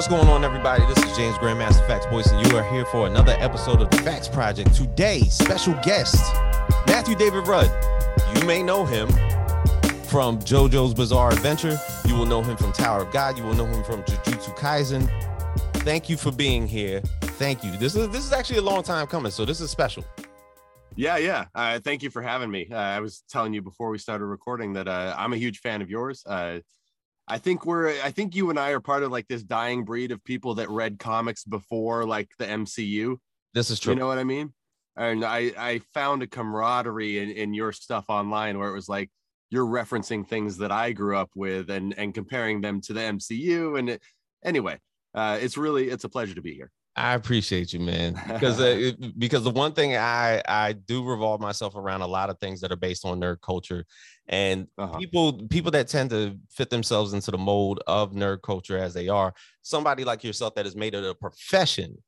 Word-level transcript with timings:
What's 0.00 0.08
going 0.08 0.28
on, 0.28 0.44
everybody? 0.44 0.82
This 0.86 0.96
is 1.04 1.14
James 1.14 1.36
Grandmaster 1.36 1.86
FAQs 1.86 2.10
Boyce, 2.10 2.30
and 2.32 2.46
you 2.46 2.56
are 2.56 2.64
here 2.72 2.86
for 2.86 3.06
another 3.06 3.36
episode 3.38 3.82
of 3.82 3.90
the 3.90 3.98
FAQs 3.98 4.32
Project. 4.32 4.74
Today, 4.74 5.20
special 5.24 5.74
guest 5.82 6.16
Matthew 6.86 7.14
David 7.14 7.46
Rudd. 7.46 7.70
You 8.34 8.46
may 8.46 8.62
know 8.62 8.86
him 8.86 9.08
from 10.04 10.38
JoJo's 10.38 10.94
Bizarre 10.94 11.30
Adventure. 11.32 11.78
You 12.06 12.14
will 12.14 12.24
know 12.24 12.42
him 12.42 12.56
from 12.56 12.72
Tower 12.72 13.02
of 13.02 13.12
God. 13.12 13.36
You 13.36 13.44
will 13.44 13.52
know 13.52 13.66
him 13.66 13.84
from 13.84 14.02
Jujutsu 14.04 14.56
Kaisen. 14.56 15.06
Thank 15.84 16.08
you 16.08 16.16
for 16.16 16.32
being 16.32 16.66
here. 16.66 17.02
Thank 17.20 17.62
you. 17.62 17.70
This 17.72 17.94
is 17.94 18.08
this 18.08 18.24
is 18.24 18.32
actually 18.32 18.60
a 18.60 18.62
long 18.62 18.82
time 18.82 19.06
coming, 19.06 19.30
so 19.30 19.44
this 19.44 19.60
is 19.60 19.70
special. 19.70 20.02
Yeah, 20.96 21.18
yeah. 21.18 21.44
Uh, 21.54 21.78
thank 21.78 22.02
you 22.02 22.08
for 22.08 22.22
having 22.22 22.50
me. 22.50 22.68
Uh, 22.72 22.76
I 22.76 23.00
was 23.00 23.22
telling 23.28 23.52
you 23.52 23.60
before 23.60 23.90
we 23.90 23.98
started 23.98 24.24
recording 24.24 24.72
that 24.72 24.88
uh, 24.88 25.14
I'm 25.18 25.34
a 25.34 25.36
huge 25.36 25.58
fan 25.58 25.82
of 25.82 25.90
yours. 25.90 26.24
I 27.30 27.38
think 27.38 27.64
we're, 27.64 27.90
I 28.02 28.10
think 28.10 28.34
you 28.34 28.50
and 28.50 28.58
I 28.58 28.70
are 28.70 28.80
part 28.80 29.04
of 29.04 29.12
like 29.12 29.28
this 29.28 29.44
dying 29.44 29.84
breed 29.84 30.10
of 30.10 30.22
people 30.24 30.56
that 30.56 30.68
read 30.68 30.98
comics 30.98 31.44
before 31.44 32.04
like 32.04 32.28
the 32.40 32.44
MCU. 32.44 33.18
This 33.54 33.70
is 33.70 33.78
true. 33.78 33.94
You 33.94 34.00
know 34.00 34.08
what 34.08 34.18
I 34.18 34.24
mean? 34.24 34.52
And 34.96 35.24
I, 35.24 35.52
I 35.56 35.80
found 35.94 36.24
a 36.24 36.26
camaraderie 36.26 37.20
in, 37.20 37.30
in 37.30 37.54
your 37.54 37.70
stuff 37.70 38.06
online 38.08 38.58
where 38.58 38.68
it 38.68 38.74
was 38.74 38.88
like 38.88 39.10
you're 39.50 39.64
referencing 39.64 40.26
things 40.26 40.56
that 40.58 40.72
I 40.72 40.90
grew 40.90 41.16
up 41.16 41.30
with 41.36 41.70
and 41.70 41.94
and 41.96 42.12
comparing 42.12 42.60
them 42.60 42.80
to 42.82 42.92
the 42.92 43.00
MCU. 43.00 43.78
And 43.78 43.90
it, 43.90 44.02
anyway, 44.44 44.78
uh, 45.14 45.38
it's 45.40 45.56
really 45.56 45.88
it's 45.88 46.04
a 46.04 46.08
pleasure 46.08 46.34
to 46.34 46.42
be 46.42 46.54
here. 46.54 46.72
I 46.96 47.14
appreciate 47.14 47.72
you, 47.72 47.80
man. 47.80 48.20
Because 48.28 48.60
uh, 48.60 48.92
because 49.18 49.44
the 49.44 49.50
one 49.50 49.72
thing 49.72 49.96
I 49.96 50.42
I 50.46 50.72
do 50.72 51.04
revolve 51.04 51.40
myself 51.40 51.74
around 51.76 52.02
a 52.02 52.06
lot 52.06 52.30
of 52.30 52.38
things 52.38 52.60
that 52.60 52.72
are 52.72 52.76
based 52.76 53.04
on 53.04 53.20
nerd 53.20 53.40
culture, 53.40 53.84
and 54.30 54.68
uh-huh. 54.78 54.96
people 54.96 55.32
people 55.48 55.72
that 55.72 55.88
tend 55.88 56.08
to 56.10 56.38
fit 56.48 56.70
themselves 56.70 57.12
into 57.12 57.30
the 57.32 57.38
mold 57.38 57.82
of 57.86 58.12
nerd 58.12 58.42
culture 58.42 58.78
as 58.78 58.94
they 58.94 59.08
are. 59.08 59.34
Somebody 59.62 60.04
like 60.04 60.24
yourself 60.24 60.54
that 60.54 60.64
has 60.64 60.76
made 60.76 60.94
it 60.94 61.04
a 61.04 61.14
profession 61.14 61.98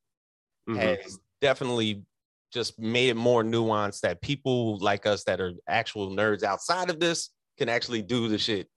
mm-hmm. 0.69 0.79
has 0.79 1.19
definitely 1.41 2.05
just 2.53 2.79
made 2.79 3.09
it 3.09 3.17
more 3.17 3.43
nuanced 3.43 4.01
that 4.01 4.23
people 4.23 4.79
like 4.79 5.05
us 5.05 5.25
that 5.25 5.41
are 5.41 5.53
actual 5.69 6.11
nerds 6.11 6.45
outside 6.45 6.91
of 6.91 7.01
this 7.01 7.31
can 7.59 7.69
actually 7.69 8.03
do 8.03 8.29
the 8.29 8.39
shit 8.39 8.69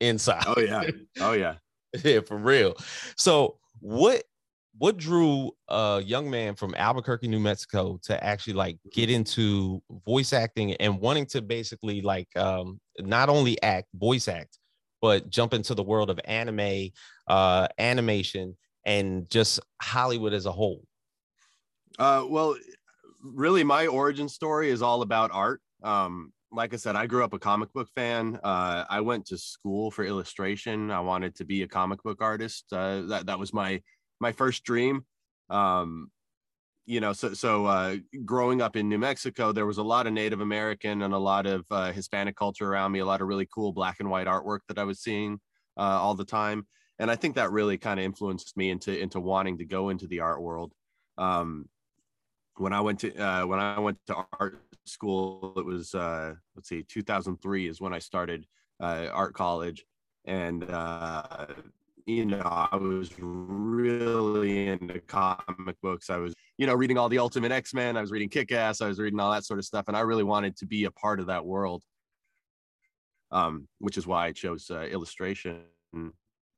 inside. 0.00 0.44
Oh 0.46 0.60
yeah. 0.60 0.90
Oh 1.20 1.32
yeah. 1.32 1.56
yeah, 2.04 2.20
for 2.20 2.38
real. 2.38 2.74
So 3.16 3.58
what 3.80 4.22
what 4.78 4.96
drew 4.96 5.52
a 5.68 6.02
young 6.04 6.28
man 6.28 6.54
from 6.54 6.74
Albuquerque, 6.74 7.28
New 7.28 7.38
Mexico 7.38 8.00
to 8.04 8.24
actually 8.24 8.54
like 8.54 8.78
get 8.92 9.10
into 9.10 9.82
voice 10.06 10.32
acting 10.32 10.72
and 10.74 10.98
wanting 11.00 11.26
to 11.26 11.42
basically 11.42 12.00
like 12.00 12.34
um 12.36 12.80
not 13.00 13.28
only 13.28 13.60
act, 13.62 13.88
voice 13.94 14.28
act, 14.28 14.58
but 15.00 15.28
jump 15.30 15.54
into 15.54 15.74
the 15.74 15.82
world 15.82 16.10
of 16.10 16.20
anime, 16.24 16.90
uh 17.26 17.68
animation 17.78 18.56
and 18.84 19.28
just 19.30 19.60
Hollywood 19.80 20.32
as 20.32 20.46
a 20.46 20.52
whole? 20.52 20.84
Uh 21.98 22.24
well, 22.28 22.56
really 23.24 23.64
my 23.64 23.86
origin 23.86 24.28
story 24.28 24.70
is 24.70 24.82
all 24.82 25.02
about 25.02 25.30
art. 25.32 25.60
Um, 25.82 26.32
like 26.52 26.72
I 26.72 26.76
said, 26.76 26.94
I 26.94 27.06
grew 27.06 27.24
up 27.24 27.32
a 27.32 27.38
comic 27.38 27.72
book 27.72 27.88
fan. 27.94 28.38
Uh, 28.44 28.84
I 28.88 29.00
went 29.00 29.26
to 29.26 29.38
school 29.38 29.90
for 29.90 30.04
illustration. 30.04 30.90
I 30.90 31.00
wanted 31.00 31.34
to 31.36 31.44
be 31.44 31.62
a 31.62 31.68
comic 31.68 32.02
book 32.02 32.18
artist. 32.20 32.66
Uh, 32.70 33.02
that 33.02 33.26
that 33.26 33.38
was 33.38 33.52
my 33.52 33.82
my 34.20 34.30
first 34.32 34.62
dream. 34.64 35.04
Um, 35.50 36.10
you 36.86 37.00
know, 37.00 37.12
so 37.12 37.32
so 37.32 37.66
uh, 37.66 37.96
growing 38.24 38.60
up 38.60 38.76
in 38.76 38.88
New 38.88 38.98
Mexico, 38.98 39.52
there 39.52 39.66
was 39.66 39.78
a 39.78 39.82
lot 39.82 40.06
of 40.06 40.12
Native 40.12 40.40
American 40.40 41.02
and 41.02 41.14
a 41.14 41.18
lot 41.18 41.46
of 41.46 41.64
uh, 41.70 41.92
Hispanic 41.92 42.36
culture 42.36 42.70
around 42.70 42.92
me. 42.92 42.98
A 42.98 43.06
lot 43.06 43.22
of 43.22 43.28
really 43.28 43.48
cool 43.52 43.72
black 43.72 43.96
and 44.00 44.10
white 44.10 44.26
artwork 44.26 44.60
that 44.68 44.78
I 44.78 44.84
was 44.84 45.00
seeing 45.00 45.40
uh, 45.78 45.80
all 45.80 46.14
the 46.14 46.24
time, 46.24 46.66
and 46.98 47.10
I 47.10 47.16
think 47.16 47.36
that 47.36 47.50
really 47.52 47.78
kind 47.78 47.98
of 47.98 48.04
influenced 48.04 48.56
me 48.56 48.70
into 48.70 48.96
into 48.98 49.18
wanting 49.18 49.58
to 49.58 49.64
go 49.64 49.88
into 49.88 50.06
the 50.06 50.20
art 50.20 50.42
world. 50.42 50.72
Um, 51.16 51.68
when 52.56 52.72
I 52.72 52.80
went 52.80 53.00
to 53.00 53.16
uh, 53.16 53.46
when 53.46 53.60
I 53.60 53.78
went 53.80 53.98
to 54.08 54.26
art 54.38 54.60
school, 54.84 55.54
it 55.56 55.64
was 55.64 55.94
uh, 55.94 56.34
let's 56.54 56.68
see, 56.68 56.82
2003 56.82 57.68
is 57.68 57.80
when 57.80 57.94
I 57.94 57.98
started 57.98 58.46
uh, 58.80 59.06
art 59.10 59.32
college, 59.32 59.86
and 60.26 60.64
uh, 60.64 61.46
you 62.06 62.26
know 62.26 62.42
I 62.42 62.76
was 62.76 63.10
really 63.18 64.68
into 64.68 65.00
comic 65.00 65.80
books. 65.82 66.10
I 66.10 66.16
was 66.18 66.34
you 66.58 66.66
know 66.66 66.74
reading 66.74 66.98
all 66.98 67.08
the 67.08 67.18
Ultimate 67.18 67.52
X 67.52 67.74
Men. 67.74 67.96
I 67.96 68.00
was 68.00 68.10
reading 68.10 68.28
Kick 68.28 68.52
Ass. 68.52 68.80
I 68.80 68.88
was 68.88 68.98
reading 68.98 69.20
all 69.20 69.32
that 69.32 69.44
sort 69.44 69.58
of 69.58 69.64
stuff, 69.64 69.86
and 69.88 69.96
I 69.96 70.00
really 70.00 70.24
wanted 70.24 70.56
to 70.58 70.66
be 70.66 70.84
a 70.84 70.90
part 70.90 71.20
of 71.20 71.26
that 71.26 71.44
world. 71.44 71.82
Um, 73.30 73.66
which 73.78 73.98
is 73.98 74.06
why 74.06 74.26
I 74.26 74.32
chose 74.32 74.70
uh, 74.70 74.82
illustration. 74.82 75.62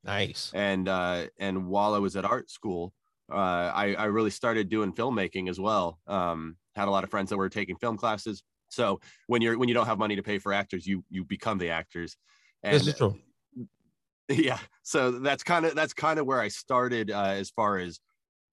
Nice. 0.07 0.53
And 0.55 0.89
uh, 0.89 1.27
and 1.39 1.67
while 1.67 1.95
I 1.95 1.99
was 1.99 2.17
at 2.17 2.25
art 2.25 2.51
school, 2.51 2.93
uh, 3.31 3.35
I, 3.35 3.95
I 3.95 4.05
really 4.05 4.31
started 4.31 4.69
doing 4.69 4.93
filmmaking 4.93 5.51
as 5.51 5.59
well. 5.59 5.99
Um, 6.07 6.57
had 6.75 6.89
a 6.89 6.91
lot 6.91 7.05
of 7.05 7.11
friends 7.11 7.31
that 7.31 7.37
were 7.37 7.49
taking 7.49 7.77
film 7.77 7.97
classes. 7.97 8.43
So 8.69 9.01
when 9.27 9.43
you're 9.43 9.59
when 9.59 9.69
you 9.69 9.75
don't 9.75 9.87
have 9.87 9.99
money 9.99 10.17
to 10.17 10.23
pay 10.23 10.39
for 10.39 10.53
actors, 10.53 10.87
you 10.87 11.05
you 11.11 11.25
become 11.25 11.59
the 11.59 11.71
actors. 11.71 12.17
And, 12.63 12.75
this 12.75 12.87
is 12.87 12.95
true. 12.95 13.19
Yeah, 14.29 14.59
so 14.83 15.13
that's 15.13 15.45
kind 15.45 15.65
of 15.67 15.75
that's 15.75 15.95
kind 15.95 16.19
of 16.19 16.27
where 16.27 16.41
I 16.41 16.49
started 16.49 17.11
uh, 17.11 17.35
as 17.37 17.51
far 17.51 17.79
as 17.79 18.01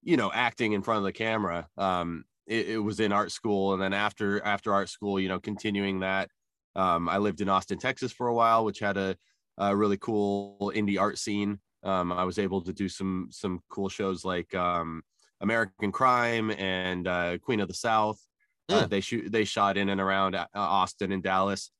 you 0.02 0.16
know 0.16 0.30
acting 0.32 0.72
in 0.72 0.82
front 0.82 0.98
of 0.98 1.04
the 1.04 1.12
camera. 1.12 1.68
Um, 1.76 2.24
it, 2.46 2.68
it, 2.68 2.78
was 2.78 3.00
in 3.00 3.10
art 3.10 3.32
school, 3.32 3.72
and 3.72 3.82
then 3.82 3.92
after 3.92 4.44
after 4.44 4.72
art 4.72 4.88
school, 4.88 5.18
you 5.18 5.28
know, 5.28 5.40
continuing 5.40 6.00
that. 6.00 6.30
Um, 6.76 7.08
I 7.08 7.18
lived 7.18 7.40
in 7.40 7.48
Austin, 7.48 7.78
Texas 7.78 8.12
for 8.12 8.26
a 8.26 8.34
while, 8.34 8.64
which 8.64 8.80
had 8.80 8.96
a, 8.96 9.16
a 9.58 9.74
really 9.74 9.96
cool 9.96 10.72
indie 10.74 11.00
art 11.00 11.18
scene. 11.18 11.60
Um, 11.84 12.12
I 12.12 12.24
was 12.24 12.38
able 12.38 12.62
to 12.62 12.72
do 12.72 12.88
some 12.88 13.28
some 13.30 13.60
cool 13.68 13.88
shows 13.88 14.24
like 14.24 14.54
um, 14.54 15.02
American 15.40 15.92
Crime 15.92 16.50
and 16.52 17.06
uh, 17.08 17.38
Queen 17.38 17.60
of 17.60 17.68
the 17.68 17.74
South. 17.74 18.20
Uh, 18.68 18.82
hmm. 18.82 18.88
they 18.88 19.00
shoot 19.00 19.30
they 19.30 19.44
shot 19.44 19.76
in 19.76 19.88
and 19.88 20.00
around 20.00 20.34
uh, 20.34 20.46
Austin 20.54 21.12
and 21.12 21.22
Dallas. 21.22 21.70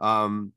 Um, 0.00 0.52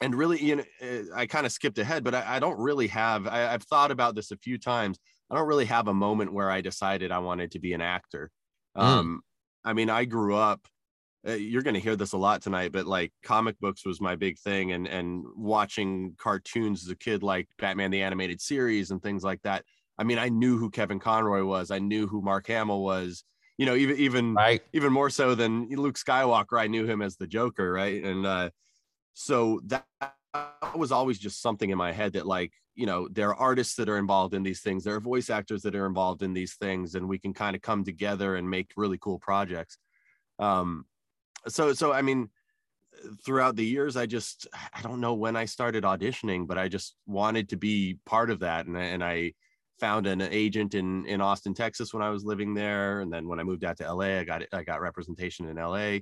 and 0.00 0.14
really, 0.14 0.42
you 0.42 0.56
know, 0.56 0.64
eh, 0.80 1.02
I 1.14 1.26
kind 1.26 1.46
of 1.46 1.52
skipped 1.52 1.78
ahead, 1.78 2.04
but 2.04 2.14
I, 2.14 2.36
I 2.36 2.38
don't 2.40 2.58
really 2.58 2.88
have. 2.88 3.26
I, 3.26 3.38
have 3.38 3.62
thought 3.62 3.90
about 3.90 4.14
this 4.14 4.30
a 4.30 4.36
few 4.36 4.58
times. 4.58 4.98
I 5.30 5.36
don't 5.36 5.46
really 5.46 5.64
have 5.66 5.88
a 5.88 5.94
moment 5.94 6.32
where 6.32 6.50
I 6.50 6.60
decided 6.60 7.12
I 7.12 7.18
wanted 7.18 7.52
to 7.52 7.58
be 7.58 7.72
an 7.72 7.80
actor. 7.80 8.30
Mm. 8.76 8.82
Um, 8.82 9.20
I 9.64 9.72
mean, 9.72 9.90
I 9.90 10.04
grew 10.04 10.34
up 10.34 10.66
uh, 11.26 11.32
you're 11.32 11.62
going 11.62 11.74
to 11.74 11.80
hear 11.80 11.96
this 11.96 12.12
a 12.12 12.18
lot 12.18 12.42
tonight 12.42 12.72
but 12.72 12.86
like 12.86 13.12
comic 13.22 13.58
books 13.60 13.86
was 13.86 14.00
my 14.00 14.14
big 14.14 14.38
thing 14.38 14.72
and 14.72 14.86
and 14.86 15.24
watching 15.36 16.14
cartoons 16.18 16.84
as 16.84 16.90
a 16.90 16.96
kid 16.96 17.22
like 17.22 17.48
batman 17.58 17.90
the 17.90 18.02
animated 18.02 18.40
series 18.40 18.90
and 18.90 19.02
things 19.02 19.24
like 19.24 19.40
that 19.42 19.64
i 19.98 20.04
mean 20.04 20.18
i 20.18 20.28
knew 20.28 20.58
who 20.58 20.70
kevin 20.70 20.98
conroy 20.98 21.42
was 21.42 21.70
i 21.70 21.78
knew 21.78 22.06
who 22.06 22.20
mark 22.20 22.46
hamill 22.46 22.82
was 22.82 23.24
you 23.56 23.66
know 23.66 23.74
even 23.74 23.96
even 23.96 24.34
right. 24.34 24.62
even 24.72 24.92
more 24.92 25.10
so 25.10 25.34
than 25.34 25.68
luke 25.70 25.96
skywalker 25.96 26.58
i 26.58 26.66
knew 26.66 26.84
him 26.84 27.00
as 27.00 27.16
the 27.16 27.26
joker 27.26 27.72
right 27.72 28.04
and 28.04 28.26
uh 28.26 28.50
so 29.14 29.60
that 29.64 29.86
was 30.74 30.92
always 30.92 31.18
just 31.18 31.40
something 31.40 31.70
in 31.70 31.78
my 31.78 31.92
head 31.92 32.12
that 32.12 32.26
like 32.26 32.52
you 32.74 32.86
know 32.86 33.08
there 33.08 33.30
are 33.30 33.36
artists 33.36 33.76
that 33.76 33.88
are 33.88 33.98
involved 33.98 34.34
in 34.34 34.42
these 34.42 34.60
things 34.60 34.82
there 34.82 34.96
are 34.96 35.00
voice 35.00 35.30
actors 35.30 35.62
that 35.62 35.76
are 35.76 35.86
involved 35.86 36.22
in 36.22 36.34
these 36.34 36.54
things 36.54 36.96
and 36.96 37.08
we 37.08 37.18
can 37.18 37.32
kind 37.32 37.54
of 37.54 37.62
come 37.62 37.84
together 37.84 38.36
and 38.36 38.50
make 38.50 38.72
really 38.76 38.98
cool 38.98 39.18
projects. 39.18 39.78
Um 40.38 40.84
so 41.48 41.72
so 41.72 41.92
i 41.92 42.02
mean 42.02 42.28
throughout 43.24 43.56
the 43.56 43.64
years 43.64 43.96
i 43.96 44.06
just 44.06 44.46
i 44.72 44.80
don't 44.82 45.00
know 45.00 45.14
when 45.14 45.36
i 45.36 45.44
started 45.44 45.84
auditioning 45.84 46.46
but 46.46 46.58
i 46.58 46.68
just 46.68 46.96
wanted 47.06 47.48
to 47.48 47.56
be 47.56 47.98
part 48.06 48.30
of 48.30 48.40
that 48.40 48.66
and, 48.66 48.76
and 48.76 49.02
i 49.04 49.32
found 49.80 50.06
an 50.06 50.22
agent 50.22 50.74
in 50.74 51.04
in 51.06 51.20
austin 51.20 51.52
texas 51.54 51.92
when 51.92 52.02
i 52.02 52.10
was 52.10 52.24
living 52.24 52.54
there 52.54 53.00
and 53.00 53.12
then 53.12 53.26
when 53.28 53.40
i 53.40 53.42
moved 53.42 53.64
out 53.64 53.76
to 53.76 53.92
la 53.92 54.04
i 54.04 54.24
got 54.24 54.42
i 54.52 54.62
got 54.62 54.80
representation 54.80 55.48
in 55.48 55.56
la 55.56 55.98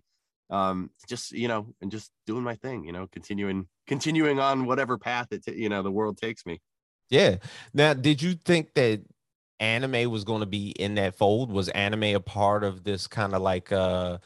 um 0.52 0.90
just 1.08 1.32
you 1.32 1.48
know 1.48 1.74
and 1.80 1.90
just 1.90 2.12
doing 2.26 2.44
my 2.44 2.54
thing 2.54 2.84
you 2.84 2.92
know 2.92 3.08
continuing 3.10 3.66
continuing 3.86 4.38
on 4.38 4.66
whatever 4.66 4.96
path 4.96 5.26
it 5.32 5.44
t- 5.44 5.60
you 5.60 5.68
know 5.68 5.82
the 5.82 5.90
world 5.90 6.16
takes 6.16 6.46
me 6.46 6.60
yeah 7.10 7.36
now 7.74 7.92
did 7.92 8.22
you 8.22 8.34
think 8.34 8.72
that 8.74 9.00
anime 9.58 10.10
was 10.10 10.24
going 10.24 10.40
to 10.40 10.46
be 10.46 10.70
in 10.70 10.94
that 10.94 11.16
fold 11.16 11.50
was 11.50 11.68
anime 11.70 12.04
a 12.04 12.20
part 12.20 12.62
of 12.62 12.84
this 12.84 13.06
kind 13.06 13.34
of 13.34 13.42
like 13.42 13.72
uh 13.72 14.18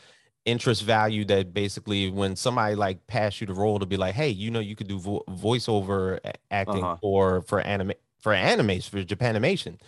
interest 0.46 0.82
value 0.82 1.24
that 1.24 1.52
basically 1.52 2.08
when 2.08 2.36
somebody 2.36 2.74
like 2.74 3.06
pass 3.06 3.40
you 3.40 3.46
the 3.46 3.52
role 3.52 3.78
to 3.80 3.84
be 3.84 3.96
like, 3.96 4.14
hey, 4.14 4.28
you 4.28 4.50
know, 4.50 4.60
you 4.60 4.76
could 4.76 4.86
do 4.86 4.98
vo- 4.98 5.24
voiceover 5.28 6.20
acting 6.50 6.82
uh-huh. 6.82 6.96
for 7.02 7.42
for 7.42 7.60
anime 7.60 7.92
for 8.20 8.32
animes 8.32 8.88
for 8.88 9.02
Japanimation, 9.02 9.78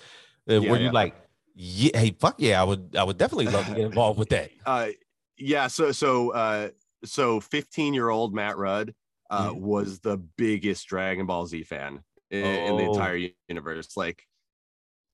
uh, 0.51 0.61
yeah, 0.61 0.71
were 0.71 0.77
you 0.77 0.87
yeah. 0.87 0.91
like, 0.91 1.15
yeah, 1.55 1.99
hey, 1.99 2.15
fuck 2.19 2.35
yeah, 2.39 2.61
I 2.61 2.65
would 2.65 2.95
I 2.97 3.05
would 3.05 3.17
definitely 3.17 3.47
love 3.47 3.67
to 3.67 3.75
get 3.75 3.85
involved 3.85 4.19
with 4.19 4.29
that. 4.31 4.51
Uh, 4.67 4.89
yeah, 5.39 5.67
so 5.67 5.93
so 5.93 6.31
uh, 6.31 6.69
so 7.05 7.41
15 7.41 7.95
year 7.95 8.09
old 8.09 8.35
Matt 8.35 8.57
Rudd 8.57 8.95
uh, 9.31 9.51
mm-hmm. 9.51 9.61
was 9.61 10.01
the 10.01 10.17
biggest 10.37 10.87
Dragon 10.87 11.27
Ball 11.27 11.47
Z 11.47 11.63
fan 11.65 12.01
in, 12.31 12.45
oh. 12.45 12.67
in 12.67 12.77
the 12.77 12.85
oh. 12.85 12.93
entire 12.93 13.29
universe. 13.49 13.97
Like 13.97 14.23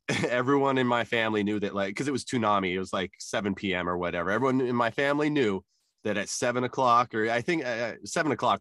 everyone 0.28 0.78
in 0.78 0.86
my 0.86 1.04
family 1.04 1.42
knew 1.42 1.60
that 1.60 1.74
like 1.74 1.88
because 1.88 2.08
it 2.08 2.12
was 2.12 2.24
Toonami 2.24 2.72
it 2.72 2.78
was 2.78 2.92
like 2.92 3.12
7 3.18 3.54
p.m. 3.54 3.88
or 3.88 3.96
whatever. 3.96 4.30
Everyone 4.30 4.60
in 4.60 4.76
my 4.76 4.90
family 4.90 5.30
knew 5.30 5.62
that 6.04 6.18
at 6.18 6.28
seven 6.28 6.64
o'clock, 6.64 7.14
or 7.14 7.30
I 7.30 7.40
think 7.40 7.64
uh, 7.64 7.68
uh, 7.68 7.92
seven 8.04 8.32
o'clock 8.32 8.60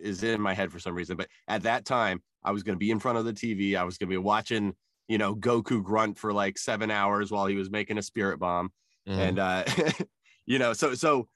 is 0.00 0.22
in 0.22 0.40
my 0.40 0.54
head 0.54 0.72
for 0.72 0.78
some 0.78 0.94
reason, 0.94 1.16
but 1.16 1.28
at 1.48 1.62
that 1.62 1.84
time 1.84 2.22
I 2.42 2.50
was 2.50 2.62
going 2.62 2.74
to 2.74 2.78
be 2.80 2.90
in 2.90 2.98
front 2.98 3.18
of 3.18 3.24
the 3.24 3.32
TV. 3.32 3.76
I 3.76 3.84
was 3.84 3.98
going 3.98 4.08
to 4.08 4.12
be 4.12 4.18
watching, 4.18 4.74
you 5.08 5.18
know 5.18 5.34
Goku 5.34 5.82
grunt 5.82 6.18
for 6.18 6.32
like 6.32 6.58
seven 6.58 6.90
hours 6.90 7.30
while 7.30 7.46
he 7.46 7.56
was 7.56 7.70
making 7.70 7.98
a 7.98 8.02
spirit 8.02 8.38
bomb, 8.38 8.72
mm. 9.08 9.16
and 9.16 9.38
uh, 9.38 9.64
you 10.50 10.58
know 10.58 10.72
so 10.72 10.94
so 10.96 11.28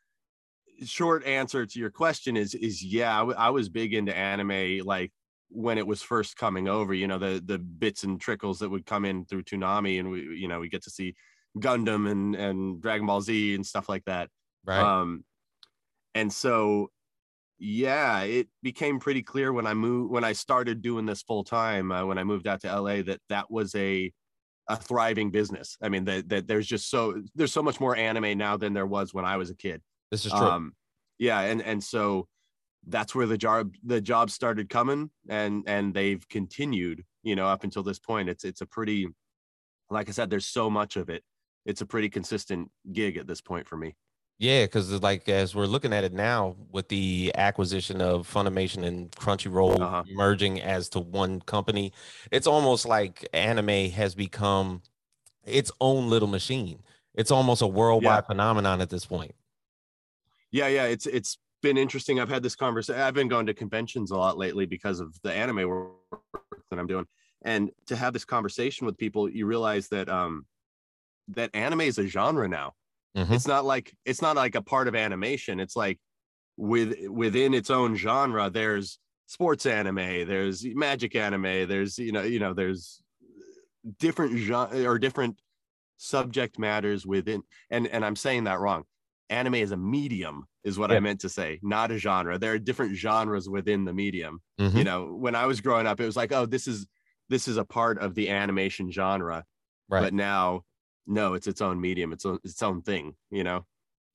short 0.85 1.25
answer 1.25 1.65
to 1.65 1.79
your 1.79 1.89
question 1.89 2.37
is 2.37 2.53
is 2.57 2.83
yeah 2.83 3.15
I, 3.15 3.19
w- 3.21 3.39
I 3.39 3.51
was 3.51 3.69
big 3.69 3.95
into 3.95 4.15
anime 4.15 4.85
like 4.85 5.13
when 5.51 5.79
it 5.79 5.87
was 5.87 6.03
first 6.03 6.37
coming 6.37 6.67
over 6.67 6.93
you 6.93 7.07
know 7.07 7.19
the 7.19 7.41
the 7.45 7.59
bits 7.59 8.03
and 8.03 8.21
trickles 8.21 8.59
that 8.59 8.69
would 8.69 8.87
come 8.87 9.05
in 9.05 9.25
through 9.25 9.45
Toonami 9.45 10.01
and 10.01 10.11
we 10.11 10.23
you 10.37 10.49
know 10.49 10.59
we 10.59 10.69
get 10.69 10.83
to 10.83 10.91
see 10.91 11.15
Gundam 11.59 12.11
and 12.11 12.35
and 12.35 12.83
Dragon 12.83 13.07
Ball 13.07 13.21
Z 13.21 13.55
and 13.55 13.65
stuff 13.65 13.89
like 13.89 14.05
that. 14.07 14.31
Right. 14.65 14.81
Um 14.81 15.25
and 16.17 16.33
so 16.33 16.91
yeah 17.57 18.23
it 18.23 18.49
became 18.65 18.99
pretty 18.99 19.23
clear 19.23 19.53
when 19.53 19.65
I 19.65 19.75
moved 19.75 20.11
when 20.11 20.25
I 20.25 20.33
started 20.33 20.83
doing 20.83 21.07
this 21.07 21.23
full 21.23 21.45
time 21.45 21.93
uh, 21.93 22.05
when 22.05 22.19
I 22.19 22.25
moved 22.25 22.49
out 22.49 22.63
to 22.63 22.81
LA 22.81 23.03
that 23.03 23.21
that 23.29 23.49
was 23.49 23.77
a 23.77 24.13
a 24.69 24.77
thriving 24.77 25.31
business. 25.31 25.77
I 25.83 25.89
mean 25.89 26.05
that 26.07 26.29
that 26.29 26.47
there's 26.47 26.67
just 26.67 26.91
so 26.91 27.23
there's 27.35 27.53
so 27.53 27.63
much 27.63 27.81
more 27.81 27.97
anime 27.97 28.39
now 28.39 28.57
than 28.57 28.73
there 28.73 28.87
was 28.87 29.13
when 29.13 29.25
I 29.25 29.37
was 29.37 29.51
a 29.51 29.55
kid. 29.55 29.83
This 30.11 30.27
is 30.27 30.33
true. 30.33 30.41
Um 30.41 30.73
yeah 31.19 31.41
and 31.41 31.63
and 31.63 31.83
so 31.83 32.27
that's 32.87 33.15
where 33.15 33.27
the 33.27 33.39
job 33.39 33.75
the 33.85 34.01
jobs 34.01 34.35
started 34.35 34.69
coming 34.69 35.11
and 35.29 35.65
and 35.67 35.95
they've 35.95 36.27
continued 36.29 37.05
you 37.23 37.37
know 37.37 37.47
up 37.47 37.65
until 37.65 37.83
this 37.83 37.99
point. 37.99 38.29
It's 38.29 38.45
it's 38.45 38.61
a 38.61 38.67
pretty 38.67 39.09
like 39.91 40.09
i 40.09 40.13
said 40.13 40.31
there's 40.31 40.47
so 40.47 40.71
much 40.71 40.97
of 40.97 41.09
it. 41.09 41.23
It's 41.67 41.81
a 41.81 41.87
pretty 41.87 42.09
consistent 42.09 42.71
gig 42.93 43.17
at 43.17 43.27
this 43.27 43.41
point 43.41 43.67
for 43.67 43.77
me 43.77 43.95
yeah 44.39 44.65
because 44.65 44.91
like 45.03 45.29
as 45.29 45.55
we're 45.55 45.67
looking 45.67 45.93
at 45.93 46.05
it 46.05 46.13
now 46.13 46.57
with 46.73 46.89
the 46.89 47.33
acquisition 47.37 48.01
of 48.01 48.29
funimation 48.31 48.85
and 48.85 49.11
crunchyroll 49.13 49.81
uh-huh. 49.81 50.03
merging 50.13 50.61
as 50.61 50.89
to 50.89 51.01
one 51.01 51.41
company 51.41 51.93
it's 52.31 52.47
almost 52.47 52.87
like 52.87 53.29
anime 53.33 53.91
has 53.91 54.15
become 54.15 54.83
its 55.45 55.71
own 55.81 56.09
little 56.09 56.29
machine 56.29 56.83
it's 57.15 57.31
almost 57.31 57.63
a 57.63 57.67
worldwide 57.67 58.25
yeah. 58.25 58.27
phenomenon 58.27 58.81
at 58.81 58.91
this 58.91 59.07
point 59.07 59.35
yeah 60.51 60.67
yeah 60.67 60.85
it's 60.85 61.07
it's 61.07 61.39
been 61.65 61.77
interesting. 61.79 62.21
I've 62.21 62.29
had 62.29 62.43
this 62.43 62.55
conversation. 62.55 63.01
I've 63.01 63.15
been 63.15 63.27
going 63.27 63.47
to 63.47 63.55
conventions 63.55 64.11
a 64.11 64.17
lot 64.17 64.37
lately 64.37 64.67
because 64.67 65.01
of 65.01 65.19
the 65.23 65.33
anime 65.33 65.67
work 65.67 66.21
that 66.71 66.79
I'm 66.79 66.87
doing. 66.87 67.07
And 67.43 67.71
to 67.87 67.97
have 67.97 68.13
this 68.13 68.25
conversation 68.25 68.87
with 68.87 68.99
people, 68.99 69.29
you 69.29 69.47
realize 69.47 69.89
that 69.89 70.09
um 70.09 70.47
that 71.29 71.51
anime 71.55 71.81
is 71.81 71.99
a 71.99 72.07
genre 72.07 72.47
now. 72.47 72.75
Mm-hmm. 73.17 73.33
It's 73.33 73.47
not 73.47 73.65
like 73.65 73.95
it's 74.05 74.23
not 74.23 74.37
like 74.37 74.55
a 74.55 74.63
part 74.63 74.89
of 74.89 74.95
animation. 74.95 75.61
It's 75.61 75.77
like 75.77 75.99
with 76.57 76.95
within 77.09 77.55
its 77.55 77.71
own 77.71 77.97
genre, 77.97 78.51
there's 78.51 78.99
sports 79.27 79.67
anime, 79.67 80.27
there's 80.27 80.65
magic 80.65 81.15
anime, 81.17 81.69
there's 81.69 81.99
you 81.99 82.13
know, 82.13 82.23
you 82.23 82.39
know, 82.39 82.55
there's 82.55 83.03
different 83.99 84.39
genre 84.39 84.85
or 84.89 84.99
different 84.99 85.39
subject 85.97 86.59
matters 86.59 87.07
within 87.07 87.43
and 87.71 87.87
and 87.87 88.05
I'm 88.05 88.17
saying 88.17 88.45
that 88.45 88.61
wrong 88.61 88.85
anime 89.31 89.55
is 89.55 89.73
a 89.73 89.77
medium 89.77 90.47
is 90.65 90.79
what 90.79 90.91
yeah. 90.91 90.97
i 90.97 91.01
meant 91.01 91.21
to 91.21 91.29
say 91.29 91.59
not 91.63 91.91
a 91.91 91.99
genre 91.99 92.39
there 92.39 92.53
are 92.53 92.59
different 92.59 92.95
genres 92.95 93.49
within 93.49 93.85
the 93.85 93.93
medium 93.93 94.41
mm-hmm. 94.61 94.77
you 94.77 94.85
know 94.85 95.07
when 95.07 95.35
i 95.35 95.47
was 95.47 95.61
growing 95.61 95.87
up 95.87 96.01
it 96.01 96.07
was 96.07 96.17
like 96.17 96.33
oh 96.33 96.47
this 96.47 96.69
is 96.69 96.87
this 97.29 97.49
is 97.49 97.57
a 97.57 97.65
part 97.65 97.99
of 97.99 98.15
the 98.15 98.29
animation 98.29 98.91
genre 98.91 99.45
right. 99.89 100.03
but 100.03 100.15
now 100.15 100.63
no 101.07 101.35
it's 101.35 101.47
its 101.47 101.61
own 101.61 101.81
medium 101.81 102.13
it's 102.13 102.25
its 102.45 102.63
own 102.63 102.83
thing 102.83 103.15
you 103.31 103.45
know 103.45 103.65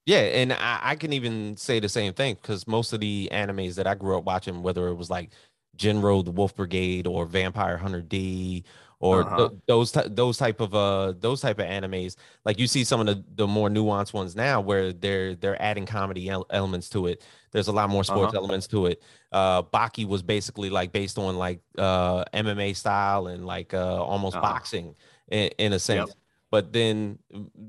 yeah 0.06 0.20
and 0.20 0.54
i, 0.54 0.80
I 0.82 0.96
can 0.96 1.14
even 1.14 1.56
say 1.58 1.80
the 1.80 1.90
same 1.90 2.14
thing 2.14 2.36
because 2.36 2.68
most 2.68 2.94
of 2.94 3.00
the 3.00 3.30
animes 3.32 3.76
that 3.76 3.88
i 3.88 3.96
grew 3.96 4.18
up 4.18 4.24
watching 4.24 4.64
whether 4.64 4.88
it 4.88 4.96
was 4.96 5.10
like 5.10 5.32
Jin-Roh 5.76 6.24
the 6.24 6.32
wolf 6.32 6.56
brigade 6.56 7.08
or 7.08 7.26
vampire 7.26 7.78
hunter 7.78 8.02
d 8.02 8.64
or 9.00 9.24
uh-huh. 9.24 9.50
th- 9.50 9.62
those 9.68 9.92
t- 9.92 10.08
those 10.08 10.38
type 10.38 10.60
of 10.60 10.76
uh 10.76 11.14
those 11.20 11.42
type 11.42 11.60
of 11.60 11.66
animes 11.66 12.16
like 12.46 12.60
you 12.60 12.68
see 12.68 12.84
some 12.84 13.00
of 13.00 13.06
the, 13.06 13.24
the 13.36 13.48
more 13.48 13.70
nuanced 13.70 14.14
ones 14.14 14.36
now 14.36 14.60
where 14.60 14.92
they're 14.92 15.36
they're 15.36 15.62
adding 15.62 15.86
comedy 15.86 16.30
el- 16.30 16.46
elements 16.50 16.90
to 16.90 17.08
it 17.08 17.24
there's 17.52 17.68
a 17.68 17.72
lot 17.72 17.90
more 17.90 18.04
sports 18.04 18.34
uh-huh. 18.34 18.38
elements 18.38 18.68
to 18.68 18.88
it 18.88 19.02
uh 19.32 19.62
baki 19.62 20.06
was 20.06 20.22
basically 20.22 20.70
like 20.70 20.92
based 20.92 21.18
on 21.18 21.38
like 21.38 21.62
uh 21.78 22.24
mma 22.34 22.76
style 22.76 23.28
and 23.28 23.46
like 23.46 23.74
uh 23.74 24.04
almost 24.04 24.36
uh-huh. 24.36 24.46
boxing 24.46 24.96
in, 25.30 25.50
in 25.58 25.74
a 25.74 25.80
sense 25.80 26.10
yep. 26.10 26.18
But 26.52 26.74
then 26.74 27.20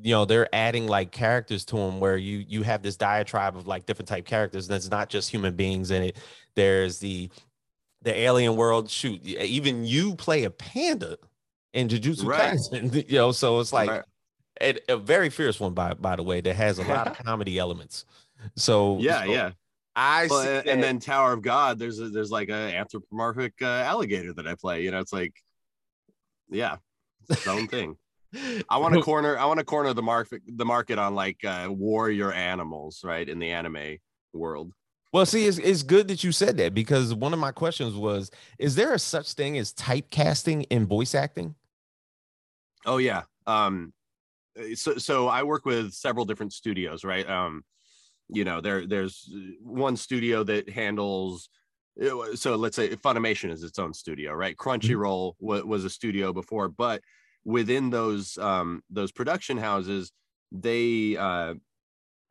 you 0.03 0.13
know 0.13 0.25
they're 0.25 0.53
adding 0.55 0.87
like 0.87 1.11
characters 1.11 1.65
to 1.65 1.77
them 1.77 2.01
where 2.01 2.17
you 2.17 2.45
you 2.49 2.63
have 2.63 2.83
this 2.83 2.97
diatribe 2.97 3.57
of 3.57 3.67
like 3.67 3.87
different 3.87 4.09
type 4.09 4.27
characters 4.27 4.69
and 4.69 4.77
it's 4.77 4.91
not 4.91 5.09
just 5.09 5.31
human 5.31 5.55
beings 5.55 5.91
in 5.91 6.03
it 6.03 6.17
there's 6.55 6.99
the 6.99 7.31
the 8.03 8.19
alien 8.19 8.57
world. 8.57 8.91
Shoot, 8.91 9.25
even 9.25 9.85
you 9.85 10.15
play 10.15 10.45
a 10.45 10.51
panda 10.51 11.19
in 11.73 11.89
Jujutsu 11.89 12.27
right. 12.27 12.55
Kaisen, 12.55 12.95
you 13.11 13.19
know. 13.19 13.33
So 13.33 13.61
it's 13.61 13.73
like 13.73 13.91
right. 13.91 14.03
a, 14.61 14.93
a, 14.93 14.97
very 14.97 15.31
fierce 15.31 15.61
one, 15.61 15.75
by 15.75 15.95
by 15.95 16.17
the 16.17 16.23
way, 16.23 16.41
that 16.41 16.57
has 16.57 16.79
a 16.79 16.85
lot 16.85 17.07
of 17.07 17.19
comedy 17.25 17.59
elements. 17.59 18.05
So 18.57 18.99
yeah, 18.99 19.25
so 19.25 19.31
yeah. 19.31 19.51
I 19.97 20.29
well, 20.31 20.63
and 20.67 20.83
then 20.83 20.99
Tower 20.99 21.33
of 21.33 21.43
God. 21.43 21.79
There's 21.79 21.99
a, 21.99 22.09
there's 22.09 22.31
like 22.31 22.49
an 22.49 22.75
anthropomorphic 22.75 23.55
uh, 23.61 23.67
alligator 23.67 24.33
that 24.35 24.47
I 24.47 24.55
play. 24.55 24.83
You 24.83 24.93
know, 24.93 25.01
it's 25.01 25.13
like, 25.13 25.35
yeah, 26.49 26.77
its 27.29 27.47
own 27.47 27.67
thing. 27.67 27.97
I 28.69 28.77
want 28.79 28.95
to 28.95 29.03
corner. 29.03 29.39
I 29.39 29.45
want 29.47 29.59
to 29.59 29.65
corner 29.65 29.93
the 29.93 30.03
market 30.03 30.43
the 30.47 30.65
market 30.65 30.99
on 30.99 31.15
like 31.15 31.45
uh, 31.45 31.69
warrior 31.71 32.33
animals, 32.33 33.01
right? 33.05 33.29
In 33.29 33.39
the 33.39 33.51
anime 33.51 33.99
world. 34.33 34.73
Well, 35.13 35.27
see, 35.27 35.47
it's, 35.47 35.59
it's 35.59 35.83
good 35.83 36.07
that 36.09 36.23
you 36.23 36.31
said 36.31 36.57
that 36.59 36.73
because 36.73 37.13
one 37.15 37.33
of 37.33 37.41
my 37.41 37.51
questions 37.51 37.95
was 37.95 38.31
Is 38.59 38.75
there 38.77 38.95
a 38.95 38.99
such 38.99 39.33
thing 39.33 39.59
as 39.59 39.73
typecasting 39.73 40.67
in 40.71 40.87
voice 40.87 41.15
acting? 41.15 41.55
Oh, 42.87 42.99
yeah. 42.99 43.23
Um, 43.47 43.93
eh, 44.57 44.75
so, 44.75 44.97
so 44.97 45.29
I 45.29 45.43
work 45.43 45.65
with 45.65 45.93
several 45.93 46.25
different 46.25 46.53
studios, 46.53 47.05
right? 47.05 47.29
Um, 47.29 47.63
you 48.29 48.45
know, 48.45 48.61
there 48.61 48.87
there's 48.87 49.29
one 49.63 49.97
studio 49.97 50.45
that 50.45 50.69
handles 50.69 51.49
eh, 52.01 52.11
so 52.35 52.55
let's 52.55 52.77
say 52.77 52.95
Funimation 52.97 53.51
is 53.51 53.65
its 53.65 53.81
own 53.81 53.93
studio, 53.93 54.33
right? 54.33 54.57
Mm-hmm. 54.57 54.69
Crunchyroll 54.71 55.35
mm-hmm. 55.43 55.69
was 55.69 55.85
a 55.85 55.91
studio 55.91 56.33
before, 56.33 56.69
but 56.69 57.03
within 57.45 57.91
those 57.91 58.39
um, 58.39 58.83
those 58.91 59.13
production 59.13 59.57
houses, 59.57 60.13
they 60.53 61.17
uh, 61.17 61.55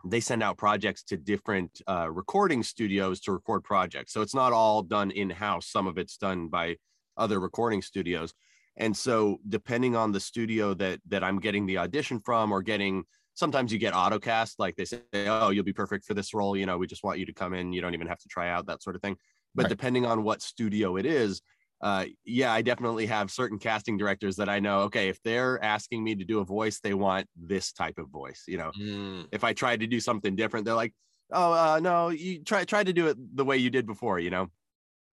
they 0.05 0.19
send 0.19 0.43
out 0.43 0.57
projects 0.57 1.03
to 1.03 1.17
different 1.17 1.81
uh, 1.87 2.09
recording 2.09 2.63
studios 2.63 3.19
to 3.21 3.31
record 3.31 3.63
projects. 3.63 4.13
So 4.13 4.21
it's 4.21 4.35
not 4.35 4.53
all 4.53 4.81
done 4.81 5.11
in 5.11 5.29
house. 5.29 5.67
Some 5.67 5.87
of 5.87 5.97
it's 5.97 6.17
done 6.17 6.47
by 6.47 6.77
other 7.17 7.39
recording 7.39 7.81
studios. 7.81 8.33
And 8.77 8.95
so 8.95 9.39
depending 9.47 9.95
on 9.95 10.11
the 10.11 10.19
studio 10.19 10.73
that 10.75 11.01
that 11.09 11.23
I'm 11.23 11.39
getting 11.39 11.65
the 11.65 11.79
audition 11.79 12.21
from 12.21 12.51
or 12.51 12.61
getting 12.61 13.03
sometimes 13.33 13.71
you 13.71 13.79
get 13.79 13.93
autocast 13.93 14.55
like 14.59 14.75
they 14.75 14.85
say 14.85 14.99
oh 15.13 15.49
you'll 15.49 15.63
be 15.63 15.71
perfect 15.71 16.03
for 16.03 16.13
this 16.13 16.33
role 16.33 16.57
you 16.57 16.65
know 16.65 16.77
we 16.77 16.85
just 16.85 17.03
want 17.03 17.19
you 17.19 17.25
to 17.25 17.33
come 17.33 17.53
in 17.53 17.71
you 17.71 17.79
don't 17.79 17.93
even 17.93 18.07
have 18.07 18.19
to 18.19 18.27
try 18.27 18.49
out 18.49 18.65
that 18.65 18.83
sort 18.83 18.97
of 18.97 19.01
thing 19.01 19.15
but 19.55 19.63
right. 19.63 19.69
depending 19.69 20.05
on 20.05 20.23
what 20.23 20.41
studio 20.41 20.97
it 20.97 21.05
is 21.05 21.41
uh, 21.81 22.05
yeah, 22.25 22.51
I 22.51 22.61
definitely 22.61 23.05
have 23.05 23.31
certain 23.31 23.57
casting 23.57 23.97
directors 23.97 24.35
that 24.35 24.49
I 24.49 24.59
know. 24.59 24.81
Okay, 24.81 25.07
if 25.07 25.21
they're 25.23 25.63
asking 25.63 26.03
me 26.03 26.15
to 26.15 26.25
do 26.25 26.39
a 26.39 26.45
voice, 26.45 26.79
they 26.79 26.93
want 26.93 27.27
this 27.35 27.71
type 27.71 27.97
of 27.97 28.09
voice. 28.09 28.43
You 28.47 28.57
know, 28.57 28.71
mm. 28.77 29.27
if 29.31 29.43
I 29.43 29.53
try 29.53 29.77
to 29.77 29.87
do 29.87 29.99
something 29.99 30.35
different, 30.35 30.65
they're 30.65 30.75
like, 30.75 30.93
"Oh, 31.31 31.53
uh, 31.53 31.79
no, 31.81 32.09
you 32.09 32.43
try 32.43 32.65
try 32.65 32.83
to 32.83 32.91
do 32.91 33.07
it 33.07 33.17
the 33.35 33.45
way 33.45 33.57
you 33.57 33.69
did 33.69 33.85
before." 33.85 34.19
You 34.19 34.29
know, 34.29 34.41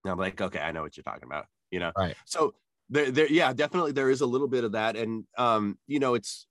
and 0.03 0.11
I'm 0.11 0.17
like, 0.17 0.41
"Okay, 0.41 0.59
I 0.59 0.71
know 0.71 0.81
what 0.81 0.97
you're 0.97 1.05
talking 1.05 1.27
about." 1.27 1.45
You 1.71 1.79
know, 1.79 1.91
right? 1.97 2.15
So 2.25 2.53
there, 2.89 3.11
there, 3.11 3.27
yeah, 3.27 3.53
definitely 3.53 3.93
there 3.93 4.09
is 4.09 4.21
a 4.21 4.25
little 4.25 4.49
bit 4.49 4.65
of 4.65 4.73
that, 4.73 4.97
and 4.97 5.23
um, 5.37 5.77
you 5.87 5.99
know, 5.99 6.15
it's 6.15 6.47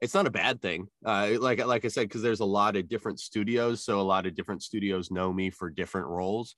it's 0.00 0.14
not 0.14 0.28
a 0.28 0.30
bad 0.30 0.62
thing. 0.62 0.86
Uh, 1.04 1.30
like 1.40 1.64
like 1.66 1.84
I 1.84 1.88
said, 1.88 2.02
because 2.02 2.22
there's 2.22 2.40
a 2.40 2.44
lot 2.44 2.76
of 2.76 2.88
different 2.88 3.18
studios, 3.18 3.84
so 3.84 4.00
a 4.00 4.02
lot 4.02 4.26
of 4.26 4.36
different 4.36 4.62
studios 4.62 5.10
know 5.10 5.32
me 5.32 5.50
for 5.50 5.70
different 5.70 6.06
roles. 6.06 6.54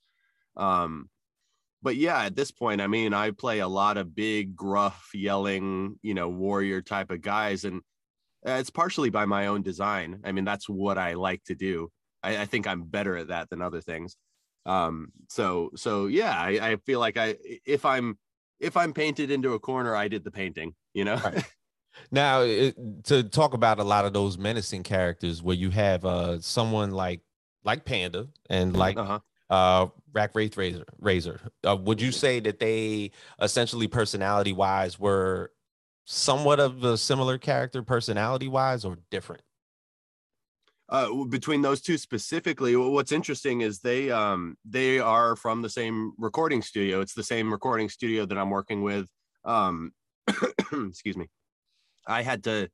Um, 0.57 1.09
but 1.81 1.95
yeah, 1.95 2.23
at 2.23 2.35
this 2.35 2.51
point, 2.51 2.81
I 2.81 2.87
mean, 2.87 3.13
I 3.13 3.31
play 3.31 3.59
a 3.59 3.67
lot 3.67 3.97
of 3.97 4.15
big, 4.15 4.55
gruff, 4.55 5.09
yelling, 5.13 5.97
you 6.01 6.13
know, 6.13 6.29
warrior 6.29 6.81
type 6.81 7.11
of 7.11 7.21
guys, 7.21 7.65
and 7.65 7.81
it's 8.43 8.69
partially 8.69 9.09
by 9.09 9.25
my 9.25 9.47
own 9.47 9.63
design. 9.63 10.21
I 10.23 10.31
mean, 10.31 10.45
that's 10.45 10.69
what 10.69 10.97
I 10.97 11.13
like 11.13 11.43
to 11.45 11.55
do. 11.55 11.89
I, 12.21 12.41
I 12.41 12.45
think 12.45 12.67
I'm 12.67 12.83
better 12.83 13.17
at 13.17 13.29
that 13.29 13.49
than 13.49 13.61
other 13.61 13.81
things. 13.81 14.15
Um, 14.65 15.11
so, 15.29 15.71
so 15.75 16.05
yeah, 16.05 16.35
I, 16.39 16.71
I 16.71 16.75
feel 16.85 16.99
like 16.99 17.17
I, 17.17 17.35
if 17.65 17.83
I'm, 17.83 18.17
if 18.59 18.77
I'm 18.77 18.93
painted 18.93 19.31
into 19.31 19.53
a 19.53 19.59
corner, 19.59 19.95
I 19.95 20.07
did 20.07 20.23
the 20.23 20.31
painting. 20.31 20.75
You 20.93 21.05
know. 21.05 21.15
Right. 21.15 21.43
Now, 22.09 22.41
it, 22.43 23.03
to 23.05 23.21
talk 23.21 23.53
about 23.53 23.77
a 23.79 23.83
lot 23.83 24.05
of 24.05 24.13
those 24.13 24.37
menacing 24.37 24.83
characters, 24.83 25.43
where 25.43 25.57
you 25.57 25.71
have 25.71 26.05
uh 26.05 26.39
someone 26.39 26.91
like 26.91 27.19
like 27.65 27.83
Panda 27.83 28.29
and 28.49 28.75
like 28.75 28.97
uh-huh 28.97 29.19
uh, 29.51 29.87
Rak 30.13 30.33
Wraithraiser. 30.33 30.85
Razor. 30.99 31.41
Uh, 31.67 31.75
would 31.75 32.01
you 32.01 32.11
say 32.11 32.39
that 32.39 32.59
they 32.59 33.11
essentially 33.39 33.87
personality 33.87 34.53
wise 34.53 34.97
were 34.97 35.51
somewhat 36.05 36.59
of 36.59 36.83
a 36.83 36.97
similar 36.97 37.37
character 37.37 37.83
personality 37.83 38.47
wise 38.47 38.85
or 38.85 38.97
different? 39.11 39.43
Uh, 40.89 41.23
between 41.25 41.61
those 41.61 41.81
two 41.81 41.97
specifically, 41.97 42.75
what's 42.75 43.13
interesting 43.13 43.61
is 43.61 43.79
they 43.79 44.09
um, 44.09 44.57
they 44.65 44.99
are 44.99 45.35
from 45.35 45.61
the 45.61 45.69
same 45.69 46.13
recording 46.17 46.61
studio. 46.61 46.99
It's 46.99 47.13
the 47.13 47.23
same 47.23 47.51
recording 47.51 47.87
studio 47.87 48.25
that 48.25 48.37
I'm 48.37 48.49
working 48.49 48.81
with 48.81 49.07
um, 49.45 49.91
excuse 50.73 51.17
me, 51.17 51.27
I 52.07 52.23
had 52.23 52.43
to 52.45 52.69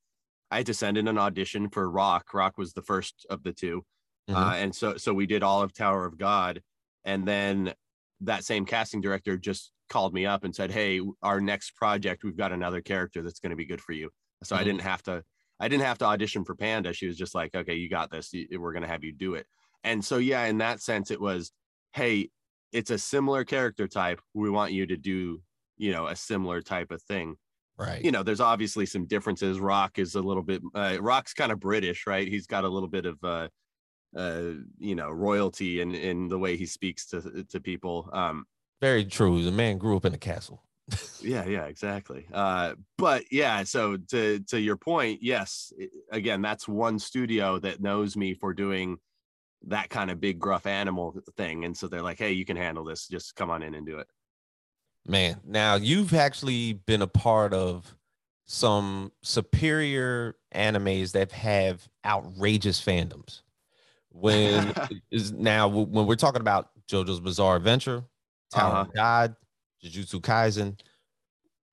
I 0.49 0.57
had 0.57 0.65
to 0.67 0.73
send 0.73 0.97
in 0.97 1.07
an 1.07 1.17
audition 1.17 1.69
for 1.69 1.89
Rock. 1.89 2.33
Rock 2.33 2.57
was 2.57 2.73
the 2.73 2.81
first 2.81 3.25
of 3.29 3.43
the 3.43 3.51
2 3.51 3.83
mm-hmm. 4.29 4.35
uh, 4.35 4.53
and 4.55 4.75
so 4.75 4.97
so 4.97 5.13
we 5.13 5.25
did 5.25 5.43
all 5.43 5.61
of 5.61 5.73
Tower 5.73 6.05
of 6.05 6.17
God, 6.17 6.61
and 7.05 7.27
then 7.27 7.73
that 8.21 8.43
same 8.43 8.65
casting 8.65 9.01
director 9.01 9.37
just 9.37 9.71
called 9.89 10.13
me 10.13 10.25
up 10.25 10.43
and 10.43 10.55
said, 10.55 10.71
"Hey, 10.71 11.01
our 11.21 11.39
next 11.39 11.75
project, 11.75 12.23
we've 12.23 12.37
got 12.37 12.51
another 12.51 12.81
character 12.81 13.21
that's 13.21 13.39
going 13.39 13.51
to 13.51 13.55
be 13.55 13.65
good 13.65 13.81
for 13.81 13.93
you." 13.93 14.09
So 14.43 14.55
mm-hmm. 14.55 14.61
I 14.61 14.65
didn't 14.65 14.81
have 14.81 15.03
to 15.03 15.23
I 15.59 15.67
didn't 15.67 15.85
have 15.85 15.97
to 15.99 16.05
audition 16.05 16.43
for 16.43 16.55
Panda. 16.55 16.93
She 16.93 17.07
was 17.07 17.17
just 17.17 17.33
like, 17.35 17.55
"Okay, 17.55 17.75
you 17.75 17.89
got 17.89 18.11
this. 18.11 18.33
We're 18.51 18.73
going 18.73 18.83
to 18.83 18.89
have 18.89 19.03
you 19.03 19.13
do 19.13 19.35
it." 19.35 19.47
And 19.83 20.03
so 20.03 20.17
yeah, 20.17 20.45
in 20.45 20.57
that 20.59 20.81
sense, 20.81 21.11
it 21.11 21.19
was, 21.19 21.51
"Hey, 21.93 22.29
it's 22.71 22.91
a 22.91 22.97
similar 22.97 23.43
character 23.43 23.87
type. 23.87 24.21
We 24.33 24.49
want 24.49 24.73
you 24.73 24.85
to 24.87 24.97
do, 24.97 25.41
you 25.77 25.91
know, 25.91 26.07
a 26.07 26.15
similar 26.15 26.61
type 26.61 26.91
of 26.91 27.01
thing." 27.03 27.35
Right. 27.77 28.03
You 28.03 28.11
know, 28.11 28.23
there's 28.23 28.41
obviously 28.41 28.87
some 28.87 29.05
differences. 29.05 29.59
Rock 29.59 29.99
is 29.99 30.15
a 30.15 30.21
little 30.21 30.41
bit. 30.43 30.61
Uh, 30.73 30.97
Rock's 30.99 31.33
kind 31.33 31.51
of 31.51 31.59
British, 31.59 32.07
right? 32.07 32.27
He's 32.27 32.47
got 32.47 32.63
a 32.63 32.69
little 32.69 32.89
bit 32.89 33.05
of. 33.05 33.23
uh 33.23 33.47
uh 34.17 34.53
you 34.79 34.95
know 34.95 35.09
royalty 35.09 35.81
in 35.81 35.93
in 35.93 36.27
the 36.27 36.37
way 36.37 36.57
he 36.57 36.65
speaks 36.65 37.05
to 37.05 37.45
to 37.45 37.59
people 37.59 38.09
um 38.11 38.45
very 38.79 39.05
true. 39.05 39.43
The 39.43 39.51
man 39.51 39.77
grew 39.77 39.97
up 39.97 40.05
in 40.05 40.13
a 40.13 40.17
castle. 40.17 40.63
yeah, 41.21 41.45
yeah, 41.45 41.65
exactly. 41.65 42.27
Uh, 42.31 42.75
but 42.97 43.23
yeah, 43.31 43.63
so 43.63 43.97
to 44.09 44.39
to 44.47 44.59
your 44.59 44.77
point, 44.77 45.21
yes, 45.21 45.73
again, 46.11 46.41
that's 46.41 46.67
one 46.67 46.99
studio 46.99 47.59
that 47.59 47.81
knows 47.81 48.15
me 48.15 48.33
for 48.33 48.53
doing 48.53 48.97
that 49.65 49.89
kind 49.89 50.11
of 50.11 50.21
big 50.21 50.39
gruff 50.39 50.65
animal 50.65 51.19
thing, 51.35 51.65
and 51.65 51.75
so 51.75 51.87
they're 51.87 52.03
like, 52.03 52.19
"Hey, 52.19 52.31
you 52.33 52.45
can 52.45 52.55
handle 52.55 52.85
this. 52.85 53.07
Just 53.07 53.35
come 53.35 53.49
on 53.49 53.63
in 53.63 53.73
and 53.73 53.85
do 53.85 53.99
it." 53.99 54.07
Man, 55.05 55.41
now 55.45 55.75
you've 55.75 56.13
actually 56.13 56.73
been 56.73 57.01
a 57.01 57.07
part 57.07 57.53
of 57.53 57.95
some 58.45 59.11
superior 59.23 60.35
animes 60.53 61.11
that 61.13 61.31
have 61.33 61.89
outrageous 62.05 62.83
fandoms. 62.83 63.41
When 64.19 64.73
is 65.11 65.31
now 65.31 65.67
when 65.67 66.07
we're 66.07 66.15
talking 66.15 66.41
about 66.41 66.69
JoJo's 66.89 67.19
Bizarre 67.19 67.57
Adventure, 67.57 68.03
Tower 68.53 68.73
uh-huh. 68.73 68.91
God, 68.95 69.35
Jujutsu 69.83 70.21
Kaisen. 70.21 70.79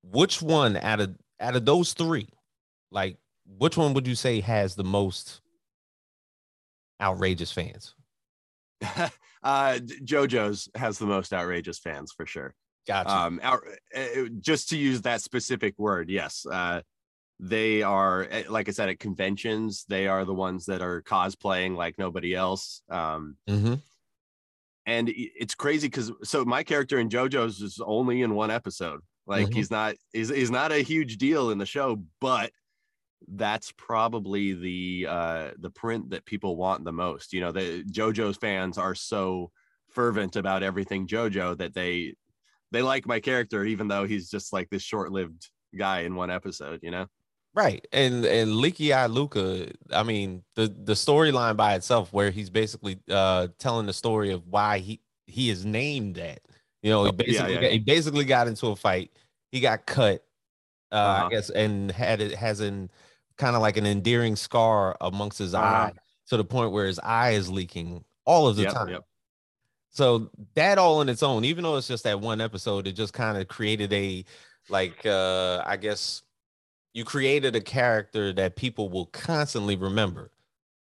Which 0.02 0.42
one 0.42 0.76
out 0.76 1.00
of 1.00 1.16
out 1.40 1.56
of 1.56 1.64
those 1.64 1.94
three, 1.94 2.28
like 2.90 3.16
which 3.58 3.76
one 3.76 3.94
would 3.94 4.06
you 4.06 4.14
say 4.14 4.40
has 4.40 4.74
the 4.74 4.84
most 4.84 5.40
outrageous 7.00 7.52
fans? 7.52 7.94
uh 9.42 9.78
JoJo's 10.04 10.68
has 10.74 10.98
the 10.98 11.06
most 11.06 11.32
outrageous 11.32 11.78
fans 11.78 12.12
for 12.12 12.26
sure. 12.26 12.54
Gotcha. 12.86 13.10
Um, 13.10 13.40
out, 13.42 13.60
uh, 13.96 14.28
just 14.40 14.68
to 14.68 14.76
use 14.76 15.00
that 15.02 15.22
specific 15.22 15.74
word, 15.78 16.10
yes. 16.10 16.44
Uh, 16.50 16.82
they 17.40 17.82
are, 17.82 18.26
eh, 18.30 18.44
like 18.48 18.68
I 18.68 18.72
said, 18.72 18.88
at 18.88 18.98
conventions, 18.98 19.84
they 19.88 20.06
are 20.06 20.24
the 20.24 20.34
ones 20.34 20.66
that 20.66 20.82
are 20.82 21.02
cosplaying 21.02 21.76
like 21.76 21.98
nobody 21.98 22.34
else. 22.34 22.82
Um, 22.88 23.36
mm-hmm 23.48 23.74
and 24.86 25.10
it's 25.14 25.54
crazy 25.54 25.88
because 25.88 26.12
so 26.22 26.44
my 26.44 26.62
character 26.62 26.98
in 26.98 27.08
JoJo's 27.08 27.60
is 27.60 27.80
only 27.84 28.22
in 28.22 28.34
one 28.34 28.50
episode. 28.50 29.00
Like 29.26 29.46
mm-hmm. 29.46 29.54
he's 29.54 29.70
not 29.70 29.94
he's, 30.12 30.28
he's 30.28 30.50
not 30.50 30.72
a 30.72 30.78
huge 30.78 31.16
deal 31.16 31.50
in 31.50 31.58
the 31.58 31.66
show, 31.66 32.02
but 32.20 32.50
that's 33.28 33.72
probably 33.72 34.52
the 34.52 35.06
uh 35.08 35.50
the 35.58 35.70
print 35.70 36.10
that 36.10 36.26
people 36.26 36.56
want 36.56 36.84
the 36.84 36.92
most. 36.92 37.32
You 37.32 37.40
know, 37.40 37.52
the 37.52 37.84
JoJo's 37.84 38.36
fans 38.36 38.76
are 38.76 38.94
so 38.94 39.50
fervent 39.90 40.36
about 40.36 40.62
everything 40.62 41.06
JoJo 41.06 41.58
that 41.58 41.74
they 41.74 42.14
they 42.70 42.82
like 42.82 43.06
my 43.06 43.20
character 43.20 43.64
even 43.64 43.88
though 43.88 44.04
he's 44.04 44.28
just 44.28 44.52
like 44.52 44.68
this 44.68 44.82
short-lived 44.82 45.48
guy 45.76 46.00
in 46.00 46.14
one 46.16 46.30
episode, 46.30 46.80
you 46.82 46.90
know? 46.90 47.06
Right. 47.54 47.86
And 47.92 48.24
and 48.24 48.56
Leaky 48.56 48.92
Eye 48.92 49.06
Luca, 49.06 49.68
I 49.92 50.02
mean, 50.02 50.42
the 50.56 50.66
the 50.66 50.94
storyline 50.94 51.56
by 51.56 51.74
itself 51.74 52.12
where 52.12 52.30
he's 52.30 52.50
basically 52.50 52.98
uh 53.08 53.48
telling 53.58 53.86
the 53.86 53.92
story 53.92 54.32
of 54.32 54.46
why 54.48 54.78
he 54.78 55.00
he 55.26 55.50
is 55.50 55.64
named 55.64 56.16
that. 56.16 56.40
You 56.82 56.90
know, 56.90 57.04
he 57.04 57.12
basically 57.12 57.54
yeah, 57.54 57.60
yeah, 57.60 57.60
got, 57.60 57.72
he 57.72 57.78
basically 57.78 58.24
got 58.24 58.48
into 58.48 58.66
a 58.66 58.76
fight. 58.76 59.12
He 59.52 59.60
got 59.60 59.86
cut 59.86 60.24
uh 60.90 60.96
uh-huh. 60.96 61.26
I 61.26 61.30
guess 61.30 61.50
and 61.50 61.90
had 61.92 62.20
it 62.20 62.34
has 62.34 62.60
an 62.60 62.90
kind 63.36 63.54
of 63.54 63.62
like 63.62 63.76
an 63.76 63.86
endearing 63.86 64.34
scar 64.34 64.96
amongst 65.00 65.38
his 65.38 65.54
uh-huh. 65.54 65.64
eye 65.64 65.92
to 66.28 66.36
the 66.36 66.44
point 66.44 66.72
where 66.72 66.86
his 66.86 66.98
eye 66.98 67.30
is 67.30 67.48
leaking 67.48 68.04
all 68.24 68.48
of 68.48 68.56
the 68.56 68.62
yep, 68.62 68.72
time. 68.72 68.88
Yep. 68.88 69.04
So 69.90 70.30
that 70.54 70.78
all 70.78 71.02
in 71.02 71.08
its 71.08 71.22
own, 71.22 71.44
even 71.44 71.62
though 71.62 71.76
it's 71.76 71.86
just 71.86 72.02
that 72.02 72.20
one 72.20 72.40
episode, 72.40 72.88
it 72.88 72.92
just 72.92 73.12
kind 73.12 73.38
of 73.38 73.46
created 73.46 73.92
a 73.92 74.24
like 74.68 75.06
uh 75.06 75.62
I 75.64 75.76
guess 75.76 76.23
you 76.94 77.04
created 77.04 77.54
a 77.54 77.60
character 77.60 78.32
that 78.32 78.56
people 78.56 78.88
will 78.88 79.06
constantly 79.06 79.76
remember 79.76 80.30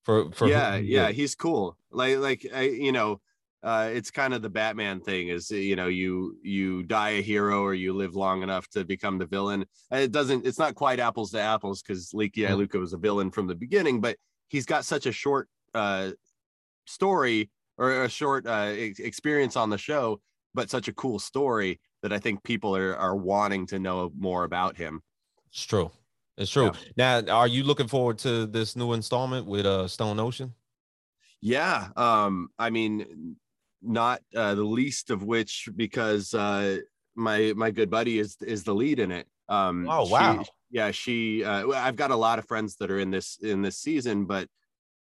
for 0.02 0.32
for 0.32 0.48
yeah 0.48 0.74
yeah 0.76 1.10
he's 1.10 1.34
cool. 1.34 1.76
Like 1.92 2.18
like 2.18 2.46
I, 2.52 2.62
you 2.62 2.92
know 2.92 3.20
uh 3.62 3.90
it's 3.92 4.10
kind 4.10 4.32
of 4.32 4.40
the 4.40 4.48
batman 4.48 5.00
thing 5.00 5.28
is 5.28 5.50
you 5.50 5.76
know 5.76 5.88
you 5.88 6.36
you 6.42 6.82
die 6.84 7.10
a 7.10 7.22
hero 7.22 7.62
or 7.62 7.74
you 7.74 7.92
live 7.92 8.14
long 8.16 8.42
enough 8.42 8.68
to 8.70 8.84
become 8.84 9.18
the 9.18 9.26
villain. 9.26 9.66
It 9.92 10.10
doesn't 10.10 10.46
it's 10.46 10.58
not 10.58 10.74
quite 10.74 10.98
apples 10.98 11.30
to 11.32 11.40
apples 11.40 11.82
because 11.82 12.14
leaky 12.14 12.42
mm-hmm. 12.42 12.54
luca 12.54 12.78
was 12.78 12.94
a 12.94 12.98
villain 12.98 13.30
from 13.30 13.46
the 13.46 13.54
beginning 13.54 14.00
but 14.00 14.16
he's 14.48 14.66
got 14.66 14.84
such 14.84 15.06
a 15.06 15.12
short 15.12 15.48
uh 15.74 16.10
story 16.86 17.50
or 17.76 18.04
a 18.04 18.08
short 18.08 18.46
uh 18.46 18.72
experience 18.74 19.56
on 19.56 19.68
the 19.70 19.76
show 19.76 20.20
but 20.54 20.70
such 20.70 20.88
a 20.88 20.94
cool 20.94 21.18
story 21.18 21.78
that 22.02 22.12
i 22.12 22.18
think 22.18 22.42
people 22.44 22.74
are 22.74 22.96
are 22.96 23.14
wanting 23.14 23.66
to 23.66 23.78
know 23.78 24.10
more 24.16 24.44
about 24.44 24.76
him 24.76 25.02
it's 25.50 25.64
true. 25.64 25.90
It's 26.36 26.50
true. 26.50 26.70
Yeah. 26.96 27.20
Now, 27.22 27.34
are 27.34 27.48
you 27.48 27.64
looking 27.64 27.88
forward 27.88 28.18
to 28.18 28.46
this 28.46 28.76
new 28.76 28.92
installment 28.92 29.46
with 29.46 29.66
uh 29.66 29.88
Stone 29.88 30.20
Ocean? 30.20 30.54
Yeah. 31.40 31.88
Um, 31.96 32.48
I 32.58 32.70
mean, 32.70 33.36
not 33.82 34.22
uh, 34.34 34.54
the 34.54 34.64
least 34.64 35.10
of 35.10 35.22
which 35.22 35.68
because 35.76 36.34
uh 36.34 36.78
my 37.14 37.52
my 37.56 37.70
good 37.70 37.90
buddy 37.90 38.18
is 38.18 38.36
is 38.40 38.64
the 38.64 38.74
lead 38.74 38.98
in 39.00 39.10
it. 39.10 39.26
Um 39.48 39.86
oh 39.88 40.08
wow. 40.08 40.42
She, 40.42 40.50
yeah, 40.70 40.90
she 40.90 41.44
uh 41.44 41.68
I've 41.70 41.96
got 41.96 42.10
a 42.10 42.16
lot 42.16 42.38
of 42.38 42.46
friends 42.46 42.76
that 42.76 42.90
are 42.90 42.98
in 42.98 43.10
this 43.10 43.38
in 43.42 43.62
this 43.62 43.78
season, 43.78 44.24
but 44.24 44.48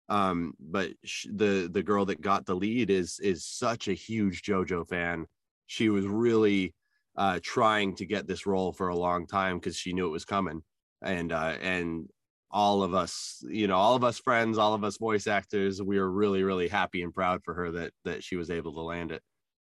um 0.08 0.54
but 0.58 0.90
sh- 1.04 1.26
the 1.32 1.68
the 1.70 1.82
girl 1.82 2.04
that 2.06 2.20
got 2.20 2.46
the 2.46 2.54
lead 2.54 2.90
is 2.90 3.20
is 3.20 3.44
such 3.44 3.88
a 3.88 3.92
huge 3.92 4.42
JoJo 4.42 4.88
fan. 4.88 5.26
She 5.66 5.88
was 5.88 6.06
really 6.06 6.74
uh, 7.18 7.40
trying 7.42 7.96
to 7.96 8.06
get 8.06 8.28
this 8.28 8.46
role 8.46 8.72
for 8.72 8.88
a 8.88 8.96
long 8.96 9.26
time 9.26 9.58
because 9.58 9.76
she 9.76 9.92
knew 9.92 10.06
it 10.06 10.10
was 10.10 10.24
coming, 10.24 10.62
and 11.02 11.32
uh, 11.32 11.56
and 11.60 12.08
all 12.50 12.82
of 12.82 12.94
us, 12.94 13.44
you 13.46 13.66
know, 13.66 13.76
all 13.76 13.96
of 13.96 14.04
us 14.04 14.18
friends, 14.18 14.56
all 14.56 14.72
of 14.72 14.84
us 14.84 14.96
voice 14.96 15.26
actors, 15.26 15.82
we 15.82 15.98
were 15.98 16.10
really 16.10 16.44
really 16.44 16.68
happy 16.68 17.02
and 17.02 17.12
proud 17.12 17.42
for 17.44 17.54
her 17.54 17.72
that 17.72 17.92
that 18.04 18.22
she 18.22 18.36
was 18.36 18.50
able 18.50 18.72
to 18.72 18.80
land 18.80 19.10
it. 19.10 19.20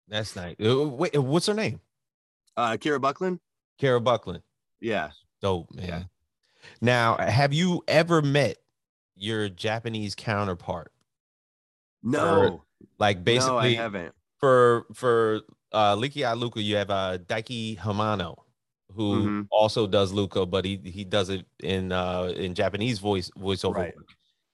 That's 0.09 0.35
nice. 0.35 0.56
Uh, 0.59 0.88
wait, 0.88 1.14
uh, 1.14 1.23
what's 1.23 1.47
her 1.47 1.54
name? 1.54 1.80
Uh, 2.56 2.73
Kira 2.73 3.00
Buckland. 3.00 3.38
Kira 3.80 4.02
Buckland. 4.02 4.42
Yeah. 4.80 5.11
Dope, 5.40 5.75
man. 5.75 5.87
Yeah. 5.87 6.02
Now, 6.80 7.16
have 7.16 7.52
you 7.52 7.82
ever 7.87 8.23
met 8.23 8.56
your 9.14 9.49
Japanese 9.49 10.14
counterpart? 10.14 10.92
No. 12.02 12.38
Or, 12.38 12.62
like 12.99 13.25
basically, 13.25 13.52
no, 13.52 13.59
I 13.59 13.75
haven't. 13.75 14.14
For 14.38 14.87
for 14.94 15.42
uh 15.73 15.95
Leaky 15.95 16.25
Eye 16.25 16.35
Luca, 16.35 16.61
you 16.61 16.76
have 16.76 16.91
uh 16.91 17.19
Daiki 17.19 17.79
Hamano, 17.79 18.37
who 18.95 19.17
mm-hmm. 19.17 19.41
also 19.50 19.87
does 19.87 20.12
Luca, 20.12 20.47
but 20.47 20.64
he 20.64 20.81
he 20.85 21.05
does 21.05 21.29
it 21.29 21.47
in 21.62 21.93
uh 21.93 22.33
in 22.37 22.55
Japanese 22.55 22.99
voice 22.99 23.31
voiceover. 23.38 23.76
Right. 23.76 23.95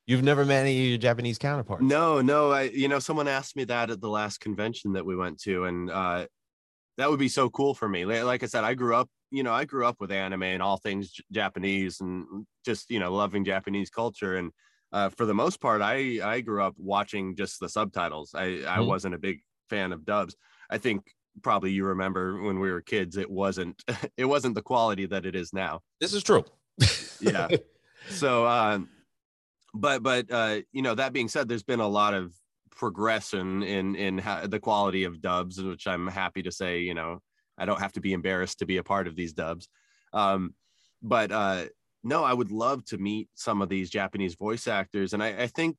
You've 0.07 0.23
never 0.25 0.47
met 0.47 0.63
any 0.63 0.79
of 0.79 0.87
your 0.87 0.99
Japanese 0.99 1.37
counterparts? 1.37 1.83
No, 1.83 2.23
no. 2.23 2.51
I 2.51 2.63
you 2.63 2.89
know 2.89 2.99
someone 2.99 3.29
asked 3.29 3.57
me 3.57 3.65
that 3.65 3.91
at 3.91 4.01
the 4.01 4.09
last 4.09 4.41
convention 4.41 4.93
that 4.95 5.05
we 5.05 5.17
went 5.17 5.41
to, 5.43 5.65
and 5.65 5.91
uh 5.91 6.27
that 6.99 7.09
would 7.09 7.21
be 7.21 7.29
so 7.29 7.49
cool 7.49 7.75
for 7.75 7.89
me. 7.89 8.05
Like 8.05 8.43
I 8.43 8.47
said, 8.47 8.65
I 8.65 8.75
grew 8.75 8.97
up, 8.97 9.09
you 9.31 9.45
know, 9.45 9.53
I 9.53 9.65
grew 9.65 9.87
up 9.87 9.97
with 10.01 10.11
anime 10.11 10.43
and 10.43 10.63
all 10.63 10.77
things 10.77 11.11
J- 11.11 11.23
Japanese, 11.31 12.01
and 12.01 12.47
just 12.65 12.91
you 12.91 12.99
know 12.99 13.15
loving 13.15 13.45
Japanese 13.45 13.89
culture. 13.89 14.37
And 14.37 14.51
uh, 14.93 15.09
for 15.11 15.25
the 15.25 15.35
most 15.35 15.61
part, 15.61 15.81
I 15.81 16.21
I 16.23 16.41
grew 16.41 16.63
up 16.63 16.75
watching 16.77 17.37
just 17.37 17.61
the 17.61 17.69
subtitles. 17.69 18.35
I 18.35 18.47
mm-hmm. 18.47 18.69
I 18.69 18.81
wasn't 18.81 19.15
a 19.15 19.19
big 19.19 19.41
fan 19.71 19.93
of 19.93 20.05
dubs. 20.05 20.37
I 20.71 20.79
think 20.79 21.05
probably 21.43 21.71
you 21.71 21.85
remember 21.85 22.43
when 22.43 22.59
we 22.59 22.71
were 22.71 22.81
kids, 22.81 23.17
it 23.17 23.31
wasn't 23.31 23.83
it 24.17 24.25
wasn't 24.25 24.55
the 24.55 24.63
quality 24.63 25.07
that 25.07 25.27
it 25.27 25.35
is 25.35 25.53
now. 25.53 25.81
This 26.01 26.15
is 26.15 26.23
true. 26.23 26.45
yeah. 27.21 27.49
So 28.11 28.47
um 28.47 28.89
but 29.75 30.03
but 30.03 30.31
uh 30.31 30.61
you 30.73 30.81
know 30.81 30.95
that 30.95 31.13
being 31.13 31.29
said, 31.29 31.47
there's 31.47 31.65
been 31.65 31.81
a 31.81 31.89
lot 31.89 32.15
of 32.15 32.33
progression 32.71 33.63
in 33.63 33.97
in 33.97 34.23
the 34.47 34.61
quality 34.61 35.05
of 35.05 35.21
dubs, 35.21 35.61
which 35.61 35.87
I'm 35.87 36.07
happy 36.07 36.43
to 36.45 36.53
say, 36.53 36.81
you 36.81 36.95
know, 36.95 37.19
I 37.59 37.67
don't 37.67 37.81
have 37.81 37.93
to 37.95 38.01
be 38.01 38.15
embarrassed 38.15 38.61
to 38.61 38.67
be 38.67 38.79
a 38.79 38.83
part 38.83 39.09
of 39.09 39.17
these 39.17 39.35
dubs. 39.35 39.69
Um 40.15 40.55
but 41.03 41.31
uh 41.33 41.65
no, 42.05 42.25
I 42.25 42.33
would 42.33 42.51
love 42.51 42.85
to 42.87 42.99
meet 42.99 43.29
some 43.35 43.61
of 43.61 43.69
these 43.69 43.91
Japanese 43.91 44.37
voice 44.37 44.67
actors. 44.67 45.13
And 45.13 45.23
I, 45.23 45.43
I 45.43 45.47
think, 45.47 45.77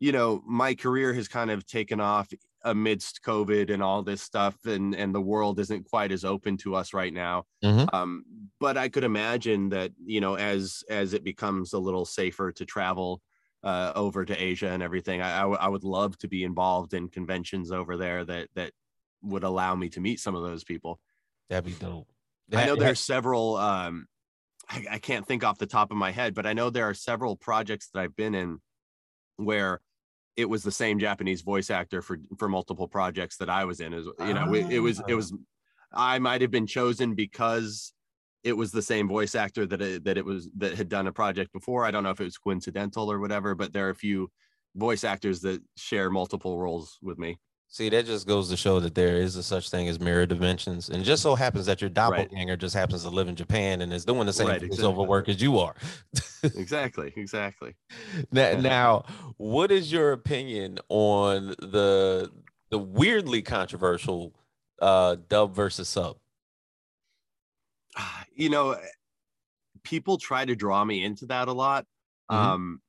you 0.00 0.12
know, 0.12 0.42
my 0.46 0.74
career 0.74 1.14
has 1.14 1.28
kind 1.28 1.50
of 1.50 1.66
taken 1.66 2.00
off 2.00 2.28
amidst 2.64 3.22
COVID 3.22 3.70
and 3.70 3.82
all 3.82 4.02
this 4.02 4.22
stuff, 4.22 4.56
and 4.64 4.94
and 4.94 5.14
the 5.14 5.20
world 5.20 5.60
isn't 5.60 5.88
quite 5.88 6.12
as 6.12 6.24
open 6.24 6.56
to 6.58 6.74
us 6.74 6.92
right 6.92 7.12
now. 7.12 7.44
Mm-hmm. 7.62 7.94
Um, 7.94 8.24
but 8.58 8.76
I 8.76 8.88
could 8.88 9.04
imagine 9.04 9.68
that 9.70 9.92
you 10.04 10.20
know 10.20 10.34
as 10.34 10.82
as 10.88 11.12
it 11.12 11.24
becomes 11.24 11.72
a 11.72 11.78
little 11.78 12.04
safer 12.04 12.52
to 12.52 12.64
travel 12.64 13.20
uh, 13.62 13.92
over 13.94 14.24
to 14.24 14.36
Asia 14.36 14.68
and 14.68 14.82
everything, 14.82 15.22
I, 15.22 15.36
I, 15.36 15.40
w- 15.40 15.58
I 15.60 15.68
would 15.68 15.84
love 15.84 16.18
to 16.18 16.28
be 16.28 16.44
involved 16.44 16.92
in 16.92 17.08
conventions 17.08 17.72
over 17.72 17.96
there 17.96 18.24
that 18.24 18.48
that 18.54 18.72
would 19.22 19.44
allow 19.44 19.74
me 19.74 19.88
to 19.90 20.00
meet 20.00 20.20
some 20.20 20.34
of 20.34 20.42
those 20.42 20.64
people. 20.64 21.00
That'd 21.48 21.64
be 21.64 21.72
dope. 21.72 22.08
I 22.52 22.66
know 22.66 22.76
there 22.76 22.90
are 22.90 22.94
several. 22.94 23.56
Um, 23.56 24.06
I, 24.68 24.84
I 24.92 24.98
can't 24.98 25.26
think 25.26 25.44
off 25.44 25.58
the 25.58 25.66
top 25.66 25.90
of 25.90 25.96
my 25.96 26.10
head, 26.10 26.34
but 26.34 26.46
I 26.46 26.52
know 26.52 26.70
there 26.70 26.88
are 26.88 26.94
several 26.94 27.36
projects 27.36 27.88
that 27.92 28.00
I've 28.00 28.16
been 28.16 28.34
in 28.34 28.60
where 29.36 29.80
it 30.36 30.48
was 30.48 30.62
the 30.62 30.72
same 30.72 30.98
Japanese 30.98 31.42
voice 31.42 31.70
actor 31.70 32.02
for 32.02 32.18
for 32.38 32.48
multiple 32.48 32.88
projects 32.88 33.36
that 33.38 33.50
I 33.50 33.64
was 33.64 33.80
in. 33.80 33.92
Is 33.92 34.06
you 34.20 34.34
know, 34.34 34.52
it, 34.54 34.70
it 34.70 34.80
was 34.80 35.00
it 35.00 35.12
ah. 35.12 35.16
was 35.16 35.32
I 35.92 36.18
might 36.18 36.40
have 36.40 36.50
been 36.50 36.66
chosen 36.66 37.14
because 37.14 37.92
it 38.42 38.56
was 38.56 38.72
the 38.72 38.82
same 38.82 39.08
voice 39.08 39.34
actor 39.34 39.66
that 39.66 39.80
it, 39.80 40.04
that 40.04 40.18
it 40.18 40.24
was 40.24 40.48
that 40.56 40.74
had 40.74 40.88
done 40.88 41.06
a 41.06 41.12
project 41.12 41.52
before. 41.52 41.84
I 41.84 41.90
don't 41.90 42.02
know 42.02 42.10
if 42.10 42.20
it 42.20 42.24
was 42.24 42.38
coincidental 42.38 43.10
or 43.10 43.20
whatever, 43.20 43.54
but 43.54 43.72
there 43.72 43.86
are 43.86 43.90
a 43.90 43.94
few 43.94 44.30
voice 44.74 45.04
actors 45.04 45.40
that 45.40 45.62
share 45.76 46.10
multiple 46.10 46.58
roles 46.58 46.98
with 47.00 47.18
me. 47.18 47.38
See, 47.68 47.88
that 47.88 48.06
just 48.06 48.28
goes 48.28 48.48
to 48.50 48.56
show 48.56 48.78
that 48.80 48.94
there 48.94 49.16
is 49.16 49.34
a 49.34 49.42
such 49.42 49.68
thing 49.68 49.88
as 49.88 49.98
mirror 49.98 50.26
dimensions, 50.26 50.88
and 50.88 51.02
just 51.02 51.22
so 51.22 51.34
happens 51.34 51.66
that 51.66 51.80
your 51.80 51.90
doppelganger 51.90 52.52
right. 52.52 52.58
just 52.58 52.74
happens 52.74 53.02
to 53.02 53.10
live 53.10 53.26
in 53.26 53.34
Japan 53.34 53.80
and 53.80 53.92
is 53.92 54.04
doing 54.04 54.26
the 54.26 54.32
same 54.32 54.46
right, 54.46 54.62
exactly. 54.62 55.06
work 55.06 55.28
as 55.28 55.42
you 55.42 55.58
are. 55.58 55.74
exactly, 56.42 57.12
exactly. 57.16 57.74
Now, 58.30 58.60
now, 58.60 59.04
what 59.38 59.72
is 59.72 59.90
your 59.90 60.12
opinion 60.12 60.78
on 60.88 61.48
the 61.58 62.30
the 62.70 62.78
weirdly 62.78 63.42
controversial 63.42 64.34
uh, 64.80 65.16
dub 65.28 65.54
versus 65.54 65.88
sub? 65.88 66.16
You 68.36 68.50
know, 68.50 68.76
people 69.84 70.18
try 70.18 70.44
to 70.44 70.56
draw 70.56 70.84
me 70.84 71.04
into 71.04 71.26
that 71.26 71.46
a 71.46 71.52
lot. 71.52 71.86
Mm-hmm. 72.30 72.46
Um, 72.46 72.80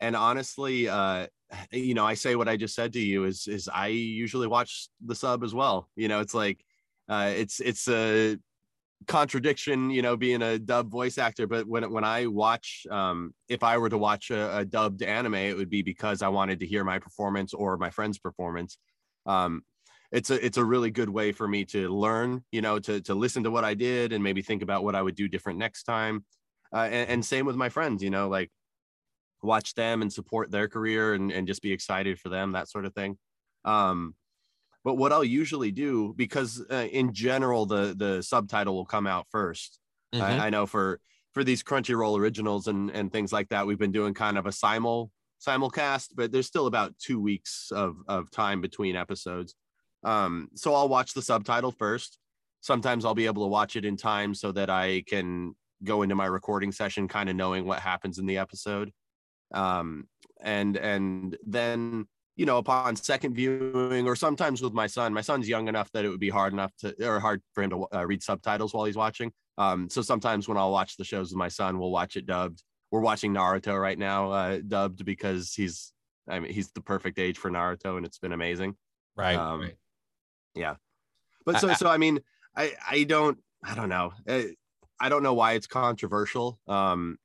and 0.00 0.16
honestly, 0.16 0.88
uh, 0.88 1.26
you 1.72 1.94
know, 1.94 2.06
I 2.06 2.14
say 2.14 2.36
what 2.36 2.48
I 2.48 2.56
just 2.56 2.74
said 2.74 2.92
to 2.94 3.00
you 3.00 3.24
is 3.24 3.46
is 3.46 3.68
I 3.72 3.88
usually 3.88 4.46
watch 4.46 4.88
the 5.04 5.14
sub 5.14 5.42
as 5.44 5.54
well. 5.54 5.88
You 5.96 6.08
know, 6.08 6.20
it's 6.20 6.34
like 6.34 6.64
uh, 7.08 7.32
it's 7.34 7.60
it's 7.60 7.88
a 7.88 8.38
contradiction, 9.06 9.90
you 9.90 10.02
know, 10.02 10.16
being 10.16 10.42
a 10.42 10.58
dub 10.58 10.90
voice 10.90 11.18
actor. 11.18 11.46
But 11.46 11.66
when 11.66 11.90
when 11.90 12.04
I 12.04 12.26
watch, 12.26 12.86
um, 12.90 13.34
if 13.48 13.62
I 13.62 13.78
were 13.78 13.88
to 13.88 13.98
watch 13.98 14.30
a, 14.30 14.58
a 14.58 14.64
dubbed 14.64 15.02
anime, 15.02 15.34
it 15.34 15.56
would 15.56 15.70
be 15.70 15.82
because 15.82 16.22
I 16.22 16.28
wanted 16.28 16.60
to 16.60 16.66
hear 16.66 16.84
my 16.84 16.98
performance 16.98 17.54
or 17.54 17.76
my 17.76 17.90
friend's 17.90 18.18
performance. 18.18 18.78
Um, 19.26 19.62
it's 20.12 20.30
a 20.30 20.44
it's 20.44 20.58
a 20.58 20.64
really 20.64 20.90
good 20.90 21.08
way 21.08 21.32
for 21.32 21.46
me 21.46 21.64
to 21.66 21.88
learn, 21.88 22.44
you 22.52 22.62
know, 22.62 22.78
to 22.80 23.00
to 23.02 23.14
listen 23.14 23.44
to 23.44 23.50
what 23.50 23.64
I 23.64 23.74
did 23.74 24.12
and 24.12 24.22
maybe 24.24 24.42
think 24.42 24.62
about 24.62 24.84
what 24.84 24.94
I 24.94 25.02
would 25.02 25.14
do 25.14 25.28
different 25.28 25.58
next 25.58 25.84
time. 25.84 26.24
Uh, 26.72 26.88
and, 26.90 27.10
and 27.10 27.24
same 27.24 27.46
with 27.46 27.56
my 27.56 27.68
friends, 27.68 28.02
you 28.02 28.10
know, 28.10 28.28
like 28.28 28.50
watch 29.42 29.74
them 29.74 30.02
and 30.02 30.12
support 30.12 30.50
their 30.50 30.68
career 30.68 31.14
and, 31.14 31.30
and 31.30 31.46
just 31.46 31.62
be 31.62 31.72
excited 31.72 32.18
for 32.18 32.28
them, 32.28 32.52
that 32.52 32.68
sort 32.68 32.84
of 32.84 32.94
thing. 32.94 33.18
Um, 33.64 34.14
but 34.84 34.94
what 34.94 35.12
I'll 35.12 35.24
usually 35.24 35.70
do, 35.70 36.14
because 36.16 36.64
uh, 36.70 36.86
in 36.90 37.12
general 37.12 37.66
the 37.66 37.94
the 37.96 38.22
subtitle 38.22 38.74
will 38.74 38.86
come 38.86 39.06
out 39.06 39.26
1st 39.34 39.78
mm-hmm. 40.14 40.22
I, 40.22 40.46
I, 40.46 40.50
know 40.50 40.66
for 40.66 41.00
for 41.32 41.44
these 41.44 41.62
Crunchyroll 41.62 42.18
originals 42.18 42.66
and 42.66 42.90
and 42.90 43.12
things 43.12 43.32
like 43.32 43.50
that, 43.50 43.66
we've 43.66 43.78
been 43.78 43.92
doing 43.92 44.14
kind 44.14 44.38
of 44.38 44.46
a 44.46 44.52
simul 44.52 45.10
simulcast, 45.46 46.08
but 46.14 46.32
there's 46.32 46.46
still 46.46 46.66
about 46.66 46.98
two 46.98 47.20
weeks 47.20 47.70
of 47.72 47.96
of 48.08 48.30
time 48.30 48.60
between 48.60 48.96
episodes. 48.96 49.54
Um, 50.02 50.48
so 50.54 50.74
I'll 50.74 50.88
watch 50.88 51.12
the 51.12 51.22
subtitle 51.22 51.72
first. 51.72 52.18
Sometimes 52.62 53.04
I'll 53.04 53.14
be 53.14 53.26
able 53.26 53.44
to 53.44 53.48
watch 53.48 53.76
it 53.76 53.84
in 53.84 53.96
time 53.96 54.34
so 54.34 54.52
that 54.52 54.70
I 54.70 55.02
can 55.06 55.54
go 55.84 56.02
into 56.02 56.14
my 56.14 56.26
recording 56.26 56.72
session 56.72 57.08
kind 57.08 57.30
of 57.30 57.36
knowing 57.36 57.64
what 57.66 57.80
happens 57.80 58.18
in 58.18 58.26
the 58.26 58.36
episode 58.38 58.92
um, 59.52 60.06
and 60.42 60.76
and 60.76 61.36
then 61.46 62.06
you 62.36 62.46
know 62.46 62.58
upon 62.58 62.96
second 62.96 63.34
viewing 63.34 64.06
or 64.06 64.16
sometimes 64.16 64.62
with 64.62 64.72
my 64.72 64.86
son 64.86 65.12
my 65.12 65.20
son's 65.20 65.48
young 65.48 65.68
enough 65.68 65.90
that 65.92 66.04
it 66.04 66.08
would 66.08 66.20
be 66.20 66.30
hard 66.30 66.52
enough 66.52 66.72
to 66.78 66.94
or 67.06 67.20
hard 67.20 67.42
for 67.52 67.62
him 67.62 67.70
to 67.70 67.86
uh, 67.94 68.06
read 68.06 68.22
subtitles 68.22 68.72
while 68.72 68.84
he's 68.84 68.96
watching. 68.96 69.32
Um, 69.58 69.90
so 69.90 70.00
sometimes 70.00 70.48
when 70.48 70.56
i'll 70.56 70.72
watch 70.72 70.96
the 70.96 71.04
shows 71.04 71.30
with 71.30 71.36
my 71.36 71.48
son 71.48 71.78
we'll 71.78 71.90
watch 71.90 72.16
it 72.16 72.26
dubbed. 72.26 72.62
We're 72.90 73.00
watching 73.00 73.34
naruto 73.34 73.80
right 73.80 73.98
now 73.98 74.30
uh, 74.30 74.58
dubbed 74.66 75.04
because 75.04 75.52
he's 75.52 75.92
i 76.28 76.38
mean 76.38 76.52
he's 76.52 76.70
the 76.72 76.80
perfect 76.80 77.18
age 77.18 77.36
for 77.36 77.50
naruto 77.50 77.96
and 77.96 78.06
it's 78.06 78.18
been 78.18 78.32
amazing. 78.32 78.76
Right, 79.16 79.36
um, 79.36 79.60
right. 79.60 79.76
yeah. 80.54 80.76
But 81.44 81.60
so 81.60 81.72
so 81.74 81.88
i 81.88 81.98
mean 81.98 82.20
i 82.56 82.72
i 82.88 83.04
don't 83.04 83.38
i 83.64 83.74
don't 83.74 83.88
know. 83.88 84.12
I, 84.26 84.52
I 84.98 85.08
don't 85.08 85.22
know 85.22 85.34
why 85.34 85.52
it's 85.52 85.66
controversial. 85.66 86.58
Um 86.66 87.18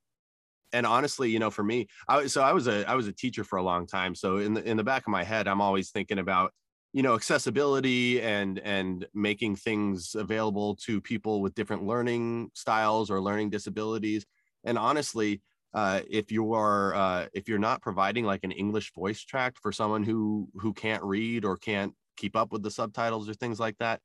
and 0.74 0.86
honestly, 0.86 1.30
you 1.30 1.40
know, 1.40 1.52
for 1.52 1.64
me, 1.64 1.88
I 2.08 2.28
so 2.28 2.42
I 2.42 2.54
was 2.54 2.68
a 2.68 2.88
I 2.90 2.96
was 2.96 3.08
a 3.08 3.14
teacher 3.14 3.44
for 3.44 3.58
a 3.58 3.64
long 3.64 3.88
time. 3.88 4.16
So 4.16 4.38
in 4.38 4.54
the 4.54 4.64
in 4.64 4.78
the 4.78 4.84
back 4.84 5.04
of 5.04 5.10
my 5.10 5.24
head, 5.24 5.48
I'm 5.48 5.62
always 5.62 5.92
thinking 5.92 6.20
about 6.20 6.54
you 6.94 7.04
know 7.04 7.16
accessibility 7.16 8.22
and 8.22 8.60
and 8.60 9.08
making 9.14 9.56
things 9.58 10.16
available 10.16 10.76
to 10.86 11.02
people 11.02 11.42
with 11.42 11.56
different 11.56 11.84
learning 11.84 12.52
styles 12.54 13.10
or 13.10 13.22
learning 13.22 13.50
disabilities. 13.50 14.26
And 14.64 14.78
honestly, 14.78 15.42
uh, 15.74 16.02
if 16.10 16.32
you 16.32 16.54
are 16.54 16.96
uh, 16.96 17.28
if 17.34 17.48
you're 17.50 17.60
not 17.60 17.82
providing 17.82 18.26
like 18.26 18.44
an 18.44 18.52
English 18.52 18.94
voice 18.94 19.22
track 19.22 19.56
for 19.62 19.72
someone 19.72 20.04
who 20.04 20.50
who 20.56 20.74
can't 20.74 21.04
read 21.04 21.46
or 21.46 21.58
can't 21.58 21.94
keep 22.18 22.36
up 22.36 22.52
with 22.52 22.64
the 22.64 22.72
subtitles 22.72 23.28
or 23.28 23.34
things 23.34 23.60
like 23.60 23.78
that, 23.80 24.02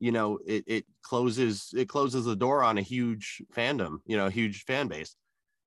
you 0.00 0.10
know, 0.10 0.38
it 0.44 0.64
it 0.66 0.84
closes 1.02 1.72
it 1.76 1.88
closes 1.88 2.24
the 2.24 2.34
door 2.36 2.64
on 2.64 2.76
a 2.76 2.82
huge 2.82 3.40
fandom, 3.54 3.98
you 4.04 4.16
know, 4.16 4.26
a 4.26 4.30
huge 4.30 4.64
fan 4.64 4.88
base. 4.88 5.14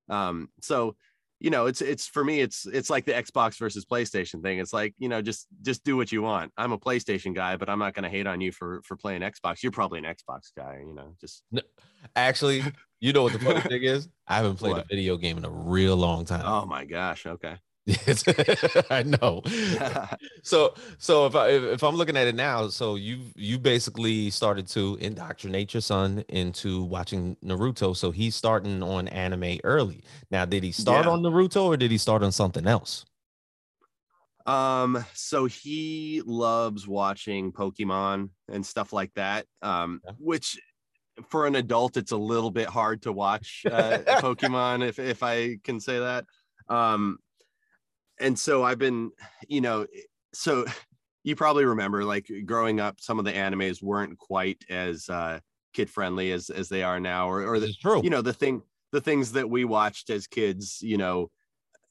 Um, 0.10 0.50
so 0.62 0.96
you 1.40 1.50
know, 1.50 1.66
it's 1.66 1.82
it's 1.82 2.08
for 2.08 2.24
me, 2.24 2.40
it's 2.40 2.66
it's 2.66 2.90
like 2.90 3.06
the 3.06 3.12
Xbox 3.12 3.60
versus 3.60 3.86
PlayStation 3.86 4.42
thing. 4.42 4.60
It's 4.60 4.72
like 4.72 4.94
you 4.98 5.10
know, 5.10 5.22
just 5.22 5.48
just 5.62 5.84
do 5.84 5.98
what 5.98 6.12
you 6.12 6.22
want. 6.22 6.52
I'm 6.58 6.72
a 6.72 6.78
PlayStation 6.78 7.36
guy, 7.36 7.58
but 7.58 7.70
I'm 7.70 7.80
not 7.80 7.94
going 7.94 8.04
to 8.04 8.10
hate 8.10 8.26
on 8.26 8.40
you 8.40 8.52
for 8.52 8.82
for 8.84 8.96
playing 8.96 9.22
Xbox. 9.22 9.62
You're 9.62 9.72
probably 9.72 10.00
an 10.00 10.06
Xbox 10.06 10.52
guy, 10.58 10.82
you 10.86 10.96
know. 10.96 11.16
Just 11.20 11.44
no, 11.52 11.62
actually, 12.16 12.64
you 13.02 13.12
know 13.12 13.24
what 13.24 13.34
the 13.34 13.40
funny 13.40 13.60
thing 13.70 13.84
is? 13.84 14.08
I 14.28 14.38
haven't 14.38 14.56
played 14.56 14.74
what? 14.74 14.86
a 14.86 14.88
video 14.88 15.18
game 15.18 15.38
in 15.38 15.44
a 15.44 15.50
real 15.50 15.98
long 15.98 16.24
time. 16.24 16.44
Oh 16.46 16.66
my 16.66 16.86
gosh! 16.86 17.26
Okay. 17.26 17.58
Yes, 17.86 18.24
I 18.90 19.04
know. 19.04 19.44
so, 20.44 20.74
so 20.98 21.28
if 21.28 21.36
I 21.36 21.50
if 21.50 21.84
I'm 21.84 21.96
looking 21.96 22.18
at 22.18 22.28
it 22.28 22.36
now, 22.36 22.68
so 22.68 22.96
you 22.96 23.20
you 23.36 23.60
basically 23.60 24.32
started 24.32 24.68
to 24.70 24.98
indoctrinate 25.00 25.74
your 25.74 25.82
son 25.82 26.24
into 26.30 26.84
watching 26.84 27.38
Naruto. 27.44 27.96
So 27.96 28.10
he's 28.10 28.36
starting 28.36 28.82
on 28.82 29.08
anime 29.10 29.60
early. 29.64 30.04
Now, 30.32 30.46
did 30.46 30.64
he 30.64 30.72
start 30.72 31.06
yeah. 31.06 31.12
on 31.12 31.22
Naruto 31.22 31.66
or 31.66 31.78
did 31.78 31.92
he 31.92 32.00
start 32.00 32.24
on 32.24 32.32
something 32.32 32.66
else? 32.66 33.06
Um, 34.48 35.04
so 35.14 35.46
he 35.46 36.22
loves 36.26 36.88
watching 36.88 37.52
Pokemon 37.52 38.30
and 38.50 38.66
stuff 38.66 38.94
like 38.94 39.14
that. 39.16 39.46
Um, 39.62 40.02
yeah. 40.04 40.12
which 40.18 40.60
for 41.30 41.46
an 41.46 41.56
adult, 41.56 41.98
it's 41.98 42.12
a 42.12 42.18
little 42.18 42.52
bit 42.52 42.68
hard 42.68 43.04
to 43.04 43.12
watch 43.12 43.64
uh, 43.70 44.00
Pokemon, 44.22 44.88
if 44.88 44.98
if 44.98 45.22
I 45.22 45.58
can 45.64 45.80
say 45.80 46.00
that. 46.00 46.26
Um, 46.68 47.20
and 48.20 48.38
so 48.38 48.64
I've 48.64 48.80
been, 48.80 49.12
you 49.48 49.62
know, 49.62 49.88
so 50.34 50.66
you 51.24 51.36
probably 51.36 51.66
remember 51.66 52.04
like 52.04 52.30
growing 52.46 52.80
up, 52.80 53.00
some 53.00 53.20
of 53.20 53.26
the 53.26 53.34
animes 53.34 53.82
weren't 53.82 54.18
quite 54.18 54.64
as 54.70 55.10
uh, 55.10 55.40
kid 55.74 55.90
friendly 55.90 56.32
as 56.32 56.50
as 56.50 56.70
they 56.70 56.84
are 56.84 57.00
now, 57.00 57.30
or 57.30 57.46
or 57.46 57.60
the 57.60 57.74
true. 57.74 58.02
you 58.04 58.10
know 58.10 58.22
the 58.22 58.34
thing 58.34 58.62
the 58.92 59.02
things 59.02 59.34
that 59.34 59.50
we 59.50 59.66
watched 59.66 60.10
as 60.10 60.26
kids, 60.26 60.82
you 60.82 60.98
know, 60.98 61.30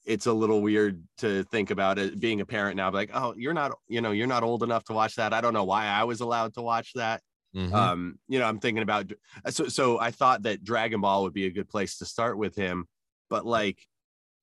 it's 0.05 0.25
a 0.25 0.33
little 0.33 0.61
weird 0.61 1.03
to 1.19 1.43
think 1.45 1.71
about 1.71 1.99
it 1.99 2.19
being 2.19 2.41
a 2.41 2.45
parent 2.45 2.77
now, 2.77 2.91
like, 2.91 3.11
oh, 3.13 3.33
you're 3.37 3.53
not, 3.53 3.73
you 3.87 4.01
know, 4.01 4.11
you're 4.11 4.27
not 4.27 4.43
old 4.43 4.63
enough 4.63 4.83
to 4.85 4.93
watch 4.93 5.15
that. 5.15 5.33
I 5.33 5.41
don't 5.41 5.53
know 5.53 5.63
why 5.63 5.85
I 5.85 6.03
was 6.03 6.21
allowed 6.21 6.53
to 6.55 6.61
watch 6.61 6.93
that. 6.95 7.21
Mm-hmm. 7.55 7.73
Um, 7.73 8.19
you 8.27 8.39
know, 8.39 8.45
I'm 8.45 8.59
thinking 8.59 8.83
about 8.83 9.11
so 9.49 9.67
so 9.67 9.99
I 9.99 10.11
thought 10.11 10.43
that 10.43 10.63
Dragon 10.63 11.01
Ball 11.01 11.23
would 11.23 11.33
be 11.33 11.45
a 11.45 11.51
good 11.51 11.69
place 11.69 11.97
to 11.99 12.05
start 12.05 12.37
with 12.37 12.55
him, 12.55 12.85
but 13.29 13.45
like 13.45 13.79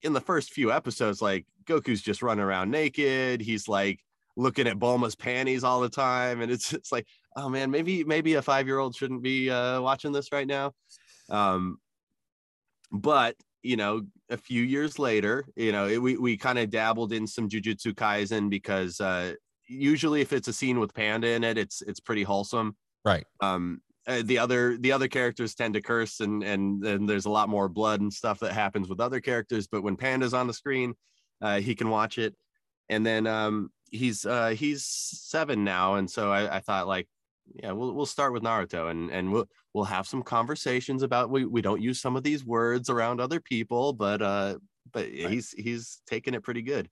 in 0.02 0.12
the 0.12 0.20
first 0.20 0.52
few 0.52 0.72
episodes, 0.72 1.20
like 1.20 1.46
Goku's 1.64 2.03
just 2.03 2.22
running 2.22 2.44
around 2.44 2.70
naked. 2.70 3.40
He's 3.40 3.68
like 3.68 4.01
looking 4.37 4.66
at 4.66 4.79
Bulma's 4.79 5.14
panties 5.14 5.64
all 5.64 5.81
the 5.81 5.88
time, 5.88 6.40
and 6.40 6.51
it's 6.51 6.72
it's 6.72 6.92
like, 6.92 7.07
oh 7.37 7.48
man, 7.48 7.70
maybe 7.70 8.05
maybe 8.05 8.35
a 8.35 8.42
five 8.42 8.66
year 8.66 8.79
old 8.79 8.94
shouldn't 8.94 9.22
be 9.22 9.51
uh, 9.51 9.81
watching 9.81 10.12
this 10.12 10.33
right 10.33 10.46
now. 10.46 10.72
Um, 11.29 11.79
but 12.90 13.37
you 13.62 13.77
know, 13.77 14.03
a 14.29 14.37
few 14.37 14.62
years 14.62 14.98
later, 14.98 15.44
you 15.57 15.72
know, 15.72 15.87
it, 15.87 16.01
we 16.01 16.16
we 16.16 16.37
kind 16.37 16.59
of 16.59 16.70
dabbled 16.70 17.12
in 17.12 17.27
some 17.27 17.48
Jujutsu 17.48 17.94
Kaisen 17.94 18.51
because 18.51 19.01
uh, 19.01 19.35
usually 19.68 20.20
if 20.20 20.33
it's 20.33 20.48
a 20.48 20.53
scene 20.53 20.81
with 20.81 20.94
Panda 20.94 21.29
in 21.29 21.44
it, 21.44 21.59
it's 21.59 21.83
it's 21.83 22.01
pretty 22.01 22.22
wholesome. 22.22 22.77
Right. 23.05 23.25
Um, 23.40 23.81
uh, 24.07 24.22
the 24.25 24.38
other 24.38 24.77
the 24.79 24.90
other 24.90 25.07
characters 25.07 25.55
tend 25.55 25.75
to 25.75 25.81
curse 25.81 26.18
and 26.20 26.42
and 26.42 26.85
and 26.85 27.09
there's 27.09 27.27
a 27.27 27.31
lot 27.31 27.48
more 27.48 27.68
blood 27.68 28.01
and 28.01 28.12
stuff 28.12 28.40
that 28.40 28.53
happens 28.53 28.88
with 28.88 28.98
other 28.98 29.20
characters 29.20 29.68
but 29.68 29.83
when 29.83 29.96
panda's 29.96 30.35
on 30.35 30.48
the 30.48 30.53
screen 30.53 30.92
uh, 31.42 31.61
he 31.61 31.74
can 31.74 31.90
watch 31.90 32.16
it 32.16 32.35
and 32.88 33.05
then 33.05 33.26
um 33.26 33.70
he's 33.90 34.26
uh 34.26 34.48
he's 34.48 34.85
seven 34.85 35.64
now, 35.64 35.94
and 35.94 36.11
so 36.11 36.31
I, 36.31 36.57
I 36.57 36.61
thought 36.61 36.87
like, 36.87 37.09
yeah, 37.55 37.72
we'll 37.72 37.92
we'll 37.92 38.07
start 38.07 38.33
with 38.33 38.42
Naruto, 38.42 38.90
and 38.90 39.11
and 39.11 39.33
we'll 39.33 39.48
we'll 39.72 39.85
have 39.85 40.07
some 40.07 40.22
conversations 40.22 41.02
about 41.02 41.31
we 41.31 41.44
we 41.44 41.62
don't 41.62 41.81
use 41.81 42.00
some 42.00 42.16
of 42.16 42.22
these 42.22 42.44
words 42.44 42.90
around 42.90 43.20
other 43.20 43.40
people, 43.40 43.92
but 43.92 44.20
uh, 44.20 44.59
but 44.92 45.07
right. 45.07 45.31
he's 45.31 45.52
he's 45.52 46.00
taking 46.07 46.35
it 46.35 46.42
pretty 46.42 46.62
good. 46.62 46.88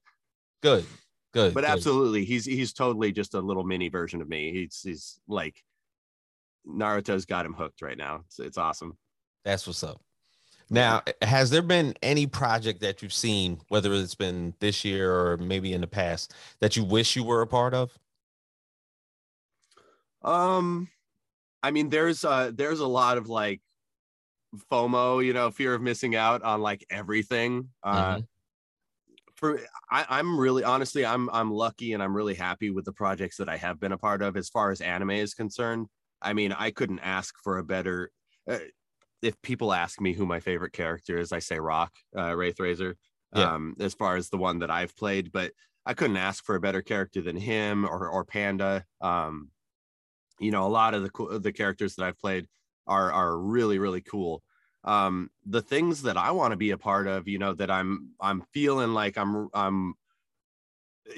Good, 0.63 0.87
good. 1.33 1.55
But 1.55 1.65
good. 1.65 1.71
absolutely, 1.71 2.25
he's 2.25 2.45
he's 2.45 2.73
totally 2.73 3.13
just 3.13 3.35
a 3.35 3.41
little 3.41 3.65
mini 3.65 3.89
version 3.89 4.23
of 4.23 4.29
me. 4.29 4.53
He's 4.53 4.81
he's 4.83 5.21
like 5.29 5.63
Naruto's 6.67 7.27
got 7.27 7.47
him 7.47 7.55
hooked 7.55 7.83
right 7.83 7.99
now. 7.99 8.23
It's 8.27 8.39
it's 8.39 8.59
awesome. 8.59 8.97
That's 9.45 9.67
what's 9.67 9.83
up. 9.83 10.01
Now, 10.71 11.03
has 11.21 11.51
there 11.51 11.63
been 11.63 11.95
any 12.01 12.29
project 12.29 12.81
that 12.81 13.03
you've 13.03 13.13
seen, 13.13 13.61
whether 13.69 13.93
it's 13.93 14.15
been 14.15 14.55
this 14.61 14.85
year 14.85 15.13
or 15.13 15.37
maybe 15.37 15.73
in 15.73 15.81
the 15.81 15.89
past, 15.89 16.33
that 16.61 16.77
you 16.77 16.85
wish 16.85 17.17
you 17.17 17.25
were 17.25 17.43
a 17.43 17.47
part 17.47 17.75
of? 17.75 17.99
Um, 20.23 20.89
I 21.63 21.73
mean, 21.73 21.89
there's 21.89 22.25
uh 22.25 22.53
there's 22.55 22.81
a 22.81 22.87
lot 22.87 23.19
of 23.19 23.29
like 23.29 23.61
FOMO, 24.71 25.25
you 25.25 25.33
know, 25.33 25.51
fear 25.51 25.75
of 25.75 25.83
missing 25.83 26.15
out 26.15 26.43
on 26.43 26.61
like 26.61 26.87
everything. 26.89 27.69
Uh 27.83 28.15
mm-hmm. 28.15 28.21
for 29.35 29.61
I, 29.91 30.07
I'm 30.09 30.39
really 30.39 30.63
honestly, 30.63 31.05
I'm 31.05 31.29
I'm 31.31 31.51
lucky 31.51 31.95
and 31.95 32.03
I'm 32.03 32.15
really 32.15 32.35
happy 32.35 32.71
with 32.71 32.85
the 32.85 32.93
projects 32.93 33.39
that 33.39 33.49
I 33.49 33.57
have 33.57 33.81
been 33.81 33.93
a 33.93 33.99
part 33.99 34.23
of 34.23 34.37
as 34.37 34.49
far 34.49 34.71
as 34.71 34.81
anime 34.81 35.11
is 35.11 35.35
concerned. 35.35 35.87
I 36.23 36.33
mean, 36.33 36.53
I 36.53 36.71
couldn't 36.71 37.01
ask 37.01 37.35
for 37.43 37.59
a 37.59 37.65
better 37.65 38.11
uh, 38.49 38.59
if 39.23 39.41
people 39.43 39.73
ask 39.73 40.01
me 40.01 40.13
who 40.13 40.27
my 40.27 40.41
favorite 40.41 40.73
character 40.73 41.19
is, 41.19 41.33
I 41.33 41.39
say 41.41 41.59
Rock, 41.59 41.93
uh, 42.17 42.31
Wraithraiser, 42.31 42.95
yeah. 43.35 43.55
um, 43.55 43.77
as 43.81 43.95
far 43.95 44.17
as 44.17 44.29
the 44.29 44.39
one 44.39 44.61
that 44.61 44.71
I've 44.71 44.97
played. 44.97 45.33
But 45.33 45.53
I 45.87 45.95
couldn't 45.95 46.17
ask 46.17 46.45
for 46.45 46.55
a 46.55 46.61
better 46.61 46.83
character 46.83 47.21
than 47.23 47.37
him 47.37 47.85
or 47.85 48.09
or 48.09 48.25
Panda. 48.25 48.85
Um, 49.01 49.51
you 50.39 50.51
know, 50.51 50.67
a 50.67 50.69
lot 50.69 50.95
of 50.95 51.03
the 51.03 51.39
the 51.39 51.53
characters 51.53 51.95
that 51.97 52.05
I've 52.05 52.19
played 52.19 52.47
are 52.87 53.13
are 53.13 53.39
really 53.39 53.79
really 53.79 54.01
cool. 54.01 54.43
Um, 54.85 55.31
the 55.45 55.63
things 55.63 56.03
that 56.03 56.17
I 56.17 56.31
want 56.31 56.53
to 56.53 56.57
be 56.57 56.71
a 56.71 56.79
part 56.79 57.07
of, 57.07 57.29
you 57.29 57.39
know, 57.39 57.53
that 57.55 57.71
I'm 57.71 58.11
I'm 58.21 58.43
feeling 58.53 58.95
like 58.95 59.19
I'm 59.19 59.49
I'm. 59.53 59.95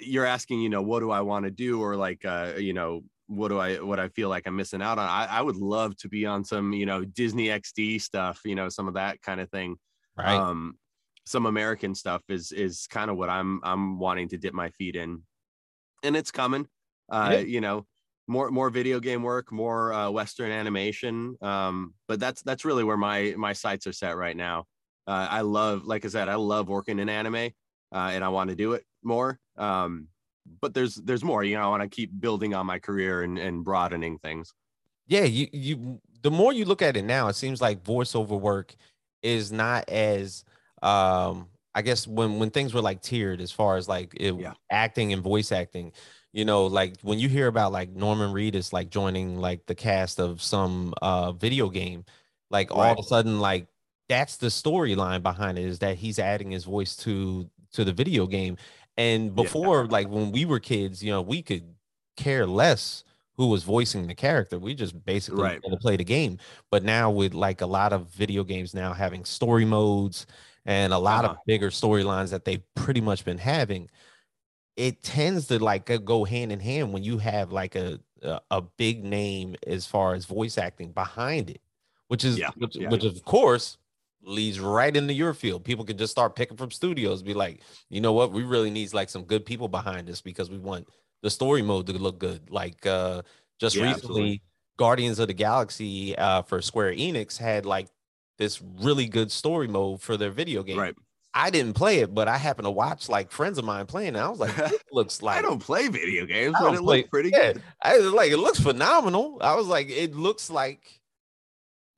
You're 0.01 0.27
asking, 0.27 0.61
you 0.61 0.71
know, 0.71 0.81
what 0.81 1.01
do 1.01 1.11
I 1.11 1.21
want 1.21 1.45
to 1.45 1.51
do, 1.51 1.83
or 1.83 1.97
like, 1.97 2.25
uh, 2.25 2.55
you 2.57 2.73
know, 2.73 3.03
what 3.33 3.49
do 3.49 3.59
I 3.59 3.77
what 3.77 3.99
I 3.99 4.09
feel 4.09 4.29
like 4.29 4.47
I'm 4.47 4.57
missing 4.57 4.83
out 4.83 4.99
on. 4.99 5.09
I, 5.09 5.27
I 5.27 5.41
would 5.41 5.57
love 5.57 5.97
to 5.99 6.09
be 6.09 6.27
on 6.27 6.45
some, 6.45 6.73
you 6.73 6.87
know, 6.87 7.05
Disney 7.05 7.47
XD 7.47 8.01
stuff, 8.01 8.41
you 8.45 8.55
know, 8.55 8.69
some 8.69 8.89
of 8.89 8.95
that 8.95 9.23
kind 9.23 9.41
of 9.41 9.51
thing. 9.51 9.77
Right. 10.17 10.35
Um, 10.37 10.77
some 11.25 11.47
American 11.47 11.95
stuff 11.95 12.23
is 12.29 12.53
is 12.53 12.87
kind 12.89 13.11
of 13.11 13.17
what 13.17 13.31
I'm 13.31 13.61
I'm 13.63 13.99
wanting 13.99 14.29
to 14.31 14.39
dip 14.39 14.55
my 14.55 14.71
feet 14.71 14.97
in. 14.97 15.23
And 16.03 16.17
it's 16.17 16.31
coming. 16.31 16.67
Uh, 17.11 17.31
yeah. 17.33 17.39
you 17.41 17.61
know, 17.61 17.87
more 18.27 18.51
more 18.51 18.71
video 18.71 19.01
game 19.01 19.23
work, 19.23 19.53
more 19.53 19.93
uh, 19.93 20.11
Western 20.11 20.51
animation. 20.51 21.37
Um, 21.41 21.95
but 22.09 22.21
that's 22.21 22.43
that's 22.43 22.65
really 22.65 22.85
where 22.85 22.97
my 22.97 23.35
my 23.37 23.53
sights 23.53 23.87
are 23.87 23.93
set 23.93 24.17
right 24.17 24.37
now. 24.37 24.67
Uh, 25.07 25.27
I 25.31 25.41
love, 25.41 25.85
like 25.85 26.05
I 26.05 26.09
said, 26.09 26.29
I 26.29 26.37
love 26.37 26.69
working 26.69 27.01
in 27.01 27.09
anime, 27.09 27.51
uh, 27.93 28.11
and 28.13 28.23
I 28.23 28.29
want 28.29 28.51
to 28.51 28.57
do 28.57 28.75
it 28.75 28.85
more. 29.03 29.39
Um, 29.57 30.09
but 30.61 30.75
there's 30.75 30.97
there's 30.97 31.25
more 31.25 31.45
you 31.45 31.55
know 31.55 31.61
and 31.61 31.67
i 31.67 31.69
want 31.69 31.83
to 31.83 31.89
keep 31.89 32.11
building 32.21 32.55
on 32.55 32.67
my 32.67 32.79
career 32.79 33.23
and, 33.23 33.39
and 33.39 33.65
broadening 33.65 34.19
things 34.19 34.55
yeah 35.07 35.25
you 35.25 35.49
you 35.53 36.01
the 36.23 36.31
more 36.31 36.53
you 36.53 36.65
look 36.65 36.83
at 36.83 36.97
it 36.97 37.03
now 37.03 37.29
it 37.29 37.35
seems 37.35 37.61
like 37.61 37.83
voiceover 37.83 38.39
work 38.41 38.75
is 39.23 39.53
not 39.53 39.89
as 39.89 40.45
um 40.83 41.49
i 41.75 41.83
guess 41.83 42.07
when 42.07 42.39
when 42.39 42.51
things 42.51 42.75
were 42.75 42.81
like 42.81 43.01
tiered 43.03 43.41
as 43.41 43.53
far 43.53 43.77
as 43.77 43.89
like 43.89 44.13
it, 44.15 44.35
yeah. 44.35 44.53
acting 44.71 45.13
and 45.13 45.23
voice 45.23 45.53
acting 45.53 45.93
you 46.33 46.45
know 46.45 46.67
like 46.67 46.95
when 47.03 47.19
you 47.19 47.29
hear 47.29 47.47
about 47.47 47.73
like 47.73 47.91
norman 47.91 48.33
reedus 48.33 48.73
like 48.73 48.91
joining 48.91 49.37
like 49.37 49.65
the 49.67 49.75
cast 49.75 50.19
of 50.19 50.43
some 50.43 50.93
uh 51.03 51.33
video 51.33 51.69
game 51.69 52.05
like 52.51 52.71
right. 52.71 52.77
all 52.77 52.93
of 52.93 52.99
a 52.99 53.03
sudden 53.03 53.41
like 53.41 53.67
that's 54.09 54.37
the 54.37 54.49
storyline 54.49 55.23
behind 55.23 55.59
it 55.59 55.65
is 55.65 55.79
that 55.79 55.97
he's 55.97 56.19
adding 56.19 56.51
his 56.51 56.65
voice 56.65 56.97
to 56.97 57.49
to 57.73 57.85
the 57.85 57.93
video 57.93 58.27
game 58.27 58.57
and 58.97 59.35
before, 59.35 59.83
yeah. 59.83 59.91
like 59.91 60.09
when 60.09 60.33
we 60.33 60.45
were 60.45 60.61
kids, 60.61 61.03
you 61.03 61.11
know, 61.11 61.23
we 61.23 61.43
could 61.43 61.75
care 62.17 62.47
less 62.47 63.05
who 63.37 63.49
was 63.49 63.63
voicing 63.63 64.07
the 64.07 64.15
character. 64.15 64.59
We 64.59 64.75
just 64.75 65.05
basically 65.05 65.43
right. 65.43 65.63
to 65.63 65.77
play 65.79 65.97
the 65.97 66.05
game. 66.05 66.39
But 66.71 66.85
now 66.85 67.11
with 67.11 67.35
like 67.35 67.61
a 67.63 67.67
lot 67.67 67.93
of 67.93 68.09
video 68.09 68.45
games 68.45 68.75
now 68.75 68.93
having 68.93 69.25
story 69.25 69.65
modes 69.65 70.27
and 70.67 70.93
a 70.93 70.99
lot 70.99 71.25
uh-huh. 71.25 71.35
of 71.35 71.39
bigger 71.47 71.71
storylines 71.71 72.31
that 72.31 72.45
they've 72.45 72.63
pretty 72.75 73.01
much 73.01 73.25
been 73.25 73.39
having, 73.39 73.89
it 74.77 75.03
tends 75.03 75.47
to 75.47 75.63
like 75.63 75.91
go 76.05 76.25
hand 76.25 76.53
in 76.53 76.61
hand 76.61 76.93
when 76.93 77.03
you 77.03 77.19
have 77.19 77.53
like 77.53 77.75
a 77.75 77.99
a, 78.23 78.41
a 78.51 78.61
big 78.61 79.05
name 79.05 79.57
as 79.67 79.87
far 79.87 80.15
as 80.15 80.25
voice 80.25 80.59
acting 80.59 80.93
behind 80.93 81.51
it, 81.51 81.61
which 82.09 82.25
is 82.25 82.39
yeah. 82.39 82.51
Which, 82.57 82.77
yeah. 82.77 82.89
which 82.89 83.05
of 83.05 83.23
course 83.25 83.79
leads 84.25 84.61
right 84.61 84.95
into 84.97 85.13
your 85.13 85.35
field. 85.35 85.65
People 85.65 85.85
can 85.85 85.99
just 85.99 86.13
start 86.13 86.37
picking 86.37 86.57
from 86.57 86.71
studios, 86.71 87.23
be 87.23 87.35
like, 87.35 87.61
you 87.89 88.01
know 88.01 88.13
what, 88.13 88.33
we 88.33 88.45
really 88.45 88.71
need 88.71 88.93
like 88.95 89.09
some 89.09 89.25
good 89.25 89.45
people 89.45 89.69
behind 89.69 90.09
this 90.09 90.21
because 90.21 90.51
we 90.51 90.59
want 90.59 90.89
the 91.23 91.31
story 91.31 91.63
mode 91.63 91.87
to 91.87 91.93
look 91.93 92.19
good. 92.19 92.51
Like 92.51 92.87
uh 92.87 93.23
just 93.59 93.77
yeah, 93.77 93.85
recently, 93.85 94.01
absolutely. 94.01 94.43
Guardians 94.79 95.19
of 95.19 95.29
the 95.29 95.35
Galaxy 95.35 96.17
uh 96.17 96.43
for 96.43 96.63
Square 96.63 96.95
Enix 96.95 97.37
had 97.37 97.67
like 97.67 97.89
this 98.39 98.63
really 98.81 99.07
good 99.07 99.31
story 99.31 99.69
mode 99.69 100.01
for 100.01 100.17
their 100.17 100.31
video 100.31 100.63
game. 100.63 100.79
Right. 100.79 100.95
I 101.35 101.49
didn't 101.49 101.75
play 101.75 102.01
it, 102.01 102.15
but 102.15 102.29
I 102.29 102.37
happened 102.37 102.67
to 102.67 102.71
watch 102.71 103.09
like 103.09 103.31
friends 103.31 103.57
of 103.57 103.65
mine 103.65 103.87
playing. 103.87 104.09
And 104.09 104.19
I 104.19 104.29
was 104.29 104.39
like, 104.39 104.57
it 104.59 104.83
looks 104.93 105.23
like 105.23 105.39
I 105.39 105.43
don't 105.43 105.61
play 105.61 105.89
video 105.89 106.27
games, 106.27 106.55
but 106.61 106.75
it 106.75 106.81
play, 106.81 106.99
looks 106.99 107.09
pretty 107.09 107.31
yeah, 107.33 107.55
good. 107.55 107.63
I 107.83 107.99
like 107.99 108.33
it 108.33 108.39
looks 108.39 108.61
phenomenal. 108.61 109.39
I 109.41 109.55
was 109.55 109.67
like, 109.67 109.89
it 109.89 110.15
looks 110.15 110.51
like 110.51 111.01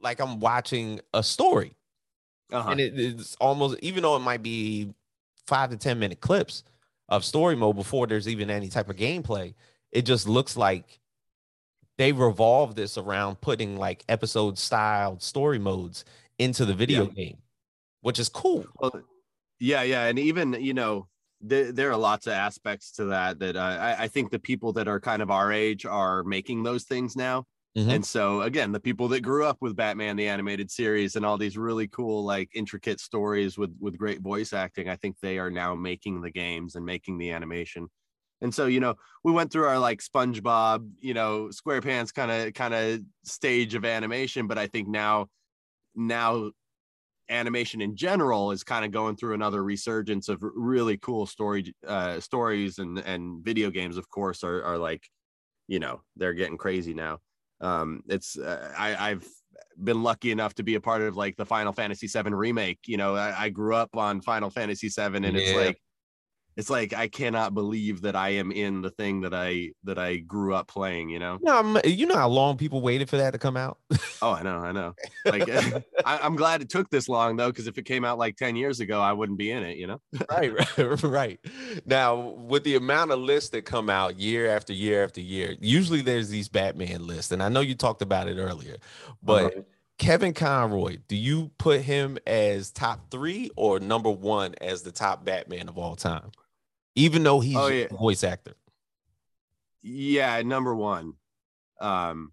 like 0.00 0.20
I'm 0.20 0.38
watching 0.38 1.00
a 1.12 1.22
story. 1.22 1.74
Uh-huh. 2.54 2.70
And 2.70 2.80
it, 2.80 2.98
it's 2.98 3.36
almost 3.36 3.78
even 3.82 4.02
though 4.02 4.16
it 4.16 4.20
might 4.20 4.42
be 4.42 4.92
five 5.46 5.70
to 5.70 5.76
ten 5.76 5.98
minute 5.98 6.20
clips 6.20 6.64
of 7.08 7.24
story 7.24 7.56
mode 7.56 7.76
before 7.76 8.06
there's 8.06 8.28
even 8.28 8.50
any 8.50 8.68
type 8.68 8.88
of 8.88 8.96
gameplay, 8.96 9.54
it 9.92 10.02
just 10.02 10.28
looks 10.28 10.56
like 10.56 11.00
they 11.98 12.12
revolve 12.12 12.74
this 12.74 12.98
around 12.98 13.40
putting 13.40 13.76
like 13.76 14.04
episode 14.08 14.58
styled 14.58 15.22
story 15.22 15.58
modes 15.58 16.04
into 16.38 16.64
the 16.64 16.74
video 16.74 17.04
yeah. 17.04 17.24
game, 17.24 17.38
which 18.00 18.18
is 18.18 18.28
cool. 18.28 18.64
Well, 18.80 19.00
yeah, 19.60 19.82
yeah, 19.82 20.06
and 20.06 20.18
even 20.18 20.54
you 20.54 20.74
know 20.74 21.08
there, 21.40 21.72
there 21.72 21.90
are 21.90 21.96
lots 21.96 22.26
of 22.26 22.32
aspects 22.32 22.92
to 22.92 23.06
that 23.06 23.38
that 23.38 23.56
uh, 23.56 23.60
I, 23.60 24.04
I 24.04 24.08
think 24.08 24.30
the 24.30 24.38
people 24.38 24.72
that 24.74 24.88
are 24.88 25.00
kind 25.00 25.22
of 25.22 25.30
our 25.30 25.52
age 25.52 25.86
are 25.86 26.24
making 26.24 26.62
those 26.62 26.84
things 26.84 27.16
now. 27.16 27.46
Mm-hmm. 27.76 27.90
And 27.90 28.06
so 28.06 28.42
again, 28.42 28.70
the 28.70 28.78
people 28.80 29.08
that 29.08 29.22
grew 29.22 29.44
up 29.44 29.58
with 29.60 29.74
Batman 29.74 30.16
the 30.16 30.28
animated 30.28 30.70
series 30.70 31.16
and 31.16 31.26
all 31.26 31.36
these 31.36 31.58
really 31.58 31.88
cool 31.88 32.24
like 32.24 32.50
intricate 32.54 33.00
stories 33.00 33.58
with 33.58 33.74
with 33.80 33.98
great 33.98 34.20
voice 34.20 34.52
acting, 34.52 34.88
I 34.88 34.96
think 34.96 35.16
they 35.20 35.38
are 35.38 35.50
now 35.50 35.74
making 35.74 36.20
the 36.20 36.30
games 36.30 36.76
and 36.76 36.86
making 36.86 37.18
the 37.18 37.32
animation. 37.32 37.88
And 38.40 38.54
so, 38.54 38.66
you 38.66 38.78
know, 38.78 38.94
we 39.24 39.32
went 39.32 39.50
through 39.50 39.66
our 39.66 39.78
like 39.78 40.00
SpongeBob, 40.00 40.88
you 41.00 41.14
know, 41.14 41.48
SquarePants 41.48 42.14
kind 42.14 42.30
of 42.30 42.54
kind 42.54 42.74
of 42.74 43.00
stage 43.24 43.74
of 43.74 43.84
animation, 43.84 44.46
but 44.46 44.58
I 44.58 44.68
think 44.68 44.86
now 44.86 45.28
now 45.96 46.52
animation 47.28 47.80
in 47.80 47.96
general 47.96 48.52
is 48.52 48.64
kind 48.64 48.84
of 48.84 48.90
going 48.90 49.16
through 49.16 49.34
another 49.34 49.64
resurgence 49.64 50.28
of 50.28 50.38
really 50.42 50.98
cool 50.98 51.26
story 51.26 51.74
uh 51.86 52.20
stories 52.20 52.78
and 52.78 52.98
and 52.98 53.42
video 53.44 53.70
games 53.70 53.96
of 53.96 54.10
course 54.10 54.44
are 54.44 54.62
are 54.62 54.76
like 54.76 55.08
you 55.68 55.78
know 55.78 56.02
they're 56.16 56.34
getting 56.34 56.58
crazy 56.58 56.92
now 56.92 57.18
um 57.64 58.02
it's 58.08 58.38
uh, 58.38 58.72
i 58.76 59.10
i've 59.10 59.26
been 59.82 60.02
lucky 60.02 60.30
enough 60.30 60.54
to 60.54 60.62
be 60.62 60.76
a 60.76 60.80
part 60.80 61.02
of 61.02 61.16
like 61.16 61.36
the 61.36 61.46
final 61.46 61.72
fantasy 61.72 62.06
7 62.06 62.34
remake 62.34 62.78
you 62.86 62.96
know 62.96 63.16
i, 63.16 63.44
I 63.44 63.48
grew 63.48 63.74
up 63.74 63.96
on 63.96 64.20
final 64.20 64.50
fantasy 64.50 64.88
7 64.88 65.24
and 65.24 65.36
yeah. 65.36 65.42
it's 65.42 65.56
like 65.56 65.80
it's 66.56 66.70
like 66.70 66.92
I 66.92 67.08
cannot 67.08 67.54
believe 67.54 68.02
that 68.02 68.14
I 68.14 68.30
am 68.30 68.52
in 68.52 68.80
the 68.80 68.90
thing 68.90 69.22
that 69.22 69.34
I 69.34 69.72
that 69.84 69.98
I 69.98 70.18
grew 70.18 70.54
up 70.54 70.68
playing. 70.68 71.10
You 71.10 71.18
know. 71.18 71.38
No, 71.42 71.80
you 71.84 72.06
know 72.06 72.16
how 72.16 72.28
long 72.28 72.56
people 72.56 72.80
waited 72.80 73.08
for 73.08 73.16
that 73.16 73.32
to 73.32 73.38
come 73.38 73.56
out. 73.56 73.78
oh, 74.22 74.32
I 74.32 74.42
know, 74.42 74.58
I 74.58 74.72
know. 74.72 74.94
Like, 75.24 75.48
I, 76.04 76.24
am 76.24 76.36
glad 76.36 76.62
it 76.62 76.70
took 76.70 76.90
this 76.90 77.08
long 77.08 77.36
though, 77.36 77.50
because 77.50 77.66
if 77.66 77.76
it 77.78 77.84
came 77.84 78.04
out 78.04 78.18
like 78.18 78.36
ten 78.36 78.54
years 78.56 78.80
ago, 78.80 79.00
I 79.00 79.12
wouldn't 79.12 79.38
be 79.38 79.50
in 79.50 79.64
it. 79.64 79.76
You 79.76 79.88
know. 79.88 80.00
right, 80.30 80.52
right, 80.52 81.02
right. 81.02 81.40
Now, 81.86 82.16
with 82.20 82.64
the 82.64 82.76
amount 82.76 83.10
of 83.10 83.18
lists 83.18 83.50
that 83.50 83.64
come 83.64 83.90
out 83.90 84.20
year 84.20 84.48
after 84.48 84.72
year 84.72 85.02
after 85.02 85.20
year, 85.20 85.56
usually 85.60 86.02
there's 86.02 86.28
these 86.28 86.48
Batman 86.48 87.06
lists, 87.06 87.32
and 87.32 87.42
I 87.42 87.48
know 87.48 87.60
you 87.60 87.74
talked 87.74 88.02
about 88.02 88.28
it 88.28 88.38
earlier, 88.38 88.76
but. 89.22 89.52
Uh-huh. 89.52 89.62
Kevin 89.96 90.34
Conroy, 90.34 90.98
do 91.06 91.14
you 91.14 91.52
put 91.56 91.82
him 91.82 92.18
as 92.26 92.72
top 92.72 93.12
three 93.12 93.48
or 93.54 93.78
number 93.78 94.10
one 94.10 94.56
as 94.60 94.82
the 94.82 94.90
top 94.90 95.24
Batman 95.24 95.68
of 95.68 95.78
all 95.78 95.94
time? 95.94 96.32
Even 96.94 97.22
though 97.22 97.40
he's 97.40 97.56
oh, 97.56 97.68
yeah. 97.68 97.86
a 97.90 97.96
voice 97.96 98.24
actor. 98.24 98.54
Yeah, 99.82 100.40
number 100.42 100.74
one. 100.74 101.14
Um, 101.80 102.32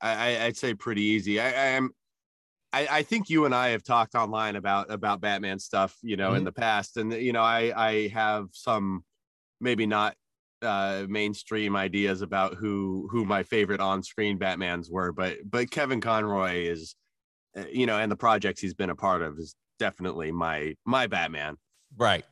I, 0.00 0.44
I'd 0.44 0.56
say 0.56 0.74
pretty 0.74 1.02
easy. 1.02 1.40
I, 1.40 1.46
I 1.46 1.66
am. 1.76 1.90
I, 2.72 2.88
I, 2.90 3.02
think 3.02 3.28
you 3.28 3.46
and 3.46 3.54
I 3.54 3.70
have 3.70 3.82
talked 3.82 4.14
online 4.14 4.56
about 4.56 4.90
about 4.90 5.20
Batman 5.20 5.58
stuff, 5.58 5.96
you 6.02 6.16
know, 6.16 6.28
mm-hmm. 6.28 6.36
in 6.36 6.44
the 6.44 6.52
past, 6.52 6.96
and 6.96 7.12
you 7.12 7.32
know, 7.32 7.42
I 7.42 7.72
I 7.76 8.08
have 8.08 8.48
some 8.52 9.04
maybe 9.60 9.86
not 9.86 10.14
uh, 10.62 11.04
mainstream 11.08 11.76
ideas 11.76 12.22
about 12.22 12.54
who 12.54 13.08
who 13.10 13.24
my 13.24 13.42
favorite 13.42 13.80
on-screen 13.80 14.38
Batmans 14.38 14.90
were, 14.90 15.12
but 15.12 15.38
but 15.44 15.70
Kevin 15.70 16.00
Conroy 16.00 16.66
is, 16.66 16.94
uh, 17.56 17.64
you 17.70 17.86
know, 17.86 17.98
and 17.98 18.10
the 18.10 18.16
projects 18.16 18.60
he's 18.60 18.74
been 18.74 18.90
a 18.90 18.96
part 18.96 19.22
of 19.22 19.38
is 19.38 19.54
definitely 19.78 20.32
my 20.32 20.74
my 20.84 21.06
Batman. 21.06 21.56
Right. 21.96 22.24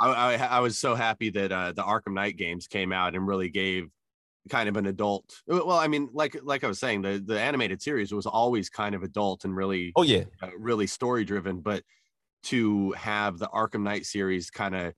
I 0.00 0.34
I, 0.34 0.34
I 0.34 0.60
was 0.60 0.78
so 0.78 0.94
happy 0.94 1.30
that 1.30 1.52
uh, 1.52 1.72
the 1.72 1.82
Arkham 1.82 2.14
Knight 2.14 2.36
games 2.36 2.66
came 2.66 2.92
out 2.92 3.14
and 3.14 3.26
really 3.26 3.50
gave 3.50 3.88
kind 4.48 4.68
of 4.68 4.76
an 4.76 4.86
adult. 4.86 5.42
Well, 5.46 5.70
I 5.72 5.88
mean, 5.88 6.08
like 6.12 6.36
like 6.42 6.64
I 6.64 6.68
was 6.68 6.78
saying, 6.78 7.02
the 7.02 7.22
the 7.24 7.40
animated 7.40 7.82
series 7.82 8.12
was 8.12 8.26
always 8.26 8.70
kind 8.70 8.94
of 8.94 9.02
adult 9.02 9.44
and 9.44 9.54
really 9.54 9.92
oh 9.96 10.02
yeah, 10.02 10.24
uh, 10.42 10.50
really 10.58 10.86
story 10.86 11.24
driven, 11.24 11.60
but 11.60 11.82
to 12.44 12.92
have 12.92 13.38
the 13.38 13.48
Arkham 13.48 13.82
Knight 13.82 14.06
series 14.06 14.50
kind 14.50 14.74
of 14.74 14.94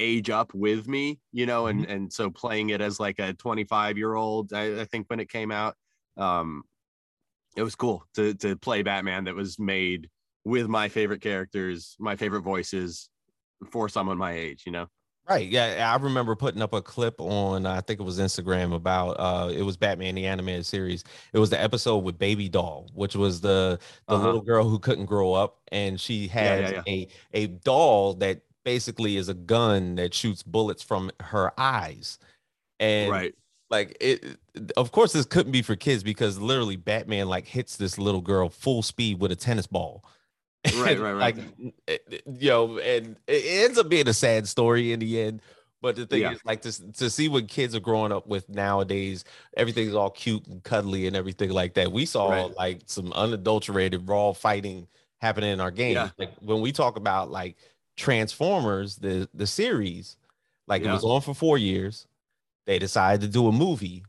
age 0.00 0.30
up 0.30 0.52
with 0.54 0.88
me, 0.88 1.20
you 1.32 1.46
know, 1.46 1.66
and 1.66 1.82
mm-hmm. 1.82 1.92
and 1.92 2.12
so 2.12 2.30
playing 2.30 2.70
it 2.70 2.80
as 2.80 2.98
like 2.98 3.18
a 3.18 3.32
25 3.34 3.98
year 3.98 4.14
old, 4.14 4.52
I, 4.52 4.80
I, 4.80 4.84
think 4.86 5.06
when 5.08 5.20
it 5.20 5.28
came 5.28 5.52
out, 5.52 5.76
um, 6.16 6.62
it 7.56 7.62
was 7.62 7.74
cool 7.74 8.04
to 8.14 8.34
to 8.34 8.56
play 8.56 8.82
Batman 8.82 9.24
that 9.24 9.34
was 9.34 9.58
made 9.58 10.08
with 10.44 10.68
my 10.68 10.88
favorite 10.88 11.20
characters, 11.20 11.96
my 11.98 12.16
favorite 12.16 12.42
voices 12.42 13.08
for 13.68 13.88
someone 13.88 14.18
my 14.18 14.32
age, 14.32 14.62
you 14.66 14.72
know. 14.72 14.88
Right. 15.28 15.48
Yeah. 15.48 15.92
I 15.94 16.02
remember 16.02 16.34
putting 16.34 16.60
up 16.60 16.72
a 16.72 16.82
clip 16.82 17.20
on, 17.20 17.64
I 17.64 17.80
think 17.82 18.00
it 18.00 18.02
was 18.02 18.18
Instagram 18.18 18.74
about 18.74 19.12
uh 19.12 19.52
it 19.54 19.62
was 19.62 19.76
Batman 19.76 20.16
the 20.16 20.26
animated 20.26 20.66
series. 20.66 21.04
It 21.32 21.38
was 21.38 21.50
the 21.50 21.60
episode 21.60 21.98
with 21.98 22.18
Baby 22.18 22.48
Doll, 22.48 22.90
which 22.94 23.14
was 23.14 23.40
the 23.40 23.78
the 24.08 24.14
uh-huh. 24.14 24.24
little 24.24 24.40
girl 24.40 24.68
who 24.68 24.78
couldn't 24.80 25.06
grow 25.06 25.32
up 25.32 25.60
and 25.70 26.00
she 26.00 26.26
had 26.26 26.62
yeah, 26.62 26.70
yeah, 26.70 26.82
yeah. 26.84 26.92
a 26.92 27.08
a 27.44 27.46
doll 27.46 28.14
that 28.14 28.40
basically 28.64 29.16
is 29.16 29.28
a 29.28 29.34
gun 29.34 29.94
that 29.96 30.14
shoots 30.14 30.42
bullets 30.42 30.82
from 30.82 31.12
her 31.20 31.52
eyes. 31.58 32.18
And 32.80 33.12
right. 33.12 33.34
like 33.68 33.96
it 34.00 34.36
of 34.76 34.90
course 34.90 35.12
this 35.12 35.26
couldn't 35.26 35.52
be 35.52 35.62
for 35.62 35.76
kids 35.76 36.02
because 36.02 36.40
literally 36.40 36.76
Batman 36.76 37.28
like 37.28 37.46
hits 37.46 37.76
this 37.76 37.98
little 37.98 38.22
girl 38.22 38.48
full 38.48 38.82
speed 38.82 39.20
with 39.20 39.30
a 39.30 39.36
tennis 39.36 39.68
ball. 39.68 40.04
Right, 40.66 40.76
right, 40.98 41.12
right. 41.12 41.14
like 41.14 41.36
you 42.26 42.50
know, 42.50 42.78
and 42.78 43.16
it 43.26 43.64
ends 43.64 43.78
up 43.78 43.88
being 43.88 44.08
a 44.08 44.14
sad 44.14 44.46
story 44.46 44.92
in 44.92 45.00
the 45.00 45.20
end. 45.20 45.40
But 45.82 45.96
the 45.96 46.06
thing 46.06 46.20
yeah. 46.22 46.32
is, 46.32 46.40
like 46.44 46.60
to, 46.62 46.92
to 46.92 47.08
see 47.08 47.28
what 47.28 47.48
kids 47.48 47.74
are 47.74 47.80
growing 47.80 48.12
up 48.12 48.26
with 48.26 48.48
nowadays, 48.50 49.24
everything's 49.56 49.94
all 49.94 50.10
cute 50.10 50.46
and 50.46 50.62
cuddly 50.62 51.06
and 51.06 51.16
everything 51.16 51.50
like 51.50 51.72
that. 51.74 51.90
We 51.90 52.04
saw 52.04 52.30
right. 52.30 52.54
like 52.54 52.82
some 52.84 53.12
unadulterated 53.14 54.06
raw 54.06 54.32
fighting 54.32 54.86
happening 55.22 55.52
in 55.52 55.60
our 55.60 55.70
game. 55.70 55.94
Yeah. 55.94 56.10
Like 56.18 56.34
when 56.40 56.60
we 56.60 56.72
talk 56.72 56.96
about 56.96 57.30
like 57.30 57.56
Transformers, 57.96 58.96
the 58.96 59.28
the 59.32 59.46
series, 59.46 60.16
like 60.66 60.82
yeah. 60.82 60.90
it 60.90 60.92
was 60.94 61.04
on 61.04 61.22
for 61.22 61.34
four 61.34 61.56
years. 61.56 62.06
They 62.66 62.78
decided 62.78 63.22
to 63.22 63.28
do 63.28 63.48
a 63.48 63.52
movie. 63.52 64.04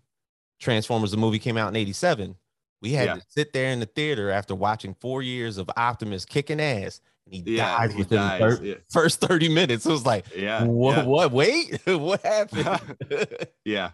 Transformers, 0.60 1.12
the 1.12 1.18
movie 1.18 1.40
came 1.40 1.58
out 1.58 1.70
in 1.70 1.76
87. 1.76 2.36
We 2.82 2.94
had 2.94 3.06
yeah. 3.06 3.16
to 3.16 3.22
sit 3.28 3.54
there 3.54 3.72
in 3.72 3.80
the 3.80 3.86
theater 3.86 4.32
after 4.32 4.56
watching 4.56 4.96
four 5.00 5.22
years 5.22 5.58
of 5.58 5.70
Optimus 5.78 6.26
kicking 6.26 6.60
ass, 6.60 7.00
and 7.26 7.36
he 7.36 7.58
yeah, 7.58 7.78
died 7.78 7.96
within 7.96 8.20
the 8.20 8.38
thir- 8.38 8.64
yeah. 8.64 8.76
first 8.90 9.22
30 9.22 9.50
minutes. 9.50 9.86
It 9.86 9.92
was 9.92 10.06
like, 10.06 10.26
yeah, 10.36 10.64
what? 10.64 11.06
What? 11.06 11.32
Wait, 11.32 11.80
what 11.86 12.22
happened? 12.24 12.80
yeah. 13.66 13.92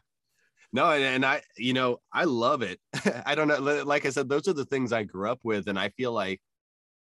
No, 0.72 0.92
and, 0.92 1.04
and 1.04 1.26
I, 1.26 1.42
you 1.58 1.74
know, 1.74 2.00
I 2.14 2.26
love 2.26 2.62
it. 2.62 2.80
I 3.26 3.36
don't 3.36 3.48
know. 3.48 3.84
Like 3.84 4.06
I 4.06 4.10
said, 4.10 4.30
those 4.30 4.48
are 4.48 4.54
the 4.54 4.66
things 4.66 4.94
I 4.94 5.04
grew 5.04 5.30
up 5.30 5.40
with, 5.44 5.68
and 5.68 5.78
I 5.78 5.90
feel 5.90 6.14
like 6.14 6.40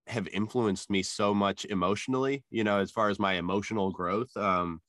have 0.06 0.28
influenced 0.28 0.90
me 0.90 1.02
so 1.02 1.34
much 1.34 1.64
emotionally. 1.66 2.44
You 2.50 2.64
know, 2.64 2.78
as 2.78 2.90
far 2.90 3.10
as 3.10 3.18
my 3.18 3.34
emotional 3.34 3.90
growth. 3.90 4.34
Um, 4.36 4.80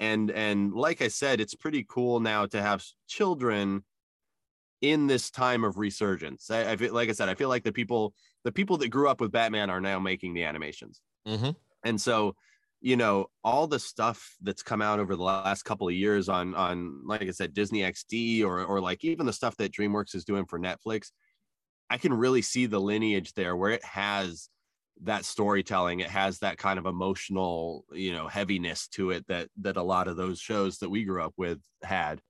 and 0.00 0.30
and 0.30 0.72
like 0.72 1.02
I 1.02 1.08
said, 1.08 1.40
it's 1.40 1.54
pretty 1.54 1.84
cool 1.88 2.20
now 2.20 2.46
to 2.46 2.60
have 2.60 2.84
children 3.08 3.84
in 4.80 5.06
this 5.06 5.30
time 5.30 5.64
of 5.64 5.78
resurgence. 5.78 6.50
I, 6.50 6.72
I, 6.72 6.76
feel 6.76 6.94
like 6.94 7.08
I 7.08 7.12
said, 7.12 7.28
I 7.28 7.34
feel 7.34 7.48
like 7.48 7.64
the 7.64 7.72
people 7.72 8.14
the 8.44 8.52
people 8.52 8.76
that 8.78 8.88
grew 8.88 9.08
up 9.08 9.20
with 9.20 9.32
Batman 9.32 9.70
are 9.70 9.80
now 9.80 9.98
making 9.98 10.34
the 10.34 10.44
animations, 10.44 11.00
mm-hmm. 11.26 11.50
and 11.84 12.00
so 12.00 12.34
you 12.80 12.96
know 12.96 13.26
all 13.42 13.66
the 13.66 13.78
stuff 13.78 14.36
that's 14.40 14.62
come 14.62 14.80
out 14.80 15.00
over 15.00 15.16
the 15.16 15.22
last 15.22 15.64
couple 15.64 15.88
of 15.88 15.94
years 15.94 16.28
on 16.28 16.54
on 16.54 17.02
like 17.06 17.22
I 17.22 17.30
said 17.30 17.54
Disney 17.54 17.80
XD 17.80 18.44
or 18.44 18.64
or 18.64 18.80
like 18.80 19.04
even 19.04 19.26
the 19.26 19.32
stuff 19.32 19.56
that 19.56 19.72
DreamWorks 19.72 20.14
is 20.14 20.24
doing 20.24 20.46
for 20.46 20.58
Netflix. 20.58 21.10
I 21.90 21.98
can 21.98 22.12
really 22.12 22.42
see 22.42 22.66
the 22.66 22.80
lineage 22.80 23.32
there 23.32 23.56
where 23.56 23.70
it 23.70 23.84
has 23.84 24.48
that 25.02 25.24
storytelling 25.24 26.00
it 26.00 26.10
has 26.10 26.40
that 26.40 26.58
kind 26.58 26.78
of 26.78 26.86
emotional 26.86 27.84
you 27.92 28.12
know 28.12 28.26
heaviness 28.26 28.88
to 28.88 29.10
it 29.10 29.24
that 29.28 29.48
that 29.60 29.76
a 29.76 29.82
lot 29.82 30.08
of 30.08 30.16
those 30.16 30.40
shows 30.40 30.78
that 30.78 30.90
we 30.90 31.04
grew 31.04 31.22
up 31.22 31.34
with 31.36 31.60
had 31.82 32.20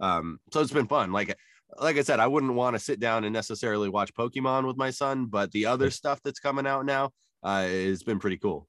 um 0.00 0.38
so 0.52 0.60
it's 0.60 0.72
been 0.72 0.86
fun 0.86 1.10
like 1.10 1.34
like 1.80 1.96
I 1.96 2.02
said, 2.02 2.20
I 2.20 2.26
wouldn't 2.26 2.54
want 2.54 2.74
to 2.74 2.80
sit 2.80 3.00
down 3.00 3.24
and 3.24 3.32
necessarily 3.32 3.88
watch 3.88 4.14
Pokemon 4.14 4.66
with 4.66 4.76
my 4.76 4.90
son, 4.90 5.26
but 5.26 5.52
the 5.52 5.66
other 5.66 5.90
stuff 5.90 6.20
that's 6.22 6.40
coming 6.40 6.66
out 6.66 6.86
now 6.86 7.10
uh, 7.42 7.62
has 7.62 8.02
been 8.02 8.18
pretty 8.18 8.38
cool. 8.38 8.66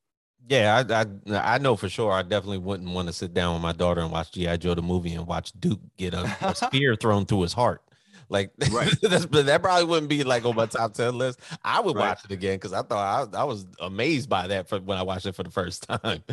Yeah, 0.48 0.84
I, 0.90 1.02
I 1.02 1.56
I 1.56 1.58
know 1.58 1.76
for 1.76 1.90
sure. 1.90 2.14
I 2.14 2.22
definitely 2.22 2.60
wouldn't 2.60 2.90
want 2.90 3.08
to 3.08 3.14
sit 3.14 3.34
down 3.34 3.54
with 3.54 3.62
my 3.62 3.74
daughter 3.74 4.02
and 4.02 4.12
watch 4.12 4.32
GI 4.32 4.58
Joe 4.60 4.74
the 4.74 4.82
movie 4.82 5.14
and 5.14 5.28
watch 5.28 5.52
Duke 5.60 5.82
get 5.98 6.14
a, 6.14 6.34
a 6.42 6.56
spear 6.68 6.96
thrown 6.96 7.26
through 7.26 7.42
his 7.42 7.54
heart. 7.54 7.82
Like 8.30 8.52
right. 8.72 8.94
that's 9.02 9.26
that 9.26 9.62
probably 9.62 9.86
wouldn't 9.86 10.10
be 10.10 10.24
like 10.24 10.46
on 10.46 10.56
my 10.56 10.68
top 10.68 10.94
ten 10.94 11.18
list. 11.18 11.40
I 11.64 11.82
would 11.82 11.96
right. 11.96 12.10
watch 12.10 12.24
it 12.24 12.32
again 12.32 12.56
because 12.56 12.74
I 12.74 12.84
thought 12.84 13.34
I, 13.34 13.40
I 13.40 13.44
was 13.44 13.66
amazed 13.82 14.30
by 14.30 14.48
that 14.48 14.70
for 14.70 14.80
when 14.80 14.98
I 14.98 15.04
watched 15.04 15.26
it 15.26 15.36
for 15.36 15.44
the 15.44 15.50
first 15.50 15.84
time. 16.04 16.24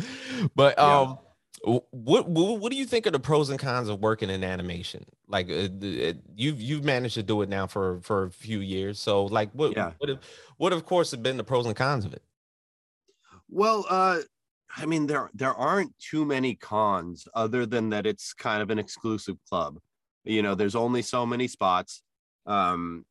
But 0.55 0.79
um, 0.79 1.17
what, 1.63 2.29
what 2.29 2.59
what 2.59 2.71
do 2.71 2.77
you 2.77 2.85
think 2.85 3.07
are 3.07 3.11
the 3.11 3.19
pros 3.19 3.49
and 3.49 3.59
cons 3.59 3.89
of 3.89 3.99
working 3.99 4.29
in 4.29 4.43
animation? 4.43 5.05
Like 5.27 5.49
uh, 5.49 5.69
you've 6.35 6.61
you've 6.61 6.83
managed 6.83 7.15
to 7.15 7.23
do 7.23 7.41
it 7.41 7.49
now 7.49 7.67
for 7.67 7.99
for 8.01 8.25
a 8.25 8.31
few 8.31 8.59
years. 8.59 8.99
So 8.99 9.25
like 9.25 9.51
what 9.53 9.75
yeah. 9.75 9.93
what 9.97 10.09
have, 10.09 10.19
what 10.57 10.73
of 10.73 10.85
course 10.85 11.11
have 11.11 11.23
been 11.23 11.37
the 11.37 11.43
pros 11.43 11.65
and 11.65 11.75
cons 11.75 12.05
of 12.05 12.13
it? 12.13 12.21
Well, 13.49 13.85
uh 13.89 14.19
I 14.75 14.85
mean 14.85 15.07
there 15.07 15.29
there 15.33 15.53
aren't 15.53 15.97
too 15.97 16.25
many 16.25 16.55
cons 16.55 17.27
other 17.33 17.65
than 17.65 17.89
that 17.89 18.05
it's 18.05 18.33
kind 18.33 18.61
of 18.61 18.69
an 18.69 18.79
exclusive 18.79 19.37
club. 19.49 19.79
You 20.23 20.43
know, 20.43 20.55
there's 20.55 20.75
only 20.75 21.01
so 21.01 21.25
many 21.25 21.47
spots. 21.47 22.03
Um 22.45 23.05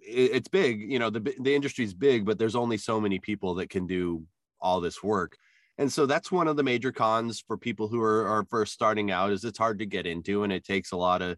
it, 0.00 0.32
it's 0.32 0.48
big, 0.48 0.80
you 0.92 0.98
know, 0.98 1.08
the 1.08 1.34
the 1.40 1.54
industry's 1.54 1.94
big, 1.94 2.26
but 2.26 2.38
there's 2.38 2.56
only 2.56 2.76
so 2.76 3.00
many 3.00 3.18
people 3.18 3.54
that 3.54 3.70
can 3.70 3.86
do 3.86 4.24
all 4.60 4.80
this 4.80 5.02
work 5.02 5.38
and 5.78 5.92
so 5.92 6.06
that's 6.06 6.30
one 6.30 6.48
of 6.48 6.56
the 6.56 6.62
major 6.62 6.92
cons 6.92 7.42
for 7.46 7.58
people 7.58 7.88
who 7.88 8.00
are, 8.00 8.26
are 8.26 8.44
first 8.44 8.72
starting 8.72 9.10
out 9.10 9.32
is 9.32 9.44
it's 9.44 9.58
hard 9.58 9.78
to 9.78 9.86
get 9.86 10.06
into 10.06 10.44
and 10.44 10.52
it 10.52 10.64
takes 10.64 10.92
a 10.92 10.96
lot 10.96 11.22
of 11.22 11.36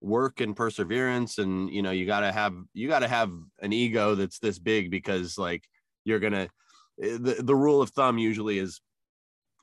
work 0.00 0.40
and 0.40 0.56
perseverance 0.56 1.38
and 1.38 1.70
you 1.70 1.80
know 1.80 1.92
you 1.92 2.04
got 2.04 2.20
to 2.20 2.32
have 2.32 2.54
you 2.74 2.88
got 2.88 3.00
to 3.00 3.08
have 3.08 3.30
an 3.60 3.72
ego 3.72 4.14
that's 4.14 4.40
this 4.40 4.58
big 4.58 4.90
because 4.90 5.38
like 5.38 5.64
you're 6.04 6.18
gonna 6.18 6.48
eh, 7.00 7.18
the, 7.20 7.36
the 7.44 7.54
rule 7.54 7.80
of 7.80 7.90
thumb 7.90 8.18
usually 8.18 8.58
is 8.58 8.80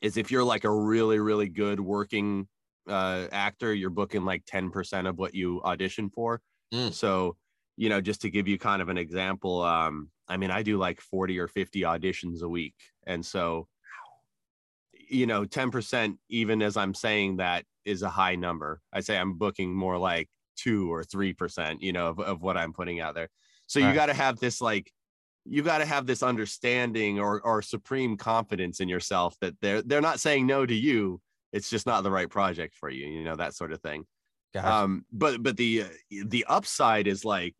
is 0.01 0.15
if 0.15 0.31
you're 0.31 0.43
like 0.43 0.63
a 0.63 0.73
really 0.73 1.19
really 1.19 1.49
good 1.49 1.79
working 1.79 2.47
uh 2.87 3.27
actor 3.33 3.73
you're 3.73 3.89
booking 3.89 4.23
like 4.23 4.43
10% 4.45 5.09
of 5.09 5.17
what 5.17 5.35
you 5.35 5.61
audition 5.63 6.09
for 6.09 6.41
mm. 6.73 6.91
so 6.93 7.35
you 7.75 7.89
know 7.89 7.99
just 7.99 8.21
to 8.21 8.29
give 8.29 8.47
you 8.47 8.57
kind 8.57 8.81
of 8.81 8.87
an 8.87 8.97
example 8.97 9.61
um 9.61 10.09
i 10.29 10.37
mean 10.37 10.51
i 10.51 10.63
do 10.63 10.77
like 10.77 11.01
40 11.01 11.37
or 11.37 11.49
50 11.49 11.81
auditions 11.81 12.41
a 12.43 12.49
week 12.49 12.75
and 13.05 13.25
so 13.25 13.67
you 15.09 15.25
know 15.25 15.45
10% 15.45 16.17
even 16.29 16.61
as 16.61 16.77
i'm 16.77 16.93
saying 16.93 17.37
that 17.37 17.65
is 17.85 18.03
a 18.03 18.09
high 18.09 18.35
number. 18.35 18.81
I 18.93 19.01
say 19.01 19.17
i'm 19.17 19.33
booking 19.33 19.73
more 19.73 19.97
like 19.97 20.29
2 20.57 20.91
or 20.91 21.03
3% 21.03 21.77
you 21.79 21.93
know 21.93 22.07
of, 22.09 22.19
of 22.19 22.41
what 22.41 22.57
i'm 22.57 22.73
putting 22.73 22.99
out 22.99 23.15
there. 23.15 23.29
So 23.67 23.79
you 23.79 23.93
got 23.93 24.07
to 24.07 24.13
have 24.13 24.39
this 24.39 24.61
like 24.61 24.91
you 25.45 25.61
got 25.63 25.77
to 25.79 25.85
have 25.85 26.05
this 26.05 26.23
understanding 26.23 27.19
or 27.19 27.41
or 27.41 27.61
supreme 27.61 28.17
confidence 28.17 28.79
in 28.79 28.89
yourself 28.89 29.35
that 29.41 29.55
they're 29.61 29.81
they're 29.81 30.01
not 30.01 30.19
saying 30.19 30.47
no 30.47 30.65
to 30.65 30.75
you. 30.75 31.21
It's 31.51 31.69
just 31.69 31.87
not 31.87 32.03
the 32.03 32.11
right 32.11 32.29
project 32.29 32.75
for 32.75 32.89
you 32.89 33.07
you 33.07 33.23
know 33.23 33.35
that 33.35 33.55
sort 33.55 33.71
of 33.71 33.81
thing. 33.81 34.05
Gotcha. 34.53 34.71
um 34.71 35.05
but 35.11 35.41
but 35.41 35.57
the 35.57 35.85
the 36.09 36.45
upside 36.47 37.07
is 37.07 37.23
like 37.23 37.55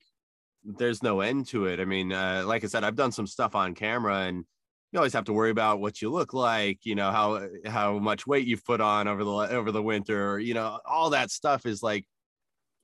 there's 0.63 1.03
no 1.03 1.21
end 1.21 1.47
to 1.47 1.65
it. 1.65 1.79
I 1.79 1.85
mean 1.85 2.11
uh, 2.11 2.43
like 2.45 2.63
i 2.63 2.67
said 2.67 2.83
i've 2.83 2.95
done 2.95 3.11
some 3.11 3.27
stuff 3.27 3.55
on 3.55 3.75
camera 3.75 4.21
and 4.21 4.45
you 4.91 4.99
always 4.99 5.13
have 5.13 5.25
to 5.25 5.33
worry 5.33 5.51
about 5.51 5.79
what 5.79 6.01
you 6.01 6.09
look 6.09 6.33
like 6.33 6.79
you 6.83 6.95
know 6.95 7.11
how 7.11 7.35
eh, 7.35 7.47
how 7.67 7.99
much 7.99 8.25
weight 8.25 8.47
you've 8.47 8.65
put 8.65 8.81
on 8.81 9.07
over 9.07 9.23
the 9.23 9.31
over 9.31 9.71
the 9.71 9.83
winter 9.83 10.39
you 10.39 10.53
know 10.53 10.79
all 10.85 11.11
that 11.11 11.31
stuff 11.31 11.65
is 11.65 11.83
like 11.83 12.05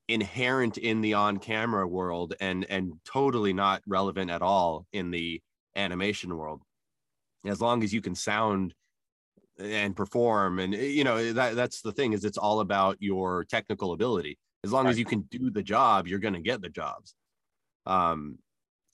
inherent 0.08 0.78
in 0.78 1.02
the 1.02 1.14
on 1.14 1.38
camera 1.38 1.88
world 1.88 2.34
and 2.40 2.66
and 2.70 2.94
totally 3.06 3.54
not 3.54 3.82
relevant 3.88 4.30
at 4.30 4.42
all 4.42 4.86
in 4.94 5.12
the 5.12 5.42
animation 5.76 6.36
world. 6.36 6.62
As 7.46 7.60
long 7.60 7.84
as 7.84 7.94
you 7.94 8.02
can 8.02 8.16
sound 8.16 8.74
and 9.58 9.96
perform 9.96 10.60
and 10.60 10.76
eh, 10.76 10.82
you 10.82 11.04
know 11.04 11.16
eh, 11.16 11.34
that 11.34 11.56
that's 11.56 11.82
the 11.82 11.92
thing 11.92 12.14
is 12.14 12.26
it's 12.26 12.38
all 12.38 12.60
about 12.60 12.98
your 13.00 13.46
technical 13.46 13.94
ability. 13.94 14.38
As 14.64 14.72
long 14.72 14.88
as 14.88 14.98
you 14.98 15.06
can 15.06 15.22
do 15.22 15.50
the 15.50 15.64
job 15.64 16.08
you're 16.08 16.20
going 16.20 16.34
to 16.34 16.40
get 16.40 16.62
the 16.62 16.70
jobs. 16.70 17.16
Um 17.86 18.38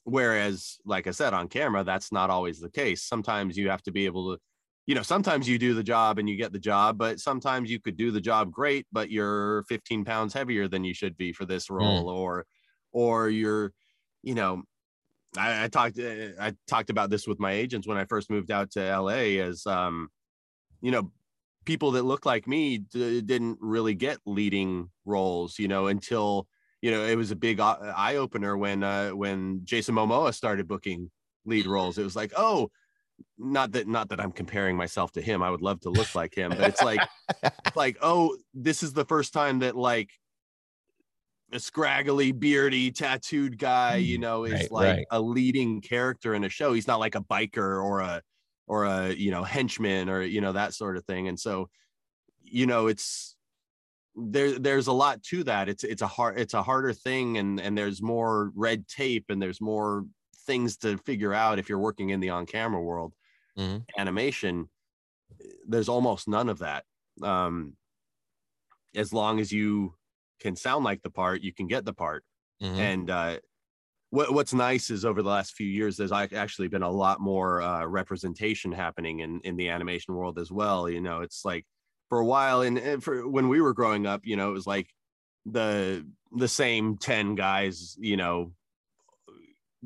Whereas, 0.03 0.77
like 0.85 1.07
I 1.07 1.11
said, 1.11 1.33
on 1.33 1.47
camera, 1.47 1.83
that's 1.83 2.11
not 2.11 2.29
always 2.29 2.59
the 2.59 2.71
case. 2.71 3.03
Sometimes 3.03 3.57
you 3.57 3.69
have 3.69 3.83
to 3.83 3.91
be 3.91 4.05
able 4.05 4.33
to 4.33 4.41
you 4.87 4.95
know, 4.95 5.03
sometimes 5.03 5.47
you 5.47 5.57
do 5.59 5.73
the 5.73 5.83
job 5.83 6.17
and 6.17 6.27
you 6.27 6.35
get 6.35 6.51
the 6.51 6.59
job, 6.59 6.97
but 6.97 7.19
sometimes 7.19 7.69
you 7.69 7.79
could 7.79 7.97
do 7.97 8.11
the 8.11 8.21
job 8.21 8.51
great, 8.51 8.87
but 8.91 9.11
you're 9.11 9.63
15 9.69 10.03
pounds 10.03 10.33
heavier 10.33 10.67
than 10.67 10.83
you 10.83 10.93
should 10.93 11.15
be 11.17 11.31
for 11.31 11.45
this 11.45 11.67
hmm. 11.67 11.75
role, 11.75 12.05
mm. 12.05 12.15
or, 12.15 12.45
or 12.91 13.29
you're, 13.29 13.73
you 14.23 14.35
know, 14.35 14.63
I, 15.37 15.65
I, 15.65 15.67
talked, 15.67 15.99
eh, 15.99 16.31
I 16.39 16.55
talked 16.67 16.89
about 16.89 17.09
this 17.09 17.27
with 17.27 17.39
my 17.39 17.51
agents 17.51 17.87
when 17.87 17.97
I 17.97 18.05
first 18.05 18.29
moved 18.29 18.51
out 18.51 18.71
to 18.71 18.99
LA 18.99 19.39
as, 19.39 19.65
um, 19.65 20.09
you 20.81 20.91
know, 20.91 21.11
people 21.63 21.91
that 21.91 22.03
look 22.03 22.25
like 22.25 22.47
me 22.47 22.79
d- 22.79 23.21
didn't 23.21 23.59
really 23.61 23.93
get 23.93 24.17
leading 24.25 24.89
roles, 25.05 25.59
you 25.59 25.67
know, 25.67 25.87
until, 25.87 26.47
you 26.81 26.91
know, 26.91 27.05
it 27.05 27.15
was 27.15 27.31
a 27.31 27.35
big 27.35 27.59
eye 27.59 28.15
opener 28.15 28.57
when, 28.57 28.83
uh, 28.83 29.09
when 29.11 29.61
Jason 29.63 29.95
Momoa 29.95 30.33
started 30.33 30.67
booking 30.67 31.11
lead 31.45 31.67
roles. 31.67 31.97
It 31.97 32.03
was 32.03 32.15
like, 32.15 32.33
oh, 32.35 32.69
not 33.37 33.73
that 33.73 33.87
not 33.87 34.09
that 34.09 34.19
I'm 34.19 34.31
comparing 34.31 34.75
myself 34.75 35.11
to 35.13 35.21
him. 35.21 35.43
I 35.43 35.51
would 35.51 35.61
love 35.61 35.79
to 35.81 35.89
look 35.89 36.15
like 36.15 36.35
him, 36.35 36.49
but 36.49 36.61
it's 36.61 36.81
like 36.81 37.01
like 37.75 37.97
oh, 38.01 38.35
this 38.53 38.83
is 38.83 38.93
the 38.93 39.05
first 39.05 39.33
time 39.33 39.59
that 39.59 39.75
like 39.75 40.09
a 41.53 41.59
scraggly, 41.59 42.31
beardy, 42.31 42.91
tattooed 42.91 43.57
guy, 43.57 43.97
you 43.97 44.17
mm, 44.17 44.21
know, 44.21 44.43
is 44.45 44.53
right, 44.53 44.71
like 44.71 44.95
right. 44.97 45.05
a 45.11 45.21
leading 45.21 45.81
character 45.81 46.33
in 46.33 46.43
a 46.43 46.49
show. 46.49 46.73
He's 46.73 46.87
not 46.87 46.99
like 46.99 47.15
a 47.15 47.21
biker 47.21 47.83
or 47.83 47.99
a 47.99 48.21
or 48.67 48.85
a 48.85 49.09
you 49.13 49.31
know 49.31 49.43
henchman 49.43 50.09
or 50.09 50.21
you 50.21 50.41
know 50.41 50.53
that 50.53 50.73
sort 50.73 50.97
of 50.97 51.05
thing. 51.05 51.27
And 51.27 51.39
so, 51.39 51.69
you 52.41 52.65
know, 52.65 52.87
it's 52.87 53.35
there. 54.15 54.59
There's 54.59 54.87
a 54.87 54.93
lot 54.93 55.23
to 55.23 55.43
that. 55.45 55.69
It's 55.69 55.83
it's 55.83 56.01
a 56.01 56.07
hard 56.07 56.39
it's 56.39 56.53
a 56.53 56.63
harder 56.63 56.93
thing, 56.93 57.37
and 57.37 57.59
and 57.59 57.77
there's 57.77 58.01
more 58.01 58.51
red 58.55 58.87
tape, 58.87 59.25
and 59.29 59.41
there's 59.41 59.61
more 59.61 60.05
things 60.45 60.77
to 60.77 60.97
figure 60.99 61.33
out 61.33 61.59
if 61.59 61.69
you're 61.69 61.79
working 61.79 62.09
in 62.09 62.19
the 62.19 62.29
on 62.29 62.45
camera 62.45 62.81
world. 62.81 63.13
Mm-hmm. 63.57 63.79
Animation, 63.97 64.69
there's 65.67 65.89
almost 65.89 66.27
none 66.27 66.49
of 66.49 66.59
that. 66.59 66.83
Um, 67.21 67.73
as 68.95 69.13
long 69.13 69.39
as 69.39 69.51
you 69.51 69.95
can 70.39 70.55
sound 70.55 70.83
like 70.83 71.01
the 71.01 71.09
part, 71.09 71.41
you 71.41 71.53
can 71.53 71.67
get 71.67 71.85
the 71.85 71.93
part. 71.93 72.23
Mm-hmm. 72.61 72.79
And 72.79 73.09
uh, 73.09 73.37
what, 74.09 74.33
what's 74.33 74.53
nice 74.53 74.89
is 74.89 75.05
over 75.05 75.21
the 75.21 75.29
last 75.29 75.53
few 75.53 75.67
years, 75.67 75.95
there's 75.97 76.11
actually 76.11 76.67
been 76.67 76.83
a 76.83 76.89
lot 76.89 77.19
more 77.19 77.61
uh, 77.61 77.85
representation 77.85 78.71
happening 78.71 79.19
in 79.19 79.39
in 79.43 79.55
the 79.55 79.69
animation 79.69 80.13
world 80.15 80.37
as 80.37 80.51
well. 80.51 80.89
You 80.89 81.01
know, 81.01 81.21
it's 81.21 81.45
like 81.45 81.65
for 82.11 82.19
a 82.19 82.25
while, 82.25 82.61
and, 82.61 82.77
and 82.77 83.01
for 83.01 83.25
when 83.25 83.47
we 83.47 83.61
were 83.61 83.73
growing 83.73 84.05
up, 84.05 84.25
you 84.25 84.35
know, 84.35 84.49
it 84.49 84.53
was 84.53 84.67
like 84.67 84.89
the 85.45 86.05
the 86.33 86.47
same 86.47 86.97
10 86.97 87.35
guys 87.35 87.95
you 87.99 88.15
know 88.15 88.51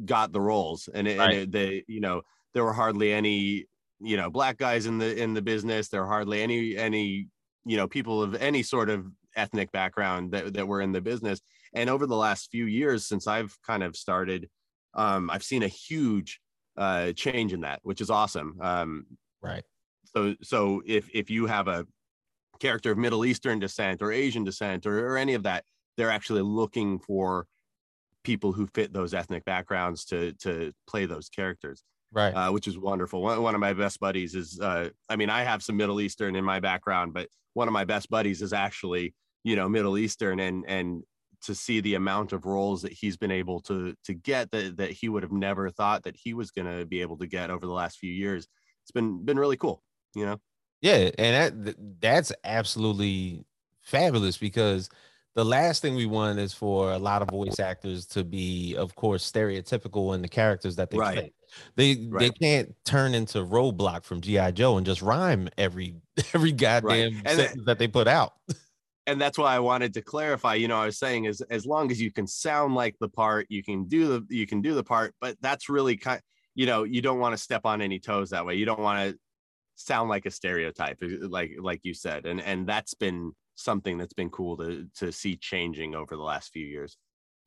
got 0.04 0.32
the 0.32 0.42
roles 0.42 0.90
and, 0.94 1.08
it, 1.08 1.18
right. 1.18 1.30
and 1.30 1.40
it, 1.44 1.52
they 1.52 1.84
you 1.88 2.02
know 2.02 2.22
there 2.54 2.64
were 2.64 2.74
hardly 2.74 3.14
any 3.14 3.66
you 4.02 4.18
know 4.18 4.30
black 4.30 4.58
guys 4.58 4.86
in 4.86 4.98
the 4.98 5.16
in 5.22 5.34
the 5.34 5.42
business 5.42 5.88
there 5.88 6.02
were 6.02 6.08
hardly 6.08 6.42
any 6.42 6.76
any 6.76 7.28
you 7.66 7.78
know 7.78 7.88
people 7.88 8.22
of 8.22 8.36
any 8.36 8.62
sort 8.62 8.90
of 8.90 9.06
ethnic 9.36 9.72
background 9.72 10.32
that, 10.32 10.54
that 10.54 10.68
were 10.68 10.82
in 10.82 10.92
the 10.92 11.02
business 11.02 11.40
and 11.74 11.90
over 11.90 12.06
the 12.06 12.16
last 12.16 12.52
few 12.52 12.66
years 12.66 13.08
since 13.08 13.28
i've 13.28 13.58
kind 13.66 13.82
of 13.82 13.96
started 13.96 14.50
um, 14.94 15.30
i've 15.30 15.44
seen 15.44 15.64
a 15.64 15.68
huge 15.68 16.42
uh, 16.78 17.14
change 17.14 17.54
in 17.54 17.62
that 17.62 17.80
which 17.84 18.02
is 18.02 18.10
awesome 18.10 18.58
um, 18.62 19.06
right 19.42 19.64
so 20.04 20.36
so 20.42 20.82
if 20.86 21.10
if 21.14 21.30
you 21.30 21.46
have 21.46 21.70
a 21.70 21.86
character 22.60 22.92
of 22.92 22.98
middle 22.98 23.26
eastern 23.26 23.60
descent 23.60 24.02
or 24.02 24.12
asian 24.12 24.44
descent 24.44 24.86
or, 24.86 25.08
or 25.08 25.18
any 25.18 25.34
of 25.34 25.44
that 25.44 25.64
they're 25.98 26.12
actually 26.12 26.42
looking 26.42 27.00
for 27.00 27.48
people 28.24 28.52
who 28.52 28.68
fit 28.74 28.92
those 28.92 29.14
ethnic 29.14 29.46
backgrounds 29.46 30.06
to 30.06 30.34
to 30.34 30.74
play 30.88 31.06
those 31.06 31.30
characters 31.30 31.84
right. 32.12 32.32
uh, 32.32 32.52
which 32.52 32.68
is 32.68 32.78
wonderful. 32.78 33.22
One, 33.22 33.42
one 33.44 33.56
of 33.56 33.62
my 33.62 33.74
best 33.74 34.00
buddies 34.00 34.34
is 34.36 34.60
uh, 34.60 34.90
i 35.10 35.16
mean 35.16 35.30
i 35.30 35.44
have 35.44 35.62
some 35.62 35.78
middle 35.78 36.02
eastern 36.02 36.36
in 36.36 36.44
my 36.44 36.60
background 36.60 37.14
but 37.14 37.28
one 37.54 37.68
of 37.68 37.74
my 37.74 37.86
best 37.86 38.10
buddies 38.10 38.42
is 38.42 38.54
actually 38.54 39.14
you 39.44 39.56
know 39.56 39.70
middle 39.70 39.98
eastern 39.98 40.40
and 40.40 40.66
and 40.68 41.04
to 41.44 41.54
see 41.54 41.80
the 41.80 41.94
amount 41.94 42.34
of 42.34 42.46
roles 42.46 42.82
that 42.82 42.92
he's 42.92 43.18
been 43.18 43.32
able 43.32 43.60
to 43.62 43.94
to 44.04 44.14
get 44.14 44.50
that 44.52 44.78
that 44.78 44.92
he 44.92 45.10
would 45.10 45.22
have 45.22 45.32
never 45.32 45.70
thought 45.70 46.04
that 46.04 46.16
he 46.16 46.34
was 46.34 46.50
going 46.50 46.66
to 46.66 46.86
be 46.86 47.02
able 47.02 47.18
to 47.18 47.28
get 47.28 47.52
over 47.52 47.66
the 47.66 47.72
last 47.72 48.00
few 48.00 48.12
years 48.12 48.48
it's 48.84 48.92
been 48.92 49.24
been 49.24 49.38
really 49.38 49.58
cool 49.58 49.84
you 50.16 50.26
know 50.26 50.40
yeah 50.86 51.10
and 51.18 51.66
that 51.66 51.76
that's 52.00 52.32
absolutely 52.44 53.44
fabulous 53.82 54.38
because 54.38 54.90
the 55.36 55.44
last 55.44 55.82
thing 55.82 55.96
we 55.96 56.06
want 56.06 56.40
is 56.40 56.54
for 56.54 56.94
a 56.94 56.98
lot 56.98 57.22
of 57.22 57.30
voice 57.30 57.60
actors 57.60 58.06
to 58.08 58.24
be, 58.24 58.74
of 58.76 58.96
course, 58.96 59.30
stereotypical 59.30 60.16
in 60.16 60.22
the 60.22 60.30
characters 60.30 60.78
that 60.78 60.90
they 60.90 60.98
right. 60.98 61.18
play. 61.18 61.34
They 61.76 62.08
right. 62.10 62.20
they 62.22 62.30
can't 62.30 62.74
turn 62.86 63.14
into 63.14 63.40
Roadblock 63.40 64.06
from 64.06 64.22
GI 64.22 64.54
Joe 64.54 64.78
and 64.78 64.86
just 64.86 65.02
rhyme 65.02 65.50
every 65.58 65.96
every 66.34 66.54
goddamn 66.54 67.22
right. 67.26 67.30
sentence 67.30 67.66
that 67.66 67.78
they 67.78 67.88
put 67.88 68.08
out. 68.08 68.34
And 69.08 69.22
that's 69.22 69.38
why 69.38 69.56
I 69.56 69.60
wanted 69.60 69.94
to 69.94 70.02
clarify. 70.02 70.56
You 70.56 70.68
know, 70.68 70.78
I 70.78 70.88
was 70.88 70.98
saying 70.98 71.26
is 71.26 71.40
as 71.52 71.68
long 71.68 71.92
as 71.92 72.02
you 72.02 72.12
can 72.12 72.26
sound 72.26 72.74
like 72.74 72.96
the 73.00 73.08
part, 73.08 73.46
you 73.50 73.62
can 73.62 73.86
do 73.86 74.08
the 74.08 74.36
you 74.36 74.48
can 74.48 74.64
do 74.64 74.74
the 74.74 74.84
part. 74.84 75.14
But 75.22 75.38
that's 75.42 75.70
really 75.70 75.96
kind. 75.96 76.20
You 76.56 76.66
know, 76.66 76.86
you 76.86 77.04
don't 77.04 77.20
want 77.20 77.34
to 77.34 77.38
step 77.38 77.68
on 77.68 77.84
any 77.84 78.00
toes 78.00 78.32
that 78.32 78.48
way. 78.48 78.56
You 78.56 78.66
don't 78.66 78.80
want 78.80 79.12
to 79.12 79.20
sound 79.76 80.10
like 80.10 80.26
a 80.26 80.32
stereotype, 80.32 80.98
like 81.02 81.52
like 81.60 81.82
you 81.84 81.94
said. 81.94 82.26
And 82.26 82.42
and 82.42 82.68
that's 82.68 82.94
been 82.94 83.34
something 83.56 83.98
that's 83.98 84.14
been 84.14 84.30
cool 84.30 84.58
to 84.58 84.88
to 84.98 85.12
see 85.12 85.36
changing 85.36 85.96
over 85.96 86.16
the 86.16 86.24
last 86.24 86.52
few 86.52 86.66
years. 86.66 86.98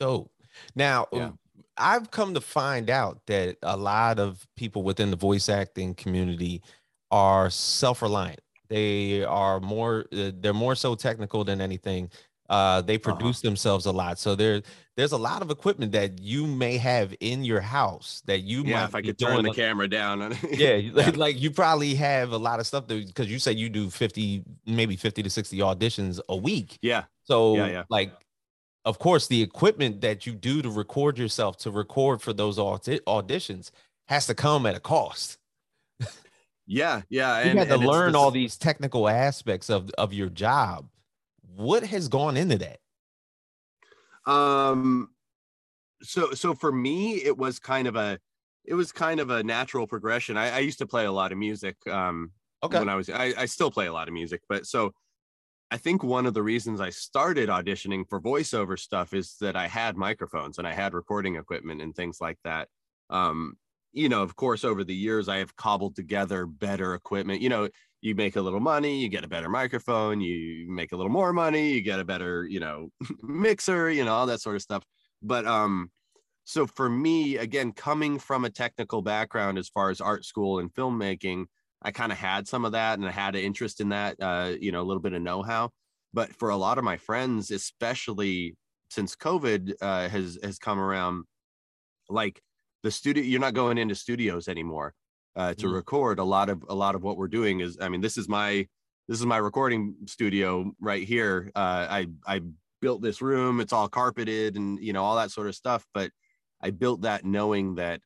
So 0.01 0.31
now 0.75 1.07
yeah. 1.13 1.31
I've 1.77 2.11
come 2.11 2.35
to 2.35 2.41
find 2.41 2.91
out 2.91 3.21
that 3.27 3.57
a 3.63 3.77
lot 3.77 4.19
of 4.19 4.47
people 4.57 4.83
within 4.83 5.11
the 5.11 5.17
voice 5.17 5.49
acting 5.49 5.95
community 5.95 6.63
are 7.11 7.51
self-reliant. 7.51 8.41
They 8.69 9.25
are 9.25 9.61
more 9.61 10.07
uh, 10.13 10.33
they're 10.35 10.53
more 10.55 10.75
so 10.75 10.95
technical 10.95 11.45
than 11.45 11.61
anything. 11.61 12.11
Uh, 12.49 12.81
they 12.81 12.95
uh-huh. 12.95 13.15
produce 13.15 13.39
uh-huh. 13.39 13.49
themselves 13.49 13.87
a 13.87 13.93
lot. 13.93 14.19
So 14.19 14.35
there, 14.35 14.63
there's 14.97 15.13
a 15.13 15.19
lot 15.19 15.43
of 15.43 15.51
equipment 15.51 15.93
that 15.93 16.21
you 16.21 16.47
may 16.47 16.79
have 16.79 17.15
in 17.21 17.45
your 17.45 17.61
house 17.61 18.23
that 18.27 18.41
you 18.41 18.65
yeah, 18.65 18.81
might 18.81 18.85
if 18.85 18.95
I 18.95 19.03
could 19.03 19.19
turn 19.19 19.45
the 19.45 19.53
camera 19.53 19.87
down. 19.87 20.35
yeah, 20.51 20.75
yeah, 20.75 21.11
like 21.15 21.41
you 21.41 21.51
probably 21.51 21.95
have 21.95 22.33
a 22.33 22.39
lot 22.39 22.59
of 22.59 22.67
stuff 22.67 22.87
because 22.87 23.31
you 23.31 23.39
say 23.39 23.53
you 23.53 23.69
do 23.69 23.91
50, 23.91 24.43
maybe 24.67 24.97
50 24.97 25.23
to 25.23 25.31
60 25.31 25.59
auditions 25.59 26.21
a 26.29 26.37
week. 26.37 26.79
Yeah. 26.83 27.05
So 27.25 27.57
yeah, 27.57 27.67
yeah. 27.67 27.83
like 27.91 28.13
of 28.85 28.99
course 28.99 29.27
the 29.27 29.43
equipment 29.43 30.01
that 30.01 30.27
you 30.27 30.33
do 30.33 30.63
to 30.63 30.71
record 30.71 31.19
yourself 31.19 31.59
to 31.59 31.71
record 31.71 32.23
for 32.23 32.33
those 32.33 32.59
audi- 32.59 33.01
auditions 33.01 33.71
has 34.09 34.27
to 34.27 34.35
come 34.35 34.65
at 34.65 34.75
a 34.75 34.81
cost. 34.81 35.37
yeah, 36.67 37.03
yeah. 37.11 37.45
You 37.45 37.51
and, 37.51 37.59
had 37.59 37.69
to 37.69 37.77
learn 37.77 38.17
all 38.17 38.31
these 38.31 38.57
technical 38.57 39.09
aspects 39.09 39.69
of, 39.69 39.91
of 39.99 40.15
your 40.15 40.31
job 40.31 40.89
what 41.59 41.83
has 41.83 42.07
gone 42.07 42.37
into 42.37 42.57
that? 42.59 42.79
Um, 44.31 45.11
so 46.03 46.31
so 46.31 46.55
for 46.55 46.71
me, 46.71 47.17
it 47.17 47.37
was 47.37 47.59
kind 47.59 47.89
of 47.89 47.97
a 47.97 48.21
it 48.65 48.75
was 48.75 48.93
kind 48.93 49.19
of 49.19 49.31
a 49.31 49.43
natural 49.43 49.87
progression. 49.87 50.37
I, 50.37 50.57
I 50.57 50.59
used 50.61 50.79
to 50.79 50.87
play 50.87 51.07
a 51.07 51.13
lot 51.13 51.33
of 51.33 51.39
music. 51.39 51.77
Um, 51.89 52.31
okay. 52.63 52.79
When 52.79 52.89
I 52.89 52.95
was, 52.95 53.11
I, 53.11 53.35
I 53.37 53.47
still 53.47 53.71
play 53.71 53.87
a 53.87 53.93
lot 53.93 54.07
of 54.07 54.15
music, 54.15 54.43
but 54.49 54.67
so 54.67 54.93
I 55.71 55.79
think 55.79 56.05
one 56.05 56.27
of 56.27 56.35
the 56.35 56.43
reasons 56.43 56.81
I 56.81 56.91
started 56.91 57.49
auditioning 57.49 58.09
for 58.09 58.21
voiceover 58.21 58.79
stuff 58.79 59.13
is 59.13 59.37
that 59.41 59.57
I 59.57 59.67
had 59.67 59.97
microphones 59.97 60.59
and 60.59 60.67
I 60.67 60.75
had 60.75 60.95
recording 60.95 61.37
equipment 61.37 61.83
and 61.83 61.95
things 61.95 62.21
like 62.21 62.39
that. 62.45 62.69
Um, 63.11 63.57
you 63.93 64.09
know, 64.09 64.23
of 64.23 64.37
course, 64.37 64.65
over 64.65 64.85
the 64.85 64.95
years, 64.95 65.29
I 65.29 65.39
have 65.39 65.57
cobbled 65.57 65.97
together 65.97 66.47
better 66.47 66.95
equipment. 66.95 67.41
You 67.41 67.49
know, 67.49 67.69
you 68.01 68.15
make 68.15 68.37
a 68.37 68.41
little 68.41 68.61
money, 68.61 69.01
you 69.01 69.09
get 69.09 69.25
a 69.25 69.29
better 69.29 69.49
microphone, 69.49 70.21
you 70.21 70.71
make 70.71 70.93
a 70.93 70.97
little 70.97 71.11
more 71.11 71.33
money, 71.33 71.73
you 71.73 71.81
get 71.81 71.99
a 71.99 72.05
better, 72.05 72.47
you 72.47 72.61
know, 72.61 72.91
mixer, 73.23 73.91
you 73.91 74.05
know, 74.05 74.15
all 74.15 74.27
that 74.27 74.41
sort 74.41 74.57
of 74.57 74.63
stuff. 74.63 74.85
But 75.23 75.47
um, 75.47 75.91
so 76.45 76.67
for 76.67 76.89
me, 76.89 77.37
again, 77.37 77.73
coming 77.73 78.19
from 78.19 78.45
a 78.45 78.51
technical 78.51 79.03
background 79.03 79.59
as 79.59 79.69
far 79.69 79.91
as 79.91 80.01
art 80.01 80.25
school 80.25 80.61
and 80.61 80.73
filmmaking, 80.73 81.47
I 81.83 81.91
kind 81.91 82.13
of 82.13 82.19
had 82.19 82.49
some 82.49 82.65
of 82.65 82.73
that 82.73 82.99
and 82.99 83.07
I 83.07 83.11
had 83.11 83.35
an 83.35 83.43
interest 83.43 83.81
in 83.81 83.91
that, 83.91 84.17
uh, 84.21 84.55
you 84.61 84.73
know, 84.73 84.81
a 84.81 84.85
little 84.85 85.03
bit 85.03 85.13
of 85.13 85.23
know-how. 85.23 85.71
But 86.15 86.35
for 86.35 86.49
a 86.51 86.57
lot 86.57 86.79
of 86.79 86.85
my 86.85 86.97
friends, 86.97 87.51
especially 87.51 88.57
since 88.91 89.15
COVID 89.15 89.75
uh, 89.81 90.09
has 90.09 90.39
has 90.43 90.59
come 90.59 90.79
around, 90.79 91.25
like 92.09 92.41
the 92.89 92.93
studio, 92.93 93.23
you're 93.23 93.39
not 93.39 93.53
going 93.53 93.77
into 93.77 93.95
studios 93.95 94.49
anymore 94.49 94.95
uh, 95.37 95.53
to 95.53 95.67
mm. 95.67 95.75
record. 95.75 96.19
A 96.19 96.25
lot 96.25 96.49
of 96.49 96.65
a 96.71 96.75
lot 96.75 96.95
of 96.95 97.03
what 97.03 97.19
we're 97.19 97.29
doing 97.29 97.61
is 97.61 97.77
i 97.83 97.89
mean 97.89 98.01
this 98.01 98.17
is 98.17 98.29
my 98.29 98.67
this 99.09 99.21
is 99.21 99.27
my 99.27 99.37
recording 99.37 99.95
studio 100.07 100.73
right 100.81 101.07
here. 101.07 101.53
Uh, 101.55 101.87
i 101.91 102.07
i 102.27 102.41
built 102.81 103.03
this 103.03 103.21
room. 103.21 103.61
It's 103.61 103.75
all 103.75 103.89
carpeted 103.89 104.57
and 104.57 104.83
you 104.83 104.95
know 104.95 105.05
all 105.05 105.17
that 105.17 105.31
sort 105.31 105.49
of 105.49 105.55
stuff 105.55 105.85
but 105.93 106.11
i 106.63 106.71
built 106.71 107.03
that 107.03 107.25
knowing 107.25 107.75
that 107.75 108.01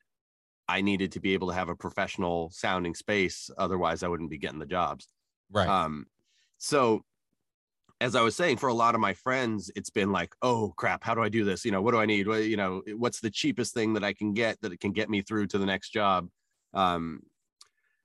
i 0.69 0.81
needed 0.81 1.13
to 1.13 1.21
be 1.21 1.35
able 1.35 1.49
to 1.49 1.55
have 1.55 1.69
a 1.69 1.77
professional 1.77 2.51
sounding 2.51 2.97
space. 2.97 3.51
Otherwise 3.57 4.03
i 4.03 4.09
wouldn't 4.09 4.31
be 4.31 4.39
getting 4.39 4.59
the 4.59 4.67
jobs. 4.67 5.07
Right. 5.53 5.69
Um 5.69 6.07
so 6.59 7.05
as 8.03 8.17
I 8.17 8.23
was 8.23 8.35
saying, 8.35 8.57
for 8.57 8.69
a 8.69 8.75
lot 8.75 8.95
of 8.95 9.01
my 9.01 9.15
friends, 9.15 9.71
it's 9.77 9.91
been 9.91 10.11
like, 10.11 10.35
oh 10.43 10.75
crap, 10.77 11.05
how 11.05 11.15
do 11.15 11.23
I 11.23 11.29
do 11.29 11.45
this? 11.45 11.65
You 11.65 11.71
know, 11.71 11.81
what 11.81 11.93
do 11.93 11.99
I 11.99 12.07
need? 12.07 12.27
What, 12.27 12.45
you 12.45 12.57
know, 12.57 12.83
what's 12.97 13.21
the 13.21 13.31
cheapest 13.31 13.75
thing 13.75 13.95
that 13.95 14.05
I 14.05 14.13
can 14.13 14.35
get 14.35 14.61
that 14.61 14.73
it 14.73 14.81
can 14.81 14.93
get 14.93 15.09
me 15.09 15.23
through 15.23 15.47
to 15.49 15.59
the 15.59 15.67
next 15.67 15.91
job? 15.91 16.29
Um, 16.75 17.23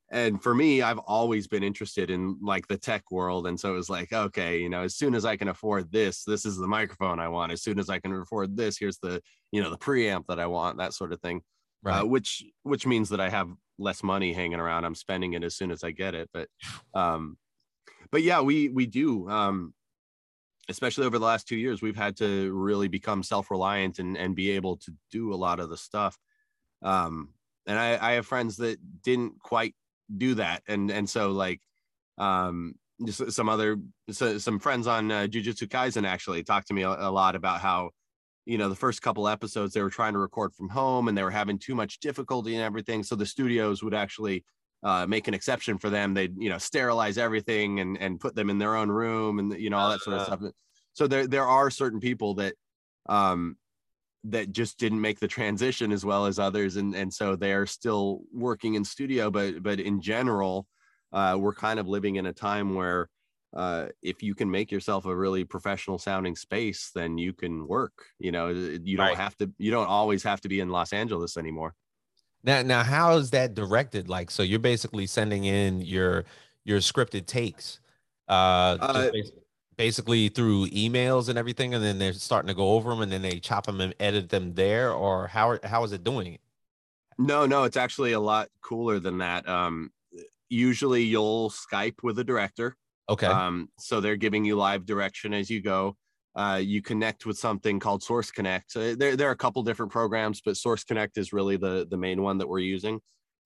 and 0.10 0.42
for 0.42 0.56
me 0.56 0.82
i've 0.82 1.00
always 1.00 1.48
been 1.48 1.64
interested 1.64 2.10
in 2.10 2.38
like 2.42 2.68
the 2.68 2.78
tech 2.78 3.12
world 3.12 3.48
and 3.48 3.60
so 3.60 3.74
it 3.74 3.76
was 3.76 3.90
like 3.90 4.14
okay 4.14 4.58
you 4.60 4.70
know 4.70 4.84
as 4.84 4.96
soon 4.96 5.14
as 5.14 5.26
i 5.26 5.36
can 5.36 5.50
afford 5.50 5.92
this 5.92 6.24
this 6.24 6.46
is 6.46 6.58
the 6.58 6.68
microphone 6.68 7.20
i 7.20 7.28
want 7.28 7.52
as 7.52 7.62
soon 7.62 7.78
as 7.78 7.90
i 7.90 8.00
can 8.00 8.14
afford 8.14 8.56
this 8.56 8.78
here's 8.78 9.00
the 9.00 9.22
you 9.52 9.62
know 9.62 9.70
the 9.70 9.78
preamp 9.78 10.24
that 10.28 10.40
i 10.40 10.46
want 10.46 10.78
that 10.78 10.94
sort 10.94 11.12
of 11.12 11.20
thing 11.20 11.42
uh, 11.86 11.90
right. 11.90 12.02
uh, 12.02 12.06
which 12.06 12.46
which 12.64 12.86
means 12.86 13.10
that 13.10 13.20
i 13.20 13.30
have 13.30 13.50
less 13.78 14.02
money 14.02 14.32
hanging 14.32 14.60
around 14.60 14.86
i'm 14.86 14.96
spending 14.96 15.34
it 15.34 15.44
as 15.44 15.56
soon 15.56 15.72
as 15.72 15.84
i 15.84 15.92
get 15.92 16.16
it 16.16 16.30
but 16.34 16.48
um 16.94 17.38
but 18.10 18.24
yeah 18.24 18.40
we 18.40 18.70
we 18.70 18.86
do 18.86 19.30
um 19.30 19.74
especially 20.70 21.06
over 21.06 21.20
the 21.20 21.26
last 21.26 21.48
two 21.48 21.56
years 21.56 21.82
we've 21.82 21.96
had 21.96 22.18
to 22.18 22.52
really 22.54 22.88
become 22.88 23.24
self-reliant 23.24 24.00
and 24.00 24.18
and 24.18 24.36
be 24.36 24.52
able 24.52 24.78
to 24.78 24.92
do 25.12 25.34
a 25.34 25.36
lot 25.36 25.60
of 25.60 25.70
the 25.70 25.78
stuff. 25.78 26.18
Um 26.82 27.30
and 27.66 27.78
i 27.78 28.10
i 28.10 28.12
have 28.14 28.26
friends 28.26 28.58
that 28.58 28.78
didn't 29.04 29.40
quite 29.40 29.76
do 30.16 30.36
that. 30.36 30.64
And 30.68 30.92
and 30.92 31.10
so 31.10 31.32
like 31.32 31.62
um 32.18 32.76
just 33.06 33.32
some 33.32 33.50
other 33.50 33.78
so, 34.10 34.38
some 34.38 34.60
friends 34.60 34.88
on 34.88 35.12
uh, 35.12 35.28
jujutsu 35.30 35.68
kaisen 35.68 36.08
actually 36.08 36.44
talked 36.44 36.68
to 36.68 36.74
me 36.74 36.82
a, 36.82 36.90
a, 36.90 37.12
lot 37.12 37.36
about 37.36 37.62
how 37.62 37.92
you 38.46 38.58
know 38.58 38.70
the 38.70 38.76
first 38.76 39.02
couple 39.02 39.28
episodes 39.28 39.74
they 39.74 39.82
were 39.82 39.90
trying 39.90 40.14
to 40.14 40.20
record 40.20 40.54
from 40.54 40.70
home 40.70 41.08
and 41.08 41.18
they 41.18 41.24
were 41.24 41.32
having 41.32 41.60
too 41.60 41.76
much 41.76 42.00
difficulty 42.00 42.56
and 42.56 42.64
everything. 42.64 43.04
So 43.04 43.16
the 43.16 43.26
studios 43.26 43.84
would 43.84 43.94
actually 43.94 44.44
uh, 44.84 45.06
make 45.08 45.28
an 45.28 45.34
exception 45.34 45.78
for 45.78 45.90
them 45.90 46.14
they'd 46.14 46.36
you 46.38 46.50
know 46.50 46.58
sterilize 46.58 47.18
everything 47.18 47.80
and 47.80 47.98
and 48.00 48.20
put 48.20 48.36
them 48.36 48.50
in 48.50 48.58
their 48.58 48.76
own 48.76 48.90
room 48.90 49.40
and 49.40 49.60
you 49.60 49.70
know 49.70 49.78
all 49.78 49.90
that 49.90 50.02
sort 50.02 50.16
of 50.16 50.22
uh-huh. 50.22 50.38
stuff 50.38 50.52
so 50.94 51.08
there 51.08 51.28
there 51.28 51.48
are 51.48 51.70
certain 51.70 52.00
people 52.00 52.36
that 52.36 52.54
um 53.10 53.58
that 54.24 54.52
just 54.52 54.78
didn't 54.78 55.02
make 55.02 55.20
the 55.20 55.28
transition 55.28 55.92
as 55.92 56.04
well 56.06 56.26
as 56.26 56.40
others 56.40 56.76
and 56.76 56.96
and 56.96 57.14
so 57.14 57.36
they're 57.36 57.66
still 57.66 58.22
working 58.32 58.76
in 58.76 58.84
studio 58.84 59.32
but 59.32 59.62
but 59.64 59.80
in 59.80 60.02
general 60.02 60.68
uh, 61.14 61.38
we're 61.40 61.54
kind 61.54 61.80
of 61.80 61.88
living 61.88 62.18
in 62.18 62.26
a 62.26 62.34
time 62.34 62.76
where 62.76 63.10
uh, 63.56 63.86
if 64.02 64.22
you 64.22 64.36
can 64.36 64.52
make 64.52 64.72
yourself 64.72 65.06
a 65.06 65.16
really 65.16 65.46
professional 65.46 65.98
sounding 65.98 66.36
space 66.36 66.92
then 66.94 67.18
you 67.18 67.32
can 67.32 67.66
work 67.68 67.94
you 68.20 68.32
know 68.32 68.50
you 68.50 68.98
don't 68.98 69.08
right. 69.08 69.18
have 69.18 69.36
to 69.38 69.50
you 69.58 69.72
don't 69.72 69.88
always 69.88 70.24
have 70.24 70.42
to 70.42 70.50
be 70.50 70.60
in 70.60 70.70
los 70.70 70.94
angeles 70.94 71.38
anymore 71.38 71.74
now 72.48 72.64
now 72.64 72.84
how 72.84 73.16
is 73.18 73.30
that 73.30 73.54
directed 73.54 74.10
like 74.10 74.32
so 74.32 74.42
you're 74.42 74.58
basically 74.58 75.06
sending 75.06 75.44
in 75.46 75.82
your 75.82 76.26
your 76.66 76.80
scripted 76.80 77.28
takes 77.28 77.80
uh, 78.28 78.78
uh 78.82 79.12
basically 79.78 80.28
through 80.30 80.68
emails 80.68 81.30
and 81.30 81.38
everything, 81.38 81.74
and 81.74 81.84
then 81.84 82.00
they're 82.00 82.14
starting 82.14 82.48
to 82.48 82.54
go 82.54 82.72
over 82.72 82.90
them, 82.90 83.02
and 83.02 83.12
then 83.12 83.22
they 83.22 83.40
chop 83.40 83.68
them 83.68 83.80
and 83.80 83.94
edit 84.00 84.30
them 84.30 84.54
there, 84.56 84.92
or 84.92 85.28
how 85.28 85.58
how 85.64 85.84
is 85.84 85.94
it 85.94 86.04
doing 86.04 86.34
it? 86.34 86.42
No, 87.18 87.46
no, 87.46 87.64
it's 87.64 87.78
actually 87.78 88.12
a 88.12 88.20
lot 88.20 88.50
cooler 88.62 89.00
than 89.00 89.20
that. 89.20 89.48
Um, 89.48 89.92
usually 90.50 91.04
you'll 91.04 91.50
Skype 91.50 92.04
with 92.04 92.20
a 92.20 92.24
director. 92.24 92.76
Okay. 93.10 93.28
Um, 93.28 93.70
so 93.78 94.02
they're 94.02 94.18
giving 94.18 94.44
you 94.44 94.56
live 94.56 94.86
direction 94.86 95.34
as 95.34 95.50
you 95.50 95.62
go. 95.62 95.96
Uh, 96.38 96.62
you 96.64 96.84
connect 96.84 97.26
with 97.26 97.38
something 97.38 97.80
called 97.80 98.04
Source 98.04 98.30
Connect. 98.30 98.72
So 98.72 98.94
there, 98.94 99.16
there 99.16 99.28
are 99.28 99.32
a 99.32 99.38
couple 99.38 99.64
different 99.64 99.92
programs, 99.92 100.40
but 100.40 100.56
Source 100.56 100.84
Connect 100.84 101.18
is 101.18 101.34
really 101.34 101.58
the 101.58 101.88
the 101.90 101.98
main 101.98 102.22
one 102.22 102.38
that 102.38 102.48
we're 102.48 102.60
using. 102.60 103.00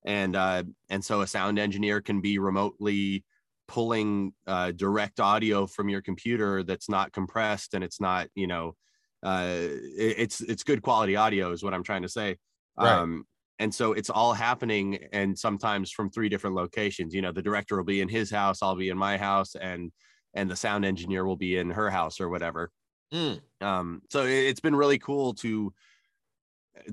And 0.05 0.35
uh, 0.35 0.63
and 0.89 1.03
so 1.03 1.21
a 1.21 1.27
sound 1.27 1.57
engineer 1.57 2.01
can 2.01 2.19
be 2.19 2.37
remotely 2.37 3.23
pulling 3.71 4.33
uh, 4.47 4.71
direct 4.71 5.21
audio 5.21 5.65
from 5.65 5.87
your 5.87 6.01
computer 6.01 6.61
that's 6.61 6.89
not 6.89 7.13
compressed 7.13 7.73
and 7.73 7.85
it's 7.85 8.01
not 8.01 8.27
you 8.35 8.45
know 8.45 8.75
uh, 9.23 9.47
it, 9.47 10.15
it's 10.17 10.41
it's 10.41 10.61
good 10.61 10.81
quality 10.81 11.15
audio 11.15 11.53
is 11.53 11.63
what 11.63 11.73
i'm 11.73 11.83
trying 11.83 12.01
to 12.01 12.09
say 12.09 12.35
right. 12.77 12.91
um, 12.91 13.23
and 13.59 13.73
so 13.73 13.93
it's 13.93 14.09
all 14.09 14.33
happening 14.33 14.99
and 15.13 15.39
sometimes 15.39 15.89
from 15.89 16.09
three 16.09 16.27
different 16.27 16.53
locations 16.53 17.13
you 17.13 17.21
know 17.21 17.31
the 17.31 17.41
director 17.41 17.77
will 17.77 17.85
be 17.85 18.01
in 18.01 18.09
his 18.09 18.29
house 18.29 18.61
i'll 18.61 18.75
be 18.75 18.89
in 18.89 18.97
my 18.97 19.17
house 19.17 19.55
and 19.55 19.89
and 20.33 20.51
the 20.51 20.55
sound 20.55 20.83
engineer 20.83 21.23
will 21.23 21.37
be 21.37 21.55
in 21.55 21.69
her 21.69 21.89
house 21.89 22.19
or 22.19 22.27
whatever 22.27 22.69
mm. 23.14 23.39
um, 23.62 24.01
so 24.09 24.26
it's 24.26 24.59
been 24.59 24.76
really 24.76 24.99
cool 24.99 25.34
to 25.34 25.74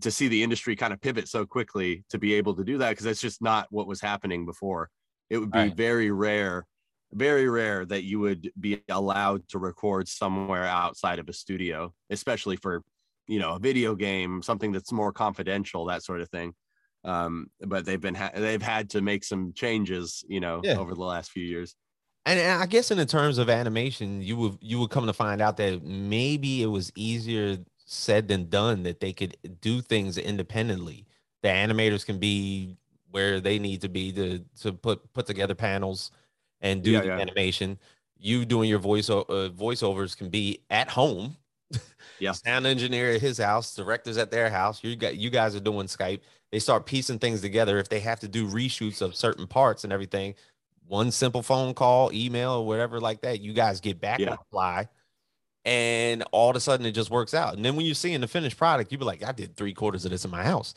to 0.00 0.10
see 0.10 0.28
the 0.28 0.42
industry 0.42 0.76
kind 0.76 0.92
of 0.92 1.00
pivot 1.00 1.28
so 1.28 1.46
quickly 1.46 2.04
to 2.10 2.18
be 2.18 2.34
able 2.34 2.54
to 2.54 2.64
do 2.64 2.78
that 2.78 2.90
because 2.90 3.04
that's 3.04 3.20
just 3.20 3.40
not 3.40 3.66
what 3.70 3.86
was 3.86 4.00
happening 4.00 4.44
before 4.44 4.90
it 5.30 5.38
would 5.38 5.52
be 5.52 5.58
right. 5.58 5.76
very 5.76 6.10
rare 6.10 6.66
very 7.12 7.48
rare 7.48 7.86
that 7.86 8.02
you 8.04 8.20
would 8.20 8.50
be 8.60 8.82
allowed 8.90 9.46
to 9.48 9.58
record 9.58 10.06
somewhere 10.06 10.64
outside 10.64 11.18
of 11.18 11.28
a 11.28 11.32
studio 11.32 11.92
especially 12.10 12.56
for 12.56 12.82
you 13.26 13.38
know 13.38 13.54
a 13.54 13.58
video 13.58 13.94
game 13.94 14.42
something 14.42 14.72
that's 14.72 14.92
more 14.92 15.12
confidential 15.12 15.86
that 15.86 16.02
sort 16.02 16.20
of 16.20 16.28
thing 16.28 16.52
um 17.04 17.46
but 17.60 17.84
they've 17.84 18.00
been 18.00 18.14
ha- 18.14 18.32
they've 18.34 18.62
had 18.62 18.90
to 18.90 19.00
make 19.00 19.24
some 19.24 19.52
changes 19.54 20.24
you 20.28 20.40
know 20.40 20.60
yeah. 20.64 20.76
over 20.76 20.94
the 20.94 21.00
last 21.00 21.30
few 21.30 21.44
years 21.44 21.74
and, 22.26 22.38
and 22.38 22.62
i 22.62 22.66
guess 22.66 22.90
in 22.90 22.98
the 22.98 23.06
terms 23.06 23.38
of 23.38 23.48
animation 23.48 24.22
you 24.22 24.36
would 24.36 24.58
you 24.60 24.78
would 24.78 24.90
come 24.90 25.06
to 25.06 25.12
find 25.12 25.40
out 25.40 25.56
that 25.56 25.82
maybe 25.82 26.62
it 26.62 26.66
was 26.66 26.92
easier 26.96 27.58
said 27.84 28.28
than 28.28 28.48
done 28.48 28.82
that 28.82 29.00
they 29.00 29.12
could 29.12 29.36
do 29.60 29.80
things 29.80 30.18
independently 30.18 31.06
the 31.42 31.48
animators 31.48 32.04
can 32.04 32.18
be 32.18 32.76
where 33.10 33.40
they 33.40 33.58
need 33.58 33.80
to 33.80 33.88
be 33.88 34.12
to 34.12 34.44
to 34.60 34.72
put 34.72 35.12
put 35.12 35.26
together 35.26 35.54
panels 35.54 36.10
and 36.60 36.82
do 36.82 36.92
yeah, 36.92 37.00
the 37.00 37.06
yeah. 37.08 37.18
animation. 37.18 37.78
You 38.18 38.44
doing 38.44 38.68
your 38.68 38.78
voice 38.78 39.08
uh, 39.10 39.22
voiceovers 39.24 40.16
can 40.16 40.28
be 40.28 40.60
at 40.70 40.88
home. 40.88 41.36
Yeah. 42.20 42.32
Sound 42.32 42.66
engineer 42.66 43.12
at 43.12 43.20
his 43.20 43.38
house, 43.38 43.76
directors 43.76 44.16
at 44.16 44.32
their 44.32 44.50
house. 44.50 44.82
You 44.82 44.96
got 44.96 45.16
you 45.16 45.30
guys 45.30 45.54
are 45.54 45.60
doing 45.60 45.86
Skype. 45.86 46.18
They 46.50 46.58
start 46.58 46.84
piecing 46.84 47.20
things 47.20 47.40
together. 47.40 47.78
If 47.78 47.88
they 47.88 48.00
have 48.00 48.18
to 48.20 48.26
do 48.26 48.48
reshoots 48.48 49.00
of 49.00 49.14
certain 49.14 49.46
parts 49.46 49.84
and 49.84 49.92
everything, 49.92 50.34
one 50.88 51.10
simple 51.10 51.42
phone 51.42 51.74
call, 51.74 52.12
email, 52.12 52.52
or 52.52 52.66
whatever 52.66 53.00
like 53.00 53.20
that, 53.22 53.40
you 53.40 53.52
guys 53.52 53.80
get 53.80 54.00
back 54.00 54.18
yeah. 54.18 54.30
on 54.30 54.36
the 54.36 54.44
fly. 54.50 54.88
And 55.64 56.24
all 56.32 56.50
of 56.50 56.56
a 56.56 56.60
sudden 56.60 56.86
it 56.86 56.92
just 56.92 57.10
works 57.10 57.34
out. 57.34 57.54
And 57.54 57.64
then 57.64 57.76
when 57.76 57.84
you 57.84 57.94
see 57.94 58.14
in 58.14 58.20
the 58.20 58.28
finished 58.28 58.56
product, 58.56 58.90
you 58.90 58.98
be 58.98 59.04
like, 59.04 59.22
I 59.22 59.32
did 59.32 59.56
three 59.56 59.74
quarters 59.74 60.04
of 60.04 60.10
this 60.10 60.24
in 60.24 60.30
my 60.30 60.42
house. 60.42 60.74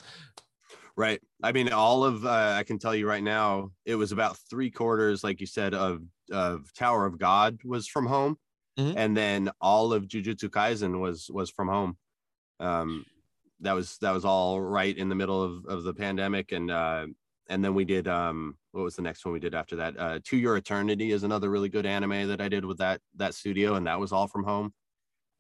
Right. 0.98 1.22
I 1.42 1.54
mean, 1.54 1.72
all 1.72 2.04
of 2.04 2.26
uh, 2.26 2.56
I 2.58 2.64
can 2.64 2.78
tell 2.78 2.94
you 2.94 3.08
right 3.08 3.24
now, 3.24 3.72
it 3.86 3.96
was 3.96 4.12
about 4.12 4.38
three 4.50 4.70
quarters, 4.70 5.24
like 5.24 5.40
you 5.40 5.48
said, 5.48 5.74
of 5.74 6.02
of 6.32 6.74
Tower 6.74 7.06
of 7.06 7.18
God 7.18 7.60
was 7.64 7.88
from 7.88 8.06
home, 8.06 8.38
mm-hmm. 8.78 8.98
and 8.98 9.16
then 9.16 9.50
all 9.62 9.94
of 9.94 10.08
Jujutsu 10.08 10.50
Kaisen 10.50 11.00
was 11.00 11.30
was 11.32 11.50
from 11.50 11.70
home. 11.70 11.98
Um, 12.60 13.06
that 13.62 13.74
was 13.74 13.98
that 14.00 14.12
was 14.12 14.26
all 14.26 14.60
right 14.60 14.96
in 14.96 15.08
the 15.08 15.16
middle 15.16 15.42
of 15.42 15.66
of 15.66 15.84
the 15.84 15.94
pandemic, 15.94 16.52
and 16.52 16.70
uh, 16.70 17.08
and 17.50 17.64
then 17.64 17.74
we 17.74 17.86
did 17.86 18.08
um, 18.08 18.58
what 18.72 18.84
was 18.84 18.96
the 18.96 19.02
next 19.02 19.26
one 19.26 19.34
we 19.34 19.40
did 19.40 19.56
after 19.56 19.76
that? 19.78 20.00
Uh, 20.00 20.20
To 20.26 20.38
Your 20.38 20.58
Eternity 20.58 21.12
is 21.12 21.24
another 21.24 21.50
really 21.50 21.70
good 21.70 21.86
anime 21.86 22.28
that 22.28 22.42
I 22.42 22.50
did 22.50 22.66
with 22.66 22.78
that 22.80 23.02
that 23.16 23.34
studio, 23.34 23.76
and 23.76 23.88
that 23.88 24.00
was 24.00 24.12
all 24.12 24.28
from 24.28 24.44
home. 24.44 24.74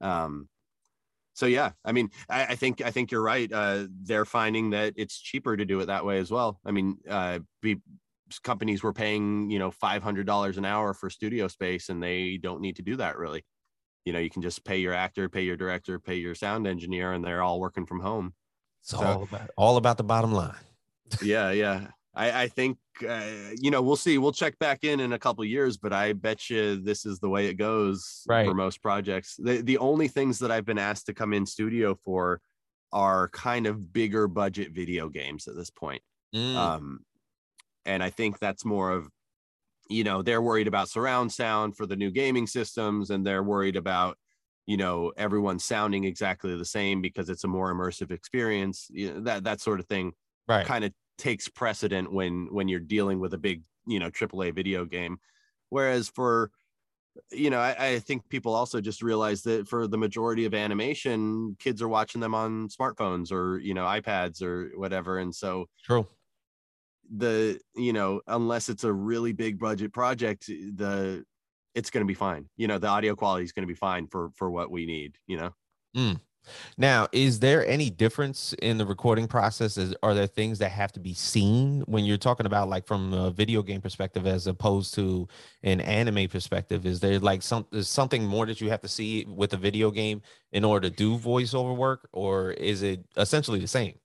Um, 0.01 0.49
so 1.33 1.45
yeah 1.45 1.71
i 1.85 1.91
mean 1.91 2.09
I, 2.29 2.45
I, 2.45 2.55
think 2.55 2.81
i 2.81 2.91
think 2.91 3.11
you're 3.11 3.21
right 3.21 3.51
uh, 3.51 3.85
they're 4.03 4.25
finding 4.25 4.71
that 4.71 4.93
it's 4.97 5.19
cheaper 5.19 5.55
to 5.55 5.65
do 5.65 5.79
it 5.79 5.85
that 5.87 6.05
way 6.05 6.19
as 6.19 6.31
well. 6.31 6.59
I 6.65 6.71
mean 6.71 6.97
uh, 7.09 7.39
be, 7.61 7.77
companies 8.43 8.83
were 8.83 8.93
paying 8.93 9.49
you 9.49 9.59
know 9.59 9.71
$500 9.71 10.57
an 10.57 10.65
hour 10.65 10.93
for 10.93 11.09
studio 11.09 11.47
space 11.47 11.89
and 11.89 12.01
they 12.01 12.37
don't 12.37 12.61
need 12.61 12.77
to 12.77 12.81
do 12.81 12.95
that 12.97 13.17
really. 13.17 13.45
You 14.05 14.13
know 14.13 14.19
you 14.19 14.29
can 14.29 14.41
just 14.41 14.63
pay 14.63 14.77
your 14.77 14.93
actor 14.93 15.29
pay 15.29 15.43
your 15.43 15.57
director 15.57 15.99
pay 15.99 16.15
your 16.15 16.35
sound 16.35 16.67
engineer 16.67 17.13
and 17.13 17.23
they're 17.23 17.43
all 17.43 17.59
working 17.59 17.85
from 17.85 18.01
home. 18.01 18.33
It's 18.81 18.91
so, 18.91 18.97
all 18.97 19.23
about 19.23 19.49
all 19.57 19.77
about 19.77 19.97
the 19.97 20.03
bottom 20.03 20.33
line. 20.33 20.55
Yeah 21.21 21.51
yeah 21.51 21.87
I, 22.13 22.43
I 22.43 22.47
think 22.47 22.77
uh, 23.07 23.23
you 23.59 23.71
know 23.71 23.81
we'll 23.81 23.95
see. 23.95 24.17
We'll 24.17 24.33
check 24.33 24.59
back 24.59 24.83
in 24.83 24.99
in 24.99 25.13
a 25.13 25.19
couple 25.19 25.43
years, 25.45 25.77
but 25.77 25.93
I 25.93 26.13
bet 26.13 26.49
you 26.49 26.75
this 26.75 27.05
is 27.05 27.19
the 27.19 27.29
way 27.29 27.47
it 27.47 27.53
goes 27.53 28.23
right. 28.27 28.45
for 28.45 28.53
most 28.53 28.81
projects. 28.81 29.35
The 29.37 29.61
the 29.61 29.77
only 29.77 30.07
things 30.07 30.39
that 30.39 30.51
I've 30.51 30.65
been 30.65 30.77
asked 30.77 31.05
to 31.05 31.13
come 31.13 31.33
in 31.33 31.45
studio 31.45 31.95
for 32.03 32.41
are 32.91 33.29
kind 33.29 33.65
of 33.65 33.93
bigger 33.93 34.27
budget 34.27 34.71
video 34.73 35.07
games 35.07 35.47
at 35.47 35.55
this 35.55 35.69
point. 35.69 36.01
Mm. 36.35 36.55
Um, 36.55 36.99
and 37.85 38.03
I 38.03 38.09
think 38.09 38.39
that's 38.39 38.65
more 38.65 38.91
of 38.91 39.07
you 39.89 40.03
know 40.03 40.21
they're 40.21 40.41
worried 40.41 40.67
about 40.67 40.89
surround 40.89 41.31
sound 41.31 41.77
for 41.77 41.85
the 41.85 41.95
new 41.95 42.11
gaming 42.11 42.47
systems, 42.47 43.09
and 43.09 43.25
they're 43.25 43.43
worried 43.43 43.77
about 43.77 44.17
you 44.65 44.75
know 44.75 45.13
everyone 45.15 45.59
sounding 45.59 46.03
exactly 46.03 46.57
the 46.57 46.65
same 46.65 47.01
because 47.01 47.29
it's 47.29 47.45
a 47.45 47.47
more 47.47 47.73
immersive 47.73 48.11
experience. 48.11 48.87
You 48.89 49.13
know, 49.13 49.19
that 49.21 49.45
that 49.45 49.61
sort 49.61 49.79
of 49.79 49.87
thing 49.87 50.11
right. 50.49 50.65
kind 50.65 50.83
of 50.83 50.91
takes 51.17 51.47
precedent 51.47 52.11
when 52.11 52.47
when 52.51 52.67
you're 52.67 52.79
dealing 52.79 53.19
with 53.19 53.33
a 53.33 53.37
big 53.37 53.63
you 53.85 53.99
know 53.99 54.09
AAA 54.09 54.53
video 54.53 54.85
game. 54.85 55.17
Whereas 55.69 56.09
for 56.09 56.51
you 57.31 57.49
know, 57.49 57.59
I, 57.59 57.75
I, 57.77 57.99
think 57.99 58.27
people 58.29 58.53
also 58.53 58.79
just 58.79 59.01
realize 59.01 59.41
that 59.43 59.67
for 59.67 59.87
the 59.87 59.97
majority 59.97 60.45
of 60.45 60.53
animation, 60.53 61.55
kids 61.59 61.81
are 61.81 61.89
watching 61.89 62.21
them 62.21 62.33
on 62.33 62.69
smartphones 62.69 63.31
or 63.31 63.59
you 63.59 63.73
know 63.73 63.83
iPads 63.83 64.41
or 64.41 64.71
whatever, 64.75 65.19
and 65.19 65.33
so 65.33 65.67
true. 65.83 66.07
The 67.13 67.59
you 67.75 67.91
know, 67.91 68.21
unless 68.27 68.69
it's 68.69 68.85
a 68.85 68.93
really 68.93 69.33
big 69.33 69.59
budget 69.59 69.91
project, 69.91 70.47
the 70.47 71.25
it's 71.75 71.89
going 71.89 72.05
to 72.05 72.07
be 72.07 72.13
fine. 72.13 72.47
You 72.55 72.67
know, 72.67 72.77
the 72.77 72.87
audio 72.87 73.15
quality 73.15 73.43
is 73.43 73.51
going 73.51 73.67
to 73.67 73.73
be 73.73 73.77
fine 73.77 74.07
for 74.07 74.29
for 74.35 74.49
what 74.49 74.71
we 74.71 74.85
need. 74.85 75.15
You 75.27 75.37
know. 75.37 75.51
Mm. 75.95 76.19
Now, 76.77 77.07
is 77.11 77.39
there 77.39 77.65
any 77.67 77.89
difference 77.89 78.53
in 78.61 78.77
the 78.77 78.85
recording 78.85 79.27
process? 79.27 79.77
Is, 79.77 79.93
are 80.03 80.13
there 80.13 80.27
things 80.27 80.59
that 80.59 80.71
have 80.71 80.91
to 80.93 80.99
be 80.99 81.13
seen 81.13 81.81
when 81.81 82.05
you're 82.05 82.17
talking 82.17 82.45
about 82.45 82.69
like 82.69 82.87
from 82.87 83.13
a 83.13 83.31
video 83.31 83.61
game 83.61 83.81
perspective 83.81 84.25
as 84.25 84.47
opposed 84.47 84.93
to 84.95 85.27
an 85.63 85.81
anime 85.81 86.27
perspective? 86.27 86.85
Is 86.85 86.99
there 86.99 87.19
like 87.19 87.41
some 87.41 87.65
is 87.71 87.87
something 87.87 88.25
more 88.25 88.45
that 88.45 88.61
you 88.61 88.69
have 88.69 88.81
to 88.81 88.87
see 88.87 89.25
with 89.25 89.53
a 89.53 89.57
video 89.57 89.91
game 89.91 90.21
in 90.51 90.63
order 90.63 90.89
to 90.89 90.95
do 90.95 91.17
voiceover 91.17 91.75
work, 91.75 92.09
or 92.11 92.51
is 92.51 92.81
it 92.81 93.05
essentially 93.17 93.59
the 93.59 93.67
same? 93.67 93.95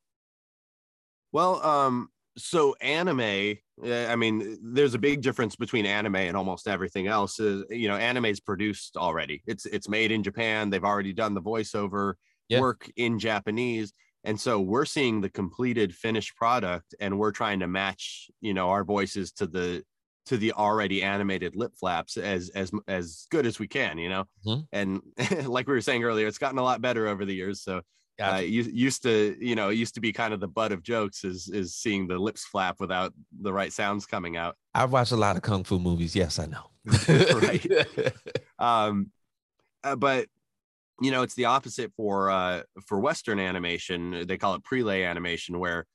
Well, 1.32 1.64
um, 1.64 2.10
so 2.36 2.74
anime 2.80 3.56
i 3.84 4.16
mean 4.16 4.58
there's 4.62 4.94
a 4.94 4.98
big 4.98 5.22
difference 5.22 5.56
between 5.56 5.86
anime 5.86 6.16
and 6.16 6.36
almost 6.36 6.68
everything 6.68 7.06
else 7.06 7.40
is 7.40 7.64
you 7.70 7.88
know 7.88 7.96
anime 7.96 8.26
is 8.26 8.40
produced 8.40 8.96
already. 8.96 9.42
It's 9.46 9.66
it's 9.66 9.88
made 9.88 10.12
in 10.12 10.22
japan. 10.22 10.70
They've 10.70 10.84
already 10.84 11.12
done 11.12 11.34
the 11.34 11.42
voiceover 11.42 12.14
yeah. 12.48 12.60
work 12.60 12.90
in 12.96 13.18
japanese. 13.18 13.92
And 14.24 14.40
so 14.40 14.60
we're 14.60 14.86
seeing 14.86 15.20
the 15.20 15.28
completed 15.28 15.94
finished 15.94 16.34
product 16.36 16.96
and 16.98 17.16
we're 17.18 17.32
trying 17.32 17.60
to 17.60 17.66
match 17.66 18.30
you 18.40 18.54
know 18.54 18.70
our 18.70 18.84
voices 18.84 19.32
to 19.32 19.46
the 19.46 19.82
to 20.26 20.36
the 20.36 20.52
already 20.52 21.02
animated 21.02 21.54
lip 21.54 21.72
flaps 21.78 22.16
as 22.16 22.50
as 22.50 22.70
as 22.88 23.26
good 23.30 23.46
as 23.46 23.58
we 23.58 23.68
can 23.68 23.98
you 23.98 24.08
know? 24.08 24.24
Mm-hmm. 24.46 24.60
and 24.72 25.46
like 25.46 25.66
we 25.66 25.74
were 25.74 25.80
saying 25.80 26.04
earlier 26.04 26.26
it's 26.26 26.38
gotten 26.38 26.58
a 26.58 26.62
lot 26.62 26.80
better 26.80 27.06
over 27.06 27.24
the 27.24 27.34
years. 27.34 27.62
So 27.62 27.82
Gotcha. 28.18 28.36
Uh, 28.36 28.40
used 28.40 29.02
to, 29.02 29.36
you 29.38 29.54
know, 29.54 29.68
it 29.68 29.74
used 29.74 29.94
to 29.94 30.00
be 30.00 30.10
kind 30.10 30.32
of 30.32 30.40
the 30.40 30.48
butt 30.48 30.72
of 30.72 30.82
jokes 30.82 31.22
is 31.22 31.48
is 31.48 31.74
seeing 31.74 32.06
the 32.06 32.18
lips 32.18 32.44
flap 32.44 32.80
without 32.80 33.12
the 33.42 33.52
right 33.52 33.72
sounds 33.72 34.06
coming 34.06 34.36
out. 34.38 34.56
I've 34.74 34.92
watched 34.92 35.12
a 35.12 35.16
lot 35.16 35.36
of 35.36 35.42
kung 35.42 35.64
fu 35.64 35.78
movies. 35.78 36.16
Yes, 36.16 36.38
I 36.38 36.46
know. 36.46 36.70
right. 37.08 37.66
um, 38.58 39.10
uh, 39.84 39.96
but 39.96 40.28
you 41.02 41.10
know, 41.10 41.22
it's 41.22 41.34
the 41.34 41.44
opposite 41.44 41.92
for 41.94 42.30
uh 42.30 42.62
for 42.86 42.98
Western 43.00 43.38
animation. 43.38 44.24
They 44.26 44.38
call 44.38 44.54
it 44.54 44.62
prelay 44.62 45.06
animation, 45.06 45.58
where 45.58 45.86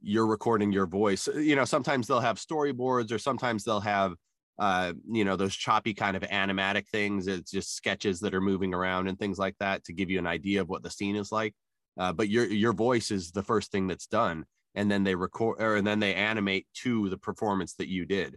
you're 0.00 0.28
recording 0.28 0.70
your 0.70 0.86
voice. 0.86 1.28
You 1.34 1.56
know, 1.56 1.64
sometimes 1.64 2.06
they'll 2.06 2.20
have 2.20 2.38
storyboards, 2.38 3.10
or 3.10 3.18
sometimes 3.18 3.64
they'll 3.64 3.80
have 3.80 4.14
uh 4.60 4.92
you 5.10 5.24
know 5.24 5.34
those 5.34 5.56
choppy 5.56 5.92
kind 5.92 6.16
of 6.16 6.22
animatic 6.22 6.86
things 6.86 7.26
it's 7.26 7.50
just 7.50 7.74
sketches 7.74 8.20
that 8.20 8.32
are 8.32 8.40
moving 8.40 8.72
around 8.72 9.08
and 9.08 9.18
things 9.18 9.36
like 9.36 9.56
that 9.58 9.82
to 9.82 9.92
give 9.92 10.10
you 10.10 10.18
an 10.20 10.28
idea 10.28 10.60
of 10.60 10.68
what 10.68 10.80
the 10.84 10.90
scene 10.90 11.16
is 11.16 11.32
like 11.32 11.52
uh, 11.98 12.12
but 12.12 12.28
your 12.28 12.46
your 12.46 12.72
voice 12.72 13.10
is 13.10 13.30
the 13.30 13.42
first 13.42 13.70
thing 13.70 13.86
that's 13.86 14.06
done 14.06 14.44
and 14.74 14.90
then 14.90 15.04
they 15.04 15.14
record 15.14 15.60
or 15.60 15.76
and 15.76 15.86
then 15.86 16.00
they 16.00 16.14
animate 16.14 16.66
to 16.74 17.08
the 17.08 17.18
performance 17.18 17.74
that 17.74 17.88
you 17.88 18.04
did 18.04 18.36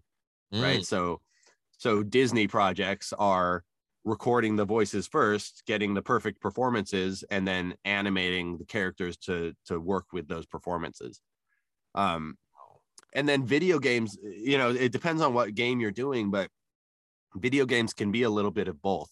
mm. 0.53 0.61
right 0.61 0.85
so 0.85 1.21
so 1.77 2.03
disney 2.03 2.47
projects 2.47 3.13
are 3.17 3.63
recording 4.07 4.55
the 4.55 4.65
voices 4.65 5.05
first 5.05 5.63
getting 5.67 5.93
the 5.93 6.01
perfect 6.01 6.39
performances 6.39 7.23
and 7.29 7.45
then 7.45 7.75
animating 7.83 8.57
the 8.57 8.65
characters 8.65 9.17
to 9.17 9.53
to 9.65 9.79
work 9.79 10.05
with 10.13 10.27
those 10.29 10.45
performances. 10.45 11.19
Um 11.93 12.37
and 13.13 13.27
then 13.27 13.45
video 13.45 13.79
games 13.79 14.17
you 14.23 14.57
know 14.57 14.69
it 14.69 14.93
depends 14.93 15.21
on 15.21 15.33
what 15.33 15.55
game 15.55 15.81
you're 15.81 15.91
doing 15.91 16.31
but 16.31 16.49
video 17.35 17.65
games 17.65 17.93
can 17.93 18.11
be 18.11 18.23
a 18.23 18.29
little 18.29 18.51
bit 18.51 18.67
of 18.67 18.81
both. 18.81 19.09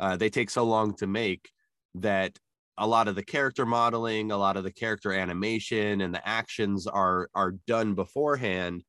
Uh, 0.00 0.16
they 0.16 0.28
take 0.28 0.50
so 0.50 0.64
long 0.64 0.94
to 0.94 1.06
make 1.06 1.50
that 1.94 2.38
a 2.78 2.86
lot 2.86 3.08
of 3.08 3.14
the 3.14 3.24
character 3.24 3.64
modeling, 3.64 4.32
a 4.32 4.36
lot 4.36 4.56
of 4.56 4.64
the 4.64 4.72
character 4.72 5.12
animation 5.12 6.00
and 6.00 6.14
the 6.14 6.26
actions 6.26 6.86
are 6.86 7.28
are 7.34 7.52
done 7.66 7.94
beforehand. 7.94 8.82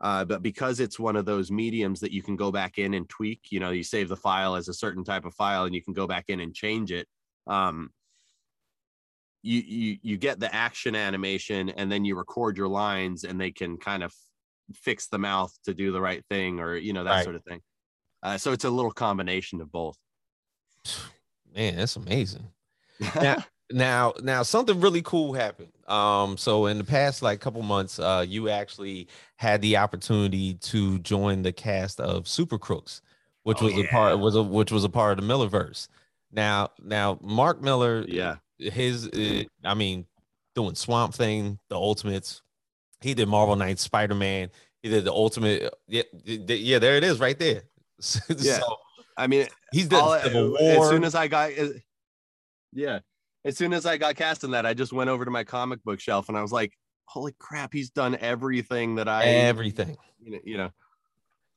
Uh, 0.00 0.24
but 0.24 0.42
because 0.42 0.80
it's 0.80 0.98
one 0.98 1.16
of 1.16 1.24
those 1.24 1.50
mediums 1.50 2.00
that 2.00 2.12
you 2.12 2.22
can 2.22 2.36
go 2.36 2.52
back 2.52 2.78
in 2.78 2.94
and 2.94 3.08
tweak, 3.08 3.40
you 3.50 3.58
know, 3.58 3.70
you 3.70 3.82
save 3.82 4.08
the 4.08 4.16
file 4.16 4.54
as 4.54 4.68
a 4.68 4.74
certain 4.74 5.02
type 5.02 5.24
of 5.24 5.34
file 5.34 5.64
and 5.64 5.74
you 5.74 5.82
can 5.82 5.94
go 5.94 6.06
back 6.06 6.24
in 6.28 6.40
and 6.40 6.54
change 6.54 6.92
it. 6.92 7.06
Um, 7.46 7.90
you 9.42 9.60
you 9.60 9.98
you 10.02 10.16
get 10.16 10.40
the 10.40 10.54
action 10.54 10.94
animation 10.94 11.70
and 11.70 11.90
then 11.90 12.04
you 12.04 12.16
record 12.16 12.56
your 12.56 12.68
lines 12.68 13.24
and 13.24 13.40
they 13.40 13.50
can 13.50 13.76
kind 13.76 14.02
of 14.02 14.12
fix 14.72 15.08
the 15.08 15.18
mouth 15.18 15.52
to 15.64 15.74
do 15.74 15.92
the 15.92 16.00
right 16.00 16.24
thing 16.30 16.60
or 16.60 16.76
you 16.76 16.92
know 16.92 17.04
that 17.04 17.10
right. 17.10 17.24
sort 17.24 17.36
of 17.36 17.44
thing. 17.44 17.60
Uh, 18.22 18.38
so 18.38 18.52
it's 18.52 18.64
a 18.64 18.70
little 18.70 18.92
combination 18.92 19.60
of 19.60 19.70
both. 19.70 19.98
Man, 21.54 21.76
that's 21.76 21.96
amazing 21.96 22.48
now, 23.14 23.44
now, 23.72 24.12
now, 24.22 24.42
something 24.42 24.80
really 24.80 25.02
cool 25.02 25.32
happened. 25.32 25.72
Um, 25.88 26.36
so 26.36 26.66
in 26.66 26.78
the 26.78 26.84
past 26.84 27.22
like 27.22 27.40
couple 27.40 27.62
months, 27.62 27.98
uh, 27.98 28.24
you 28.26 28.48
actually 28.48 29.08
had 29.36 29.60
the 29.62 29.76
opportunity 29.76 30.54
to 30.54 30.98
join 31.00 31.42
the 31.42 31.52
cast 31.52 32.00
of 32.00 32.26
Super 32.26 32.58
Crooks, 32.58 33.02
which 33.42 33.58
oh, 33.60 33.66
was 33.66 33.74
yeah. 33.74 33.84
a 33.84 33.88
part 33.88 34.18
was 34.18 34.34
a 34.36 34.42
which 34.42 34.72
was 34.72 34.84
a 34.84 34.88
part 34.88 35.18
of 35.18 35.26
the 35.26 35.32
Millarverse. 35.32 35.88
Now, 36.32 36.70
now 36.82 37.18
Mark 37.22 37.62
Millar, 37.62 38.04
yeah, 38.08 38.36
his, 38.58 39.08
uh, 39.08 39.44
I 39.64 39.74
mean, 39.74 40.06
doing 40.54 40.74
Swamp 40.74 41.14
Thing, 41.14 41.58
the 41.68 41.76
Ultimates. 41.76 42.42
He 43.00 43.14
did 43.14 43.28
Marvel 43.28 43.56
Knights, 43.56 43.82
Spider 43.82 44.14
Man. 44.14 44.50
He 44.82 44.88
did 44.88 45.04
the 45.04 45.12
Ultimate. 45.12 45.72
Yeah, 45.86 46.02
yeah, 46.24 46.78
there 46.78 46.96
it 46.96 47.04
is, 47.04 47.20
right 47.20 47.38
there. 47.38 47.62
yeah. 48.28 48.58
So, 48.58 48.76
I 49.16 49.26
mean, 49.26 49.46
he's 49.72 49.88
done 49.88 50.22
Civil 50.22 50.56
War. 50.58 50.84
As 50.84 50.88
soon 50.88 51.04
as 51.04 51.14
I 51.14 51.28
got 51.28 51.50
yeah. 52.74 53.00
As 53.44 53.56
soon 53.56 53.72
as 53.72 53.84
I 53.84 53.98
got 53.98 54.16
cast 54.16 54.44
in 54.44 54.52
that, 54.52 54.64
I 54.64 54.74
just 54.74 54.92
went 54.92 55.10
over 55.10 55.24
to 55.24 55.30
my 55.30 55.44
comic 55.44 55.82
book 55.84 56.00
shelf 56.00 56.28
and 56.28 56.38
I 56.38 56.42
was 56.42 56.52
like, 56.52 56.72
holy 57.06 57.34
crap, 57.38 57.72
he's 57.72 57.90
done 57.90 58.16
everything 58.20 58.96
that 58.96 59.08
I 59.08 59.24
everything. 59.24 59.96
You 60.22 60.32
know, 60.32 60.38
you 60.44 60.56
know. 60.56 60.70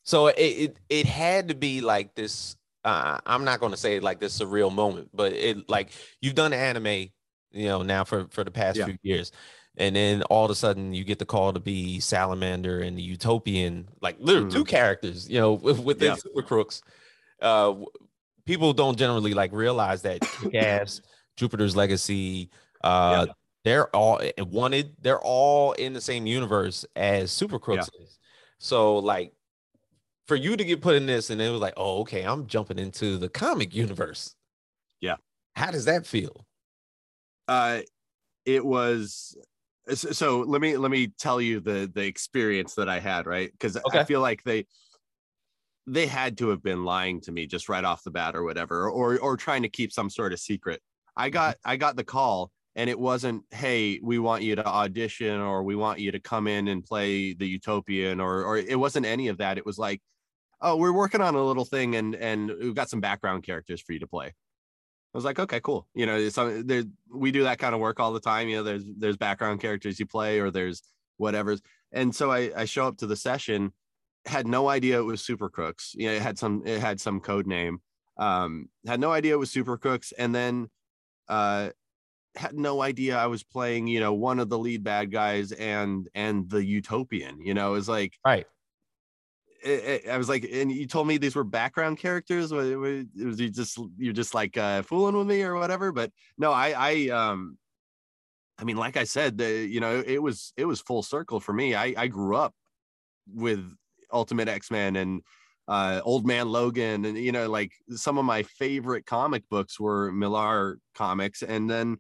So 0.04 0.28
it 0.28 0.36
it, 0.38 0.78
it 0.90 1.06
had 1.06 1.50
to 1.50 1.56
be 1.56 1.82
like 1.82 2.16
this. 2.16 2.56
Uh, 2.84 3.20
I'm 3.26 3.44
not 3.44 3.60
going 3.60 3.72
to 3.72 3.78
say 3.78 4.00
like 4.00 4.20
this 4.20 4.40
surreal 4.40 4.74
moment, 4.74 5.10
but 5.14 5.34
it 5.34 5.70
like 5.70 5.90
you've 6.22 6.36
done 6.36 6.54
anime, 6.54 7.10
you 7.52 7.66
know, 7.66 7.82
now 7.82 8.04
for 8.04 8.28
for 8.30 8.44
the 8.44 8.52
past 8.52 8.78
yeah. 8.78 8.86
few 8.86 8.98
years, 9.02 9.32
and 9.78 9.96
then 9.96 10.24
all 10.24 10.46
of 10.46 10.52
a 10.52 10.56
sudden 10.56 10.94
you 10.94 11.04
get 11.04 11.20
the 11.20 11.26
call 11.26 11.54
to 11.54 11.60
be 11.60 12.00
Salamander 12.00 12.80
and 12.80 12.98
the 12.98 13.02
Utopian, 13.02 13.90
like 14.02 14.18
literally 14.20 14.50
mm. 14.50 14.54
two 14.54 14.66
characters, 14.66 15.30
you 15.30 15.40
know, 15.40 15.54
within 15.54 16.10
yeah. 16.10 16.16
Super 16.16 16.42
Crooks. 16.42 16.82
Uh, 17.42 17.74
people 18.48 18.74
don't 18.74 18.98
generally 18.98 19.34
like 19.34 19.52
realize 19.52 20.02
that 20.02 20.22
Gas, 20.52 21.02
Jupiter's 21.36 21.76
Legacy, 21.76 22.50
uh, 22.84 23.26
yeah. 23.28 23.34
they're 23.64 23.96
all 23.96 24.20
eh, 24.22 24.32
wanted. 24.40 24.96
They're 25.02 25.20
all 25.20 25.74
in 25.74 25.94
the 25.94 26.02
same 26.02 26.26
universe 26.26 26.86
as 26.96 27.32
Super 27.32 27.60
Crooks 27.60 27.90
yeah. 28.00 28.06
So 28.60 28.98
like, 28.98 29.34
for 30.26 30.36
you 30.36 30.58
to 30.58 30.66
get 30.66 30.82
put 30.82 30.96
in 30.96 31.06
this, 31.06 31.30
and 31.30 31.40
it 31.42 31.50
was 31.52 31.62
like, 31.62 31.76
oh, 31.78 32.00
okay, 32.02 32.24
I'm 32.24 32.48
jumping 32.48 32.80
into 32.80 33.18
the 33.18 33.30
comic 33.30 33.76
universe. 33.76 34.36
Yeah. 35.00 35.16
How 35.56 35.72
does 35.72 35.86
that 35.86 36.08
feel? 36.08 36.46
Uh, 37.48 37.82
it 38.46 38.66
was 38.66 39.38
so 39.94 40.42
let 40.42 40.62
me 40.62 40.76
let 40.76 40.92
me 40.92 41.08
tell 41.08 41.40
you 41.40 41.60
the 41.60 41.90
the 41.94 42.06
experience 42.06 42.76
that 42.76 42.90
I 42.90 43.00
had, 43.00 43.26
right? 43.26 43.52
Because 43.52 43.78
okay. 43.78 44.00
I 44.00 44.04
feel 44.04 44.20
like 44.20 44.44
they 44.44 44.66
they 45.88 46.06
had 46.06 46.38
to 46.38 46.50
have 46.50 46.62
been 46.62 46.84
lying 46.84 47.22
to 47.22 47.32
me 47.32 47.48
just 47.48 47.70
right 47.70 47.86
off 47.86 48.04
the 48.04 48.12
bat 48.12 48.36
or 48.36 48.44
whatever 48.44 48.90
or 48.90 49.18
or 49.20 49.38
trying 49.38 49.64
to 49.64 49.70
keep 49.70 49.92
some 49.92 50.10
sort 50.10 50.34
of 50.34 50.40
secret 50.40 50.82
i 51.16 51.28
mm-hmm. 51.28 51.34
got 51.34 51.58
i 51.66 51.76
got 51.76 51.96
the 51.96 52.04
call 52.04 52.52
and 52.76 52.90
it 52.90 53.00
wasn't 53.00 53.44
hey 53.52 54.00
we 54.04 54.20
want 54.20 54.44
you 54.44 54.56
to 54.56 54.66
audition 54.66 55.40
or 55.40 55.64
we 55.64 55.76
want 55.76 56.00
you 56.00 56.12
to 56.12 56.20
come 56.20 56.48
in 56.48 56.68
and 56.68 56.84
play 56.84 57.34
the 57.34 57.48
utopian 57.48 58.20
or 58.20 58.44
or 58.44 58.58
it 58.58 58.78
wasn't 58.78 59.06
any 59.06 59.30
of 59.30 59.38
that 59.38 59.58
it 59.58 59.66
was 59.66 59.78
like 59.78 60.02
oh 60.62 60.76
we're 60.76 60.92
working 60.92 61.22
on 61.22 61.36
a 61.36 61.44
little 61.44 61.66
thing 61.66 61.96
and 61.96 62.16
and 62.16 62.52
we've 62.62 62.76
got 62.76 62.90
some 62.90 63.02
background 63.02 63.44
characters 63.44 63.82
for 63.82 63.94
you 63.94 64.00
to 64.00 64.08
play 64.08 64.34
I 65.14 65.18
was 65.18 65.26
like, 65.26 65.40
okay, 65.40 65.62
cool. 65.62 65.88
You 65.96 66.06
know, 66.06 66.30
so 66.30 66.62
there 66.62 66.84
we 67.10 67.32
do 67.32 67.44
that 67.44 67.58
kind 67.58 67.74
of 67.74 67.80
work 67.80 68.00
all 68.00 68.12
the 68.12 68.20
time. 68.20 68.50
You 68.50 68.58
know, 68.58 68.64
there's 68.64 68.84
there's 68.98 69.18
background 69.18 69.62
characters 69.62 70.00
you 70.00 70.06
play 70.06 70.40
or 70.40 70.52
there's 70.52 70.84
whatever's. 71.16 71.62
And 71.92 72.14
so 72.14 72.30
I, 72.30 72.52
I 72.56 72.66
show 72.66 72.88
up 72.88 72.98
to 72.98 73.08
the 73.08 73.16
session 73.16 73.72
had 74.28 74.48
no 74.48 74.68
idea 74.70 75.00
it 75.00 75.04
was 75.04 75.22
Super 75.22 75.50
Crooks. 75.50 75.94
You 75.98 76.08
know, 76.08 76.14
it 76.14 76.22
had 76.22 76.38
some 76.38 76.64
it 76.66 76.80
had 76.80 77.00
some 77.00 77.20
code 77.20 77.48
name. 77.48 77.80
Um, 78.18 78.70
had 78.86 79.00
no 79.00 79.12
idea 79.12 79.34
it 79.34 79.40
was 79.40 79.52
Super 79.52 79.78
Crooks, 79.78 80.12
and 80.12 80.34
then 80.34 80.70
uh, 81.28 81.70
had 82.36 82.56
no 82.56 82.82
idea 82.82 83.18
I 83.18 83.28
was 83.28 83.44
playing. 83.44 83.88
You 83.88 84.00
know, 84.00 84.14
one 84.14 84.40
of 84.40 84.50
the 84.50 84.58
lead 84.58 84.84
bad 84.84 85.12
guys 85.12 85.52
and 85.54 86.08
and 86.14 86.50
the 86.50 86.64
Utopian. 86.64 87.42
You 87.42 87.54
know, 87.54 87.70
it 87.70 87.74
was 87.74 87.90
like 87.90 88.14
right. 88.26 88.46
It, 89.64 90.06
it, 90.06 90.10
I 90.10 90.18
was 90.18 90.30
like, 90.30 90.48
and 90.52 90.72
you 90.72 90.86
told 90.86 91.08
me 91.08 91.18
these 91.18 91.36
were 91.36 91.44
background 91.44 91.98
characters. 91.98 92.52
Was, 92.52 92.76
was 92.76 93.40
you 93.40 93.50
just 93.50 93.80
you're 93.98 94.14
just 94.14 94.36
like 94.36 94.56
uh, 94.58 94.84
fooling 94.84 95.18
with 95.18 95.28
me 95.28 95.42
or 95.42 95.56
whatever? 95.56 95.92
But 95.92 96.12
no, 96.38 96.52
I 96.52 96.74
I 96.78 97.10
um, 97.10 97.58
I 98.60 98.64
mean, 98.64 98.78
like 98.78 98.98
I 98.98 99.04
said, 99.04 99.38
the 99.38 99.68
you 99.68 99.80
know 99.80 100.04
it 100.06 100.22
was 100.22 100.54
it 100.58 100.66
was 100.66 100.82
full 100.82 101.04
circle 101.04 101.40
for 101.40 101.54
me. 101.54 101.76
I 101.76 101.94
I 101.98 102.08
grew 102.08 102.36
up 102.36 102.54
with 103.34 103.68
Ultimate 104.12 104.48
X 104.48 104.72
Men 104.72 104.96
and 104.96 105.22
uh, 105.68 106.02
Old 106.04 106.26
Man 106.26 106.50
Logan, 106.50 107.06
and 107.06 107.18
you 107.18 107.32
know, 107.32 107.50
like 107.50 107.74
some 107.90 108.18
of 108.18 108.26
my 108.26 108.44
favorite 108.44 109.06
comic 109.06 109.44
books 109.50 109.80
were 109.80 110.12
Millar 110.12 110.80
comics, 110.96 111.44
and 111.44 111.70
then 111.70 111.98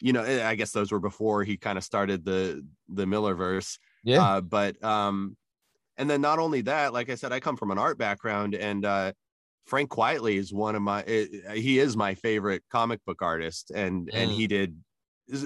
you 0.00 0.12
know, 0.12 0.22
I 0.22 0.54
guess 0.54 0.72
those 0.72 0.92
were 0.92 1.00
before 1.00 1.42
he 1.42 1.56
kind 1.56 1.78
of 1.78 1.84
started 1.84 2.24
the 2.24 2.64
the 2.88 3.06
Millarverse. 3.06 3.78
Yeah. 4.04 4.22
Uh, 4.22 4.40
but 4.42 4.82
um, 4.84 5.36
and 5.96 6.08
then 6.08 6.20
not 6.20 6.38
only 6.38 6.60
that, 6.62 6.92
like 6.92 7.08
I 7.08 7.14
said, 7.14 7.32
I 7.32 7.40
come 7.40 7.56
from 7.56 7.70
an 7.70 7.78
art 7.78 7.96
background, 7.96 8.54
and 8.54 8.84
uh, 8.84 9.12
Frank 9.66 9.90
Quitely 9.90 10.36
is 10.36 10.52
one 10.52 10.76
of 10.76 10.82
my 10.82 11.02
uh, 11.02 11.52
he 11.52 11.78
is 11.78 11.96
my 11.96 12.14
favorite 12.14 12.62
comic 12.70 13.04
book 13.04 13.22
artist 13.22 13.70
and 13.74 14.08
mm. 14.08 14.14
and 14.14 14.30
he 14.30 14.46
did 14.46 14.78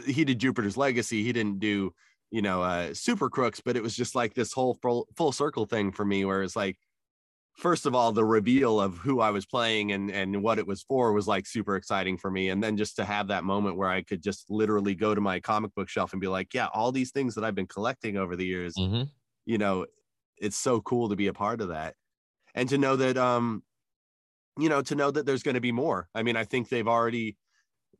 he 0.06 0.24
did 0.24 0.38
Jupiter's 0.38 0.76
Legacy. 0.76 1.22
He 1.22 1.32
didn't 1.32 1.58
do, 1.58 1.94
you 2.30 2.42
know, 2.42 2.62
uh 2.62 2.94
Super 2.94 3.28
Crooks, 3.28 3.60
but 3.60 3.76
it 3.76 3.82
was 3.82 3.96
just 3.96 4.14
like 4.14 4.34
this 4.34 4.52
whole 4.52 4.74
full, 4.74 5.08
full 5.16 5.32
circle 5.32 5.66
thing 5.66 5.92
for 5.92 6.04
me 6.04 6.24
where 6.24 6.42
it's 6.42 6.56
like 6.56 6.76
first 7.54 7.84
of 7.84 7.94
all 7.94 8.12
the 8.12 8.24
reveal 8.24 8.80
of 8.80 8.96
who 8.98 9.20
I 9.20 9.30
was 9.30 9.44
playing 9.44 9.92
and 9.92 10.10
and 10.10 10.42
what 10.42 10.58
it 10.58 10.66
was 10.66 10.82
for 10.82 11.12
was 11.12 11.26
like 11.26 11.46
super 11.46 11.76
exciting 11.76 12.16
for 12.16 12.30
me 12.30 12.48
and 12.48 12.62
then 12.62 12.76
just 12.76 12.96
to 12.96 13.04
have 13.04 13.28
that 13.28 13.44
moment 13.44 13.76
where 13.76 13.88
I 13.88 14.02
could 14.02 14.22
just 14.22 14.50
literally 14.50 14.94
go 14.94 15.14
to 15.14 15.20
my 15.20 15.40
comic 15.40 15.74
book 15.74 15.88
shelf 15.88 16.12
and 16.12 16.20
be 16.20 16.28
like, 16.28 16.54
yeah, 16.54 16.68
all 16.72 16.92
these 16.92 17.10
things 17.10 17.34
that 17.34 17.44
I've 17.44 17.54
been 17.54 17.66
collecting 17.66 18.16
over 18.16 18.36
the 18.36 18.46
years, 18.46 18.74
mm-hmm. 18.78 19.02
you 19.44 19.58
know, 19.58 19.86
it's 20.38 20.56
so 20.56 20.80
cool 20.80 21.08
to 21.08 21.16
be 21.16 21.26
a 21.26 21.32
part 21.32 21.60
of 21.60 21.68
that. 21.68 21.94
And 22.54 22.68
to 22.70 22.78
know 22.78 22.96
that 22.96 23.16
um 23.16 23.62
you 24.58 24.68
know, 24.68 24.82
to 24.82 24.94
know 24.94 25.10
that 25.10 25.26
there's 25.26 25.42
going 25.42 25.54
to 25.54 25.60
be 25.60 25.72
more. 25.72 26.08
I 26.14 26.22
mean, 26.22 26.36
I 26.36 26.44
think 26.44 26.68
they've 26.68 26.86
already, 26.86 27.36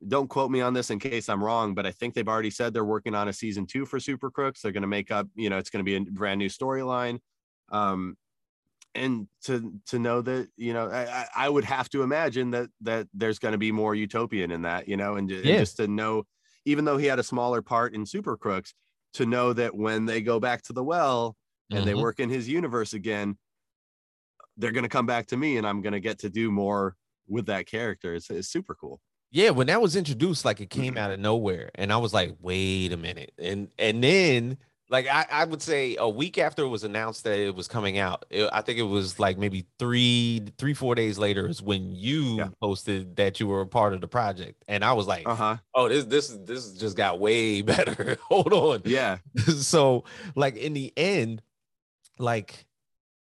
don't 0.07 0.27
quote 0.27 0.51
me 0.51 0.61
on 0.61 0.73
this 0.73 0.89
in 0.89 0.99
case 0.99 1.29
I'm 1.29 1.43
wrong, 1.43 1.73
but 1.73 1.85
I 1.85 1.91
think 1.91 2.13
they've 2.13 2.27
already 2.27 2.49
said 2.49 2.73
they're 2.73 2.83
working 2.85 3.15
on 3.15 3.27
a 3.27 3.33
season 3.33 3.65
two 3.65 3.85
for 3.85 3.99
Super 3.99 4.31
Crooks. 4.31 4.61
They're 4.61 4.71
going 4.71 4.81
to 4.81 4.87
make 4.87 5.11
up, 5.11 5.27
you 5.35 5.49
know, 5.49 5.57
it's 5.57 5.69
going 5.69 5.83
to 5.83 5.89
be 5.89 5.95
a 5.95 6.11
brand 6.11 6.39
new 6.39 6.49
storyline. 6.49 7.19
Um, 7.71 8.17
and 8.93 9.27
to 9.43 9.73
to 9.85 9.99
know 9.99 10.21
that 10.21 10.49
you 10.57 10.73
know 10.73 10.89
I, 10.89 11.25
I 11.33 11.47
would 11.47 11.63
have 11.63 11.87
to 11.91 12.03
imagine 12.03 12.51
that 12.51 12.67
that 12.81 13.07
there's 13.13 13.39
going 13.39 13.53
to 13.53 13.57
be 13.57 13.71
more 13.71 13.95
utopian 13.95 14.51
in 14.51 14.63
that 14.63 14.89
you 14.89 14.97
know 14.97 15.15
and, 15.15 15.31
and 15.31 15.45
just 15.45 15.77
to 15.77 15.87
know 15.87 16.25
even 16.65 16.83
though 16.83 16.97
he 16.97 17.05
had 17.05 17.17
a 17.17 17.23
smaller 17.23 17.61
part 17.61 17.95
in 17.95 18.05
super 18.05 18.35
crooks 18.35 18.73
to 19.13 19.25
know 19.25 19.53
that 19.53 19.73
when 19.73 20.05
they 20.05 20.19
go 20.19 20.41
back 20.41 20.61
to 20.63 20.73
the 20.73 20.83
well 20.83 21.37
and 21.69 21.79
mm-hmm. 21.79 21.87
they 21.87 21.95
work 21.95 22.19
in 22.19 22.29
his 22.29 22.49
universe 22.49 22.91
again 22.91 23.37
they're 24.57 24.71
going 24.71 24.83
to 24.83 24.89
come 24.89 25.05
back 25.05 25.27
to 25.27 25.37
me 25.37 25.57
and 25.57 25.65
I'm 25.65 25.81
going 25.81 25.93
to 25.93 25.99
get 25.99 26.19
to 26.19 26.29
do 26.29 26.51
more 26.51 26.95
with 27.27 27.47
that 27.47 27.65
character. 27.65 28.13
It's, 28.13 28.29
it's 28.29 28.49
super 28.49 28.75
cool. 28.75 28.99
Yeah, 29.31 29.51
when 29.51 29.67
that 29.67 29.81
was 29.81 29.95
introduced, 29.95 30.43
like 30.43 30.59
it 30.59 30.69
came 30.69 30.97
out 30.97 31.11
of 31.11 31.19
nowhere, 31.19 31.71
and 31.75 31.91
I 31.93 31.97
was 31.97 32.13
like, 32.13 32.35
"Wait 32.41 32.91
a 32.91 32.97
minute!" 32.97 33.31
and 33.39 33.69
and 33.79 34.03
then 34.03 34.57
like 34.91 35.07
I, 35.07 35.25
I 35.31 35.45
would 35.45 35.61
say 35.61 35.95
a 35.97 36.07
week 36.07 36.37
after 36.37 36.63
it 36.63 36.67
was 36.67 36.83
announced 36.83 37.23
that 37.23 37.39
it 37.39 37.55
was 37.55 37.69
coming 37.69 37.97
out, 37.97 38.25
it, 38.29 38.49
I 38.51 38.59
think 38.61 38.77
it 38.77 38.83
was 38.83 39.19
like 39.19 39.37
maybe 39.37 39.65
three, 39.79 40.41
three, 40.57 40.73
four 40.73 40.95
days 40.95 41.17
later 41.17 41.47
is 41.47 41.61
when 41.61 41.95
you 41.95 42.37
yeah. 42.39 42.49
posted 42.59 43.15
that 43.15 43.39
you 43.39 43.47
were 43.47 43.61
a 43.61 43.65
part 43.65 43.93
of 43.93 44.01
the 44.01 44.07
project, 44.07 44.61
and 44.67 44.83
I 44.83 44.91
was 44.91 45.07
like, 45.07 45.25
uh-huh. 45.25 45.57
"Oh, 45.73 45.87
this 45.87 46.03
this 46.05 46.27
this 46.43 46.73
just 46.73 46.97
got 46.97 47.19
way 47.19 47.61
better." 47.61 48.17
Hold 48.27 48.51
on, 48.51 48.81
yeah. 48.83 49.19
so 49.47 50.03
like 50.35 50.57
in 50.57 50.73
the 50.73 50.91
end, 50.97 51.41
like 52.19 52.65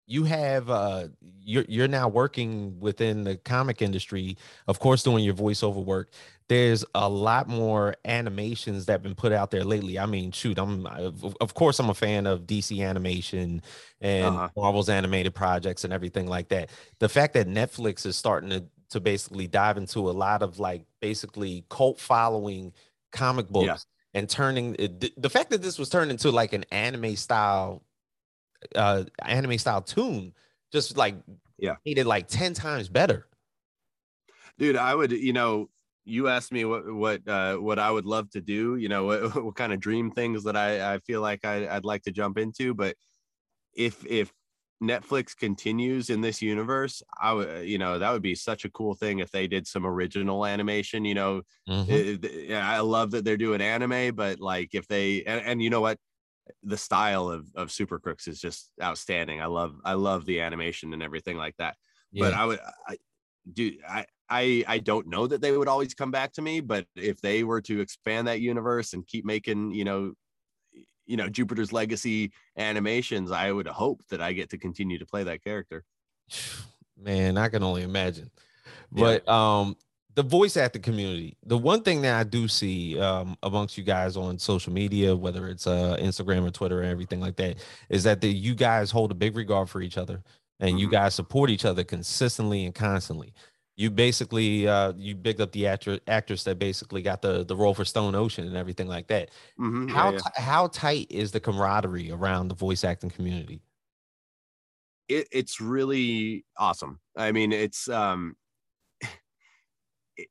you 0.07 0.25
have 0.25 0.69
uh 0.71 1.09
you're 1.41 1.65
you're 1.69 1.89
now 1.89 2.09
working 2.09 2.79
within 2.81 3.25
the 3.25 3.37
comic 3.37 3.81
industry 3.81 4.37
of 4.67 4.79
course 4.79 5.03
doing 5.03 5.25
your 5.25 5.35
voiceover 5.35 5.85
work 5.85 6.11
there's 6.49 6.85
a 6.95 7.09
lot 7.09 7.49
more 7.49 7.95
animations 8.05 8.85
that 8.85 8.93
have 8.93 9.03
been 9.03 9.15
put 9.15 9.33
out 9.33 9.51
there 9.51 9.65
lately 9.65 9.99
i 9.99 10.07
mean 10.07 10.31
shoot 10.31 10.59
i'm 10.59 10.87
of 11.41 11.55
course 11.55 11.79
i'm 11.79 11.91
a 11.91 11.95
fan 11.95 12.27
of 12.27 12.43
dc 12.43 12.87
animation 12.87 13.63
and 14.01 14.27
uh-huh. 14.27 14.49
marvel's 14.57 14.89
animated 14.89 15.35
projects 15.35 15.85
and 15.85 15.93
everything 15.93 16.27
like 16.27 16.49
that 16.49 16.71
the 16.99 17.09
fact 17.09 17.35
that 17.35 17.49
netflix 17.49 18.05
is 18.05 18.17
starting 18.17 18.51
to 18.51 18.65
to 18.91 19.01
basically 19.01 19.47
dive 19.47 19.77
into 19.77 20.11
a 20.11 20.13
lot 20.13 20.43
of 20.43 20.59
like 20.59 20.85
basically 21.01 21.65
cult 21.71 21.99
following 21.99 22.73
comic 23.11 23.49
books 23.49 23.67
yeah. 23.67 24.21
and 24.21 24.29
turning 24.29 24.73
the, 24.73 25.13
the 25.17 25.31
fact 25.31 25.51
that 25.51 25.63
this 25.63 25.79
was 25.79 25.89
turned 25.89 26.11
into 26.11 26.31
like 26.31 26.53
an 26.53 26.65
anime 26.71 27.17
style 27.17 27.83
uh 28.75 29.05
anime 29.23 29.59
style 29.59 29.83
tune 29.83 30.33
just 30.73 30.97
like 30.97 31.15
yeah. 31.59 31.77
made 31.87 31.99
it 31.99 32.07
like 32.07 32.27
10 32.29 32.55
times 32.55 32.89
better. 32.89 33.27
Dude 34.59 34.77
i 34.77 34.95
would 34.95 35.11
you 35.11 35.33
know 35.33 35.69
you 36.05 36.29
asked 36.29 36.53
me 36.53 36.65
what 36.65 36.93
what 36.93 37.27
uh 37.27 37.57
what 37.57 37.79
i 37.79 37.91
would 37.91 38.05
love 38.05 38.31
to 38.31 38.41
do 38.41 38.77
you 38.77 38.89
know 38.89 39.05
what, 39.05 39.35
what 39.45 39.57
kind 39.57 39.73
of 39.73 39.81
dream 39.81 40.11
things 40.11 40.45
that 40.45 40.57
i 40.57 40.95
i 40.95 40.99
feel 40.99 41.21
like 41.21 41.45
I, 41.45 41.67
i'd 41.75 41.85
like 41.85 42.03
to 42.03 42.13
jump 42.13 42.39
into 42.39 42.75
but 42.75 42.97
if 43.75 44.05
if 44.07 44.33
netflix 44.83 45.37
continues 45.37 46.11
in 46.11 46.21
this 46.21 46.43
universe 46.43 47.03
i 47.21 47.33
would 47.33 47.67
you 47.67 47.79
know 47.79 47.99
that 47.99 48.13
would 48.13 48.23
be 48.23 48.35
such 48.35 48.65
a 48.65 48.71
cool 48.71 48.95
thing 48.95 49.21
if 49.21 49.31
they 49.31 49.47
did 49.47 49.67
some 49.67 49.87
original 49.87 50.45
animation 50.45 51.05
you 51.05 51.15
know. 51.15 51.43
Mm-hmm. 51.69 51.91
it, 51.91 52.53
i 52.55 52.81
love 52.81 53.13
that 53.13 53.25
they're 53.25 53.37
doing 53.37 53.61
anime 53.61 54.15
but 54.15 54.41
like 54.41 54.75
if 54.75 54.87
they 54.87 55.23
and, 55.25 55.45
and 55.45 55.63
you 55.63 55.71
know 55.71 55.81
what 55.81 55.99
the 56.63 56.77
style 56.77 57.29
of 57.29 57.49
of 57.55 57.73
Super 57.73 57.99
Crooks 57.99 58.29
is 58.29 58.41
just 58.41 58.71
outstanding. 58.83 59.41
I 59.41 59.47
love 59.47 59.77
I 59.85 59.95
love 59.95 60.25
the 60.27 60.41
animation 60.41 60.93
and 60.93 61.03
everything 61.03 61.37
like 61.37 61.57
that. 61.59 61.77
Yeah. 62.13 62.25
But 62.25 62.35
I 62.35 62.45
would 62.45 62.61
I 62.87 62.97
do 63.53 63.73
I 63.89 64.07
I 64.29 64.65
I 64.67 64.79
don't 64.79 65.09
know 65.09 65.27
that 65.27 65.41
they 65.41 65.57
would 65.57 65.69
always 65.69 65.95
come 65.95 66.11
back 66.11 66.33
to 66.35 66.43
me, 66.43 66.61
but 66.61 66.87
if 66.97 67.21
they 67.21 67.45
were 67.45 67.61
to 67.63 67.81
expand 67.81 68.29
that 68.29 68.41
universe 68.41 68.93
and 68.93 69.07
keep 69.07 69.25
making, 69.25 69.73
you 69.73 69.85
know, 69.85 70.13
you 71.07 71.17
know, 71.17 71.29
Jupiter's 71.29 71.73
Legacy 71.73 72.33
animations, 72.57 73.31
I 73.31 73.53
would 73.53 73.67
hope 73.67 74.03
that 74.09 74.21
I 74.21 74.33
get 74.33 74.51
to 74.51 74.59
continue 74.59 74.99
to 74.99 75.07
play 75.07 75.25
that 75.25 75.43
character. 75.43 75.85
Man, 76.97 77.37
I 77.37 77.49
can 77.49 77.63
only 77.63 77.83
imagine. 77.83 78.31
But 78.93 79.25
yeah. 79.27 79.61
um 79.61 79.77
the 80.15 80.23
voice 80.23 80.57
acting 80.57 80.83
community 80.83 81.37
the 81.45 81.59
one 81.59 81.83
thing 81.83 82.03
that 82.03 82.15
i 82.19 82.23
do 82.25 82.49
see 82.49 82.99
um, 83.01 83.37
amongst 83.43 83.77
you 83.77 83.85
guys 83.85 84.17
on 84.17 84.39
social 84.39 84.73
media 84.73 85.15
whether 85.15 85.49
it's 85.49 85.67
uh, 85.67 85.97
instagram 86.01 86.47
or 86.47 86.51
twitter 86.51 86.81
or 86.81 86.85
everything 86.85 87.21
like 87.21 87.37
that 87.37 87.57
is 87.89 88.05
that 88.05 88.21
the, 88.21 88.29
you 88.29 88.55
guys 88.55 88.91
hold 88.91 89.11
a 89.11 89.15
big 89.15 89.37
regard 89.37 89.69
for 89.69 89.81
each 89.81 89.99
other 89.99 90.23
and 90.61 90.71
mm-hmm. 90.71 90.79
you 90.79 90.91
guys 90.91 91.15
support 91.15 91.51
each 91.51 91.65
other 91.65 91.85
consistently 91.85 92.65
and 92.65 92.75
constantly 92.75 93.33
you 93.77 93.91
basically 93.91 94.69
uh, 94.69 94.93
you 94.97 95.17
bigged 95.17 95.41
up 95.41 95.51
the 95.51 95.67
actor, 95.67 95.99
actress 96.07 96.45
that 96.45 96.61
basically 96.61 97.03
got 97.03 97.21
the 97.23 97.45
the 97.45 97.57
role 97.57 97.75
for 97.75 97.85
stone 97.85 98.15
ocean 98.15 98.47
and 98.47 98.57
everything 98.57 98.87
like 98.87 99.09
that 99.09 99.31
mm-hmm. 99.59 99.89
how 99.89 100.13
yeah, 100.13 100.19
yeah. 100.37 100.43
how 100.43 100.69
tight 100.69 101.07
is 101.11 101.33
the 101.33 101.41
camaraderie 101.41 102.11
around 102.11 102.49
the 102.49 102.55
voice 102.55 102.85
acting 102.85 103.11
community 103.11 103.63
it, 105.09 105.27
it's 105.33 105.61
really 105.61 106.45
awesome 106.57 107.01
i 107.17 107.33
mean 107.33 107.53
it's 107.53 107.89
um 107.89 108.37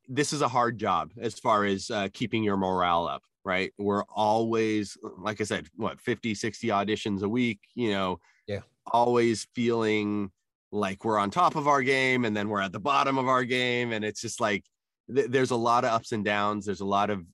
this 0.08 0.32
is 0.32 0.40
a 0.40 0.48
hard 0.48 0.78
job 0.78 1.10
as 1.20 1.38
far 1.38 1.64
as 1.64 1.90
uh, 1.90 2.08
keeping 2.12 2.42
your 2.42 2.56
morale 2.56 3.06
up 3.06 3.22
right? 3.44 3.72
We're 3.78 4.04
always 4.04 4.96
like 5.18 5.40
i 5.40 5.44
said 5.44 5.66
what 5.76 6.00
50 6.00 6.34
60 6.34 6.68
auditions 6.68 7.22
a 7.22 7.28
week 7.28 7.60
you 7.74 7.90
know 7.90 8.18
yeah. 8.46 8.60
always 8.86 9.46
feeling 9.54 10.30
like 10.72 11.04
we're 11.04 11.18
on 11.18 11.30
top 11.30 11.54
of 11.54 11.68
our 11.68 11.82
game 11.82 12.24
and 12.24 12.36
then 12.36 12.48
we're 12.48 12.60
at 12.60 12.72
the 12.72 12.80
bottom 12.80 13.16
of 13.16 13.28
our 13.28 13.44
game. 13.44 13.92
And 13.92 14.04
it's 14.04 14.20
just 14.20 14.40
like 14.40 14.64
th- 15.14 15.30
there's 15.30 15.52
a 15.52 15.56
lot 15.56 15.84
of 15.84 15.92
ups 15.92 16.12
and 16.12 16.24
downs. 16.24 16.66
There's 16.66 16.80
a 16.80 16.86
lot 16.86 17.10
of 17.10 17.24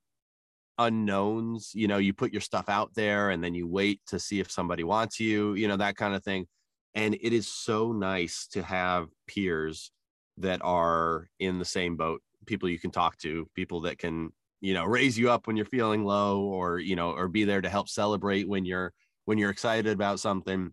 unknowns. 0.79 1.73
You 1.75 1.89
know 1.89 1.99
you 1.99 2.13
put 2.13 2.33
your 2.33 2.41
stuff 2.41 2.69
out 2.69 2.91
there 2.95 3.31
and 3.31 3.43
then 3.43 3.55
you 3.55 3.67
wait 3.67 4.01
to 4.09 4.19
see 4.19 4.41
if 4.41 4.51
somebody 4.51 4.85
wants 4.85 5.21
you 5.21 5.55
you 5.55 5.69
know 5.69 5.77
that 5.77 5.97
kind 5.97 6.15
of 6.15 6.23
thing. 6.23 6.47
And 6.95 7.15
it 7.15 7.33
is 7.33 7.47
so 7.47 7.93
nice 7.93 8.49
to 8.49 8.63
have 8.63 9.09
peers 9.29 9.93
that 10.39 10.61
are 10.63 11.29
in 11.39 11.59
the 11.59 11.65
same 11.65 11.97
boat 11.97 12.21
people 12.51 12.69
you 12.69 12.81
can 12.81 12.91
talk 12.91 13.17
to, 13.19 13.49
people 13.55 13.83
that 13.83 13.99
can, 13.99 14.33
you 14.61 14.75
know, 14.75 14.85
raise 14.85 15.17
you 15.17 15.31
up 15.31 15.47
when 15.47 15.57
you're 15.57 15.65
feeling 15.65 16.05
low 16.05 16.43
or, 16.43 16.81
you 16.81 16.97
know, 16.97 17.13
or 17.13 17.29
be 17.29 17.45
there 17.45 17.61
to 17.61 17.69
help 17.69 17.89
celebrate 17.89 18.49
when 18.49 18.65
you're 18.65 18.93
when 19.25 19.39
you're 19.39 19.51
excited 19.51 19.93
about 19.93 20.19
something. 20.19 20.73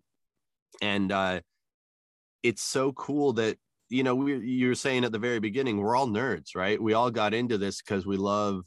And 0.82 1.12
uh 1.12 1.40
it's 2.42 2.62
so 2.62 2.92
cool 2.92 3.32
that 3.34 3.58
you 3.90 4.02
know, 4.02 4.14
we 4.14 4.36
you 4.38 4.68
were 4.68 4.74
saying 4.74 5.04
at 5.04 5.12
the 5.12 5.18
very 5.18 5.38
beginning, 5.38 5.78
we're 5.78 5.96
all 5.96 6.08
nerds, 6.08 6.56
right? 6.56 6.82
We 6.82 6.94
all 6.94 7.10
got 7.10 7.32
into 7.32 7.56
this 7.56 7.80
because 7.80 8.04
we 8.04 8.16
love, 8.16 8.64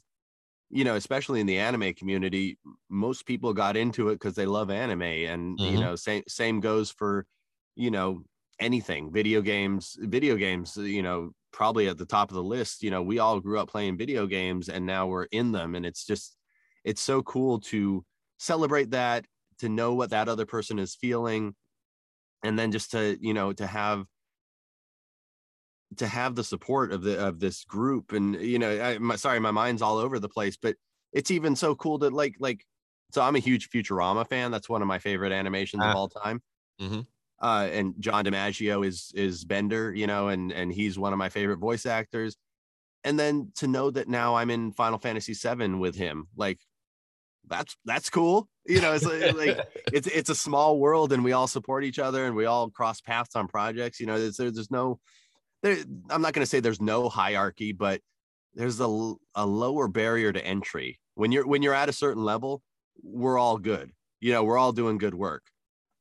you 0.70 0.84
know, 0.84 0.96
especially 0.96 1.40
in 1.40 1.46
the 1.46 1.58
anime 1.58 1.92
community, 1.94 2.58
most 2.88 3.26
people 3.26 3.52
got 3.52 3.76
into 3.76 4.08
it 4.08 4.14
because 4.14 4.34
they 4.34 4.46
love 4.46 4.70
anime. 4.70 5.02
And 5.02 5.58
mm-hmm. 5.58 5.74
you 5.74 5.80
know, 5.80 5.94
same 5.96 6.22
same 6.26 6.60
goes 6.60 6.90
for, 6.90 7.26
you 7.76 7.90
know, 7.90 8.24
anything, 8.58 9.12
video 9.12 9.42
games, 9.42 9.96
video 10.00 10.36
games, 10.36 10.76
you 10.76 11.02
know, 11.02 11.32
probably 11.52 11.88
at 11.88 11.98
the 11.98 12.06
top 12.06 12.30
of 12.30 12.34
the 12.34 12.42
list. 12.42 12.82
You 12.82 12.90
know, 12.90 13.02
we 13.02 13.18
all 13.18 13.40
grew 13.40 13.58
up 13.58 13.70
playing 13.70 13.98
video 13.98 14.26
games 14.26 14.68
and 14.68 14.86
now 14.86 15.06
we're 15.06 15.24
in 15.24 15.52
them. 15.52 15.74
And 15.74 15.86
it's 15.86 16.04
just, 16.04 16.36
it's 16.84 17.00
so 17.00 17.22
cool 17.22 17.60
to 17.60 18.04
celebrate 18.38 18.90
that, 18.90 19.26
to 19.58 19.68
know 19.68 19.94
what 19.94 20.10
that 20.10 20.28
other 20.28 20.46
person 20.46 20.78
is 20.78 20.94
feeling. 20.94 21.54
And 22.42 22.58
then 22.58 22.72
just 22.72 22.90
to, 22.92 23.16
you 23.20 23.34
know, 23.34 23.52
to 23.52 23.66
have, 23.66 24.04
to 25.98 26.06
have 26.06 26.34
the 26.34 26.44
support 26.44 26.92
of 26.92 27.02
the 27.02 27.18
of 27.18 27.38
this 27.38 27.64
group 27.64 28.12
and 28.12 28.40
you 28.40 28.58
know 28.58 28.80
I, 28.82 28.96
my, 28.96 29.16
sorry 29.16 29.40
my 29.40 29.50
mind's 29.50 29.82
all 29.82 29.98
over 29.98 30.18
the 30.18 30.28
place 30.28 30.56
but 30.56 30.74
it's 31.12 31.30
even 31.30 31.54
so 31.54 31.74
cool 31.74 31.98
to 31.98 32.08
like 32.08 32.36
like 32.40 32.64
so 33.12 33.20
i'm 33.20 33.36
a 33.36 33.40
huge 33.40 33.68
futurama 33.68 34.26
fan 34.26 34.50
that's 34.50 34.70
one 34.70 34.80
of 34.80 34.88
my 34.88 34.98
favorite 34.98 35.32
animations 35.32 35.82
ah. 35.84 35.90
of 35.90 35.96
all 35.96 36.08
time 36.08 36.40
mm-hmm 36.80 37.02
uh, 37.42 37.68
and 37.72 37.94
John 37.98 38.24
DiMaggio 38.24 38.86
is 38.86 39.12
is 39.14 39.44
Bender, 39.44 39.94
you 39.94 40.06
know, 40.06 40.28
and 40.28 40.52
and 40.52 40.72
he's 40.72 40.98
one 40.98 41.12
of 41.12 41.18
my 41.18 41.28
favorite 41.28 41.58
voice 41.58 41.86
actors. 41.86 42.36
And 43.04 43.18
then 43.18 43.50
to 43.56 43.66
know 43.66 43.90
that 43.90 44.08
now 44.08 44.36
I'm 44.36 44.48
in 44.48 44.70
Final 44.70 44.98
Fantasy 44.98 45.34
VII 45.34 45.74
with 45.74 45.96
him, 45.96 46.28
like 46.36 46.60
that's 47.48 47.76
that's 47.84 48.10
cool. 48.10 48.48
You 48.64 48.80
know, 48.80 48.92
it's 48.92 49.04
like 49.04 49.58
it's 49.92 50.06
it's 50.06 50.30
a 50.30 50.34
small 50.34 50.78
world, 50.78 51.12
and 51.12 51.24
we 51.24 51.32
all 51.32 51.48
support 51.48 51.84
each 51.84 51.98
other, 51.98 52.26
and 52.26 52.36
we 52.36 52.44
all 52.46 52.70
cross 52.70 53.00
paths 53.00 53.34
on 53.34 53.48
projects. 53.48 53.98
You 53.98 54.06
know, 54.06 54.18
there's 54.18 54.36
there's 54.36 54.70
no 54.70 55.00
there 55.62 55.76
i'm 56.10 56.20
not 56.20 56.32
going 56.32 56.42
to 56.42 56.46
say 56.46 56.60
there's 56.60 56.80
no 56.80 57.08
hierarchy 57.08 57.72
but 57.72 58.00
there's 58.54 58.80
a, 58.80 59.14
a 59.34 59.46
lower 59.46 59.88
barrier 59.88 60.32
to 60.32 60.44
entry 60.44 60.98
when 61.14 61.32
you're 61.32 61.46
when 61.46 61.62
you're 61.62 61.74
at 61.74 61.88
a 61.88 61.92
certain 61.92 62.22
level 62.24 62.62
we're 63.02 63.38
all 63.38 63.58
good 63.58 63.90
you 64.20 64.32
know 64.32 64.44
we're 64.44 64.58
all 64.58 64.72
doing 64.72 64.98
good 64.98 65.14
work 65.14 65.44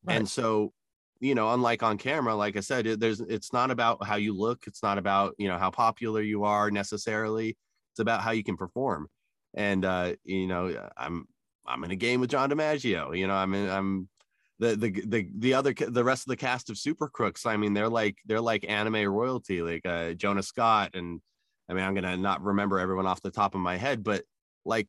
right. 0.04 0.18
and 0.18 0.28
so 0.28 0.74
you 1.22 1.36
know 1.36 1.54
unlike 1.54 1.84
on 1.84 1.98
camera 1.98 2.36
like 2.36 2.58
i 2.58 2.60
said 2.60 2.86
it, 2.86 3.00
there's 3.00 3.22
it's 3.22 3.54
not 3.54 3.72
about 3.72 4.04
how 4.06 4.16
you 4.16 4.36
look 4.36 4.64
it's 4.68 4.84
not 4.84 4.98
about 4.98 5.34
you 5.38 5.48
know 5.48 5.58
how 5.58 5.70
popular 5.70 6.22
you 6.22 6.44
are 6.44 6.70
necessarily 6.70 7.56
it's 7.92 8.00
about 8.00 8.22
how 8.22 8.32
you 8.32 8.44
can 8.44 8.58
perform. 8.58 9.08
And 9.54 9.84
uh 9.84 10.14
you 10.24 10.48
know 10.48 10.90
i'm 10.98 11.28
i'm 11.66 11.84
in 11.84 11.92
a 11.92 11.96
game 11.96 12.22
with 12.22 12.30
john 12.30 12.50
dimaggio 12.50 13.16
you 13.18 13.28
know 13.28 13.34
i'm 13.34 13.54
in, 13.54 13.70
i'm 13.70 14.10
the 14.60 14.78
the 14.78 14.92
the 15.06 15.28
the 15.40 15.54
other 15.54 15.74
the 15.74 16.04
rest 16.04 16.26
of 16.26 16.30
the 16.30 16.38
cast 16.38 16.70
of 16.70 16.78
super 16.78 17.10
crooks 17.10 17.46
i 17.46 17.58
mean 17.58 17.74
they're 17.74 17.90
like 17.90 18.16
they're 18.26 18.40
like 18.40 18.66
anime 18.70 19.06
royalty 19.10 19.62
like 19.62 19.86
uh 19.86 20.14
jonah 20.14 20.42
scott 20.42 20.92
and 20.94 21.20
i 21.68 21.74
mean 21.74 21.84
i'm 21.84 21.94
gonna 21.94 22.16
not 22.16 22.42
remember 22.42 22.80
everyone 22.80 23.06
off 23.06 23.22
the 23.22 23.30
top 23.30 23.56
of 23.56 23.62
my 23.62 23.76
head 23.76 24.04
but 24.04 24.24
like 24.64 24.88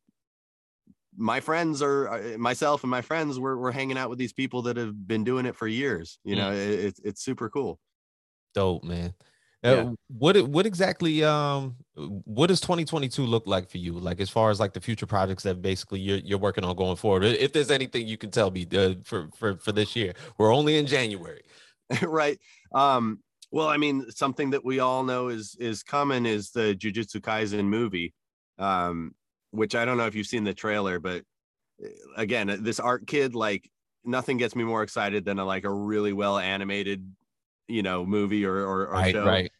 my 1.17 1.39
friends 1.39 1.81
are 1.81 2.07
uh, 2.09 2.37
myself 2.37 2.83
and 2.83 2.91
my 2.91 3.01
friends 3.01 3.39
we're, 3.39 3.57
we're 3.57 3.71
hanging 3.71 3.97
out 3.97 4.09
with 4.09 4.19
these 4.19 4.33
people 4.33 4.61
that 4.63 4.77
have 4.77 5.07
been 5.07 5.23
doing 5.23 5.45
it 5.45 5.55
for 5.55 5.67
years 5.67 6.19
you 6.23 6.35
know 6.35 6.51
mm. 6.51 6.55
it, 6.55 6.99
it's 7.03 7.23
super 7.23 7.49
cool. 7.49 7.79
Dope 8.53 8.83
man. 8.83 9.13
Uh, 9.65 9.69
yeah. 9.69 9.89
what 10.09 10.37
what 10.49 10.65
exactly 10.65 11.23
um 11.23 11.75
what 11.95 12.47
does 12.47 12.59
2022 12.59 13.23
look 13.23 13.47
like 13.47 13.69
for 13.69 13.77
you? 13.77 13.93
Like 13.93 14.19
as 14.19 14.29
far 14.29 14.49
as 14.49 14.59
like 14.59 14.73
the 14.73 14.81
future 14.81 15.05
projects 15.05 15.43
that 15.43 15.61
basically 15.61 16.01
you're, 16.01 16.17
you're 16.17 16.37
working 16.37 16.65
on 16.65 16.75
going 16.75 16.97
forward 16.97 17.23
if 17.23 17.53
there's 17.53 17.71
anything 17.71 18.05
you 18.05 18.17
can 18.17 18.29
tell 18.29 18.51
me 18.51 18.67
uh, 18.75 18.95
for 19.05 19.29
for 19.37 19.55
for 19.57 19.71
this 19.71 19.95
year. 19.95 20.13
We're 20.37 20.53
only 20.53 20.77
in 20.77 20.85
january. 20.85 21.43
Right. 22.01 22.39
Um 22.73 23.19
well 23.51 23.67
i 23.67 23.77
mean 23.77 24.05
something 24.09 24.49
that 24.49 24.65
we 24.65 24.79
all 24.79 25.03
know 25.03 25.27
is 25.29 25.55
is 25.59 25.83
coming 25.83 26.25
is 26.25 26.51
the 26.51 26.75
jujutsu 26.75 27.21
kaisen 27.21 27.65
movie. 27.65 28.13
Um 28.59 29.15
which 29.53 29.75
i 29.75 29.85
don't 29.85 29.97
know 29.97 30.07
if 30.07 30.15
you've 30.15 30.27
seen 30.27 30.43
the 30.43 30.53
trailer 30.53 30.99
but 30.99 31.23
uh, 31.83 31.87
again 32.17 32.57
this 32.61 32.79
art 32.79 33.07
kid 33.07 33.35
like 33.35 33.69
nothing 34.03 34.37
gets 34.37 34.55
me 34.55 34.63
more 34.63 34.83
excited 34.83 35.23
than 35.25 35.39
a 35.39 35.45
like 35.45 35.63
a 35.63 35.73
really 35.73 36.13
well 36.13 36.37
animated 36.37 37.13
you 37.67 37.83
know 37.83 38.05
movie 38.05 38.45
or 38.45 38.57
or, 38.57 38.87
or 38.87 38.91
right, 38.91 39.13
show. 39.13 39.25
right. 39.25 39.51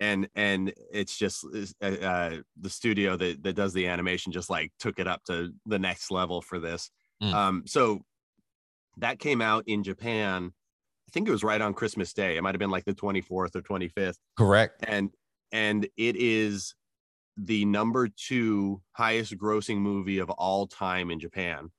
And 0.00 0.28
and 0.34 0.72
it's 0.92 1.16
just 1.16 1.46
uh, 1.80 1.86
uh, 1.86 2.36
the 2.60 2.70
studio 2.70 3.16
that 3.16 3.42
that 3.44 3.52
does 3.54 3.72
the 3.72 3.86
animation 3.86 4.32
just 4.32 4.50
like 4.50 4.72
took 4.80 4.98
it 4.98 5.06
up 5.06 5.22
to 5.24 5.52
the 5.66 5.78
next 5.78 6.10
level 6.10 6.42
for 6.42 6.58
this. 6.58 6.90
Mm. 7.22 7.32
um 7.34 7.62
so 7.66 8.00
that 8.96 9.20
came 9.20 9.40
out 9.40 9.62
in 9.68 9.84
japan 9.84 10.52
i 11.08 11.10
think 11.12 11.28
it 11.28 11.30
was 11.30 11.44
right 11.44 11.60
on 11.60 11.72
christmas 11.72 12.12
day. 12.12 12.36
It 12.36 12.42
might 12.42 12.52
have 12.52 12.58
been 12.58 12.70
like 12.70 12.84
the 12.84 12.94
24th 12.94 13.54
or 13.54 13.62
25th 13.62 14.16
correct. 14.36 14.84
And 14.88 15.10
and 15.52 15.84
it 15.96 16.16
is 16.16 16.74
the 17.36 17.64
number 17.64 18.08
two 18.08 18.80
highest 18.92 19.36
grossing 19.38 19.78
movie 19.78 20.18
of 20.18 20.28
all 20.30 20.66
time 20.66 21.10
in 21.10 21.18
japan 21.18 21.70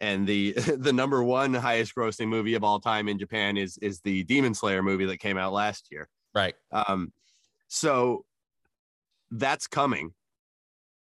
and 0.00 0.26
the 0.26 0.52
the 0.76 0.92
number 0.92 1.22
one 1.22 1.54
highest 1.54 1.94
grossing 1.94 2.28
movie 2.28 2.54
of 2.54 2.64
all 2.64 2.80
time 2.80 3.08
in 3.08 3.18
Japan 3.18 3.56
is 3.56 3.78
is 3.78 4.00
the 4.00 4.24
Demon 4.24 4.54
Slayer 4.54 4.82
movie 4.82 5.06
that 5.06 5.18
came 5.18 5.36
out 5.36 5.52
last 5.52 5.88
year. 5.90 6.08
Right. 6.34 6.54
Um, 6.72 7.12
so 7.68 8.24
that's 9.30 9.66
coming. 9.66 10.12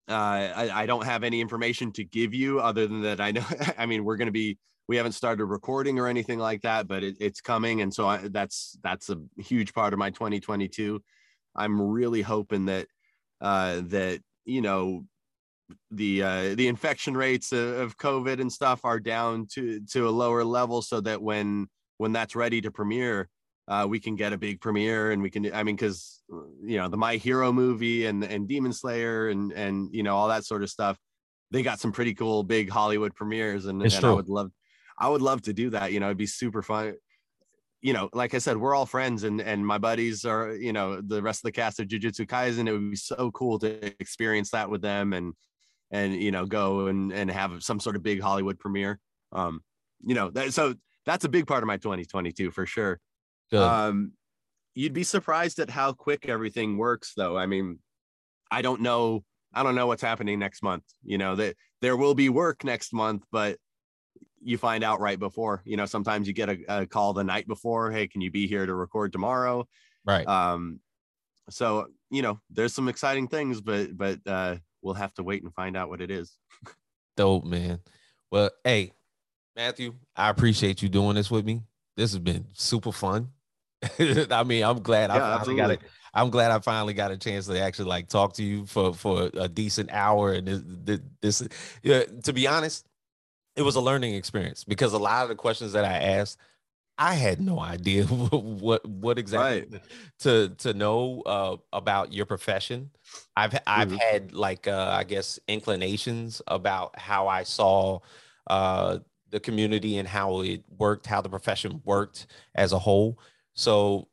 Uh, 0.09 0.13
I, 0.13 0.83
I 0.83 0.87
don't 0.87 1.05
have 1.05 1.23
any 1.23 1.41
information 1.41 1.93
to 1.93 2.05
give 2.05 2.35
you 2.35 2.61
other 2.61 2.87
than 2.87 3.03
that. 3.03 3.21
I 3.21 3.31
know. 3.31 3.45
I 3.79 3.87
mean, 3.87 4.05
we're 4.05 4.17
going 4.17 4.27
to 4.27 4.33
be. 4.33 4.59
We 4.89 4.97
haven't 4.97 5.13
started 5.13 5.45
recording 5.47 6.01
or 6.01 6.09
anything 6.09 6.41
like 6.41 6.63
that, 6.63 6.89
but 6.89 7.05
it, 7.05 7.17
it's 7.21 7.41
coming, 7.41 7.81
and 7.83 7.95
so 7.95 8.09
I, 8.09 8.29
that's 8.29 8.77
that's 8.83 9.11
a 9.11 9.17
huge 9.39 9.73
part 9.73 9.93
of 9.93 9.99
my 9.99 10.11
2022. 10.11 11.01
I'm 11.55 11.81
really 11.81 12.21
hoping 12.21 12.67
that 12.67 12.89
uh, 13.43 13.83
that 13.87 14.21
you 14.45 14.63
know 14.63 15.05
the 15.91 16.23
uh, 16.23 16.55
the 16.55 16.69
infection 16.69 17.17
rates 17.17 17.53
of, 17.53 17.79
of 17.79 17.99
COVID 17.99 18.41
and 18.41 18.51
stuff 18.51 18.81
are 18.85 19.01
down 19.01 19.47
to 19.55 19.81
to 19.93 20.09
a 20.09 20.11
lower 20.11 20.45
level, 20.45 20.81
so 20.81 21.01
that 21.01 21.21
when 21.21 21.67
when 21.99 22.13
that's 22.13 22.37
ready 22.37 22.61
to 22.61 22.71
premiere, 22.71 23.29
uh, 23.69 23.87
we 23.89 24.01
can 24.01 24.17
get 24.17 24.33
a 24.33 24.39
big 24.39 24.61
premiere 24.61 25.11
and 25.11 25.23
we 25.23 25.31
can. 25.31 25.53
I 25.53 25.63
mean, 25.65 25.77
because 25.77 26.23
you 26.63 26.79
know 26.79 26.89
the 26.89 26.97
My 26.97 27.17
Hero 27.17 27.53
movie 27.53 28.07
and 28.07 28.23
and 28.25 28.49
Demon 28.49 28.73
Slayer 28.73 29.29
and 29.29 29.53
and 29.53 29.89
you 29.93 30.03
know 30.03 30.17
all 30.17 30.29
that 30.29 30.45
sort 30.45 30.63
of 30.63 30.71
stuff, 30.71 30.97
they 31.51 31.63
got 31.63 31.81
some 31.81 31.93
pretty 31.93 32.15
cool 32.15 32.45
big 32.45 32.71
Hollywood 32.71 33.15
premieres, 33.15 33.67
and, 33.67 33.83
and 33.83 34.05
I 34.05 34.13
would 34.13 34.29
love 34.29 34.51
I 34.99 35.09
would 35.09 35.23
love 35.23 35.43
to 35.43 35.53
do 35.53 35.71
that. 35.71 35.93
You 35.93 36.01
know, 36.01 36.07
it'd 36.07 36.17
be 36.17 36.27
super 36.27 36.63
fun 36.63 36.95
you 37.83 37.93
know, 37.93 38.09
like 38.13 38.33
I 38.33 38.39
said, 38.39 38.57
we're 38.57 38.75
all 38.75 38.87
friends 38.87 39.25
and 39.25 39.41
and 39.41 39.67
my 39.67 39.77
buddies 39.77 40.25
are, 40.25 40.55
you 40.55 40.73
know, 40.73 41.01
the 41.01 41.21
rest 41.21 41.41
of 41.41 41.45
the 41.45 41.53
cast 41.53 41.81
of 41.81 41.89
Jujutsu 41.89 42.27
Kaisen. 42.27 42.69
It 42.69 42.73
would 42.73 42.91
be 42.91 42.97
so 42.97 43.31
cool 43.33 43.59
to 43.59 43.87
experience 44.01 44.51
that 44.51 44.71
with 44.71 44.83
them 44.83 45.13
and 45.13 45.35
and 45.91 46.15
you 46.15 46.31
know 46.31 46.47
go 46.47 46.87
and 46.87 47.13
and 47.13 47.31
have 47.31 47.63
some 47.63 47.81
sort 47.81 47.97
of 47.97 48.03
big 48.03 48.21
Hollywood 48.21 48.59
premiere. 48.59 49.01
Um, 49.33 49.63
you 50.05 50.15
know, 50.15 50.31
that, 50.31 50.55
so 50.55 50.75
that's 51.05 51.25
a 51.25 51.29
big 51.29 51.47
part 51.47 51.63
of 51.63 51.67
my 51.67 51.77
2022 51.77 52.53
for 52.53 52.67
sure. 52.67 53.01
Good. 53.51 53.61
Um, 53.61 54.13
you'd 54.75 54.93
be 54.93 55.05
surprised 55.05 55.59
at 55.59 55.69
how 55.69 55.93
quick 55.93 56.29
everything 56.29 56.79
works, 56.79 57.13
though. 57.17 57.37
I 57.37 57.47
mean, 57.47 57.81
I 58.51 58.63
don't 58.63 58.81
know. 58.81 59.25
I 59.53 59.63
don't 59.63 59.75
know 59.75 59.87
what's 59.87 60.03
happening 60.03 60.39
next 60.39 60.63
month. 60.63 60.85
You 61.05 61.19
know 61.19 61.35
that 61.35 61.57
there 61.81 61.97
will 61.97 62.15
be 62.15 62.29
work 62.29 62.65
next 62.65 62.93
month, 62.93 63.25
but 63.33 63.59
you 64.43 64.59
find 64.59 64.85
out 64.85 65.01
right 65.01 65.19
before. 65.19 65.63
You 65.65 65.77
know, 65.77 65.87
sometimes 65.87 66.27
you 66.27 66.33
get 66.33 66.49
a, 66.49 66.59
a 66.69 66.87
call 66.87 67.13
the 67.13 67.25
night 67.25 67.47
before. 67.47 67.91
Hey, 67.91 68.07
can 68.07 68.21
you 68.21 68.31
be 68.31 68.47
here 68.47 68.67
to 68.67 68.75
record 68.75 69.13
tomorrow? 69.13 69.67
Right. 70.05 70.27
Um, 70.27 70.81
so 71.51 71.89
you 72.11 72.23
know, 72.23 72.41
there's 72.51 72.75
some 72.75 72.89
exciting 72.89 73.29
things, 73.29 73.61
but 73.61 73.97
but 73.97 74.19
uh, 74.27 74.57
we'll 74.83 74.95
have 74.95 75.15
to 75.15 75.23
wait 75.23 75.43
and 75.43 75.55
find 75.55 75.77
out 75.77 75.89
what 75.89 76.01
it 76.01 76.11
is. 76.11 76.37
Dope, 77.17 77.45
man. 77.45 77.81
Well, 78.31 78.51
hey, 78.65 78.93
Matthew, 79.57 79.95
I 80.17 80.31
appreciate 80.31 80.83
you 80.83 80.89
doing 80.89 81.17
this 81.17 81.31
with 81.31 81.45
me. 81.45 81.63
This 81.97 82.13
has 82.13 82.19
been 82.19 82.47
super 82.55 82.93
fun. 82.93 83.29
I 83.99 84.45
mean, 84.45 84.63
I'm 84.65 84.81
glad 84.81 85.11
yeah, 85.11 85.17
I 85.17 85.19
finally 85.19 85.39
absolutely. 85.39 85.63
got 85.63 85.71
it. 85.71 85.81
I'm 86.15 86.31
glad 86.31 86.51
I 86.51 86.59
finally 86.59 86.95
got 86.95 87.11
a 87.11 87.17
chance 87.17 87.47
to 87.47 87.59
actually 87.59 87.87
like 87.87 88.09
talk 88.09 88.35
to 88.35 88.43
you 88.43 88.67
for 88.67 88.95
for 88.95 89.31
a 89.35 89.49
decent 89.49 89.91
hour. 89.91 90.33
And 90.33 90.47
this, 90.47 90.63
this, 90.65 91.01
this 91.21 91.49
yeah, 91.83 92.05
to 92.25 92.33
be 92.33 92.47
honest, 92.47 92.87
it 93.57 93.63
was 93.63 93.77
a 93.77 93.81
learning 93.81 94.15
experience 94.15 94.65
because 94.65 94.93
a 94.93 94.99
lot 94.99 95.23
of 95.23 95.29
the 95.29 95.35
questions 95.35 95.73
that 95.73 95.85
I 95.85 95.99
asked, 95.99 96.39
I 96.99 97.15
had 97.15 97.41
no 97.41 97.59
idea 97.59 98.05
what 98.07 98.87
what 98.87 99.19
exactly 99.19 99.67
right. 99.73 99.83
to 100.21 100.51
to 100.59 100.75
know 100.75 101.23
uh, 101.23 101.57
about 101.73 102.13
your 102.13 102.27
profession. 102.27 102.91
I've 103.37 103.59
I've 103.67 103.89
mm-hmm. 103.89 103.97
had 103.97 104.33
like 104.33 104.69
uh, 104.69 104.91
I 104.93 105.05
guess 105.05 105.39
inclinations 105.49 106.43
about 106.47 106.99
how 106.99 107.29
I 107.29 107.43
saw 107.43 108.01
uh, 108.49 108.99
the 109.31 109.41
community 109.41 109.99
and 109.99 110.07
how 110.07 110.43
it 110.43 110.63
worked, 110.79 111.07
how 111.07 111.21
the 111.21 111.31
profession 111.31 111.81
worked 111.85 112.27
as 112.55 112.73
a 112.73 112.79
whole. 112.79 113.19
So 113.55 114.09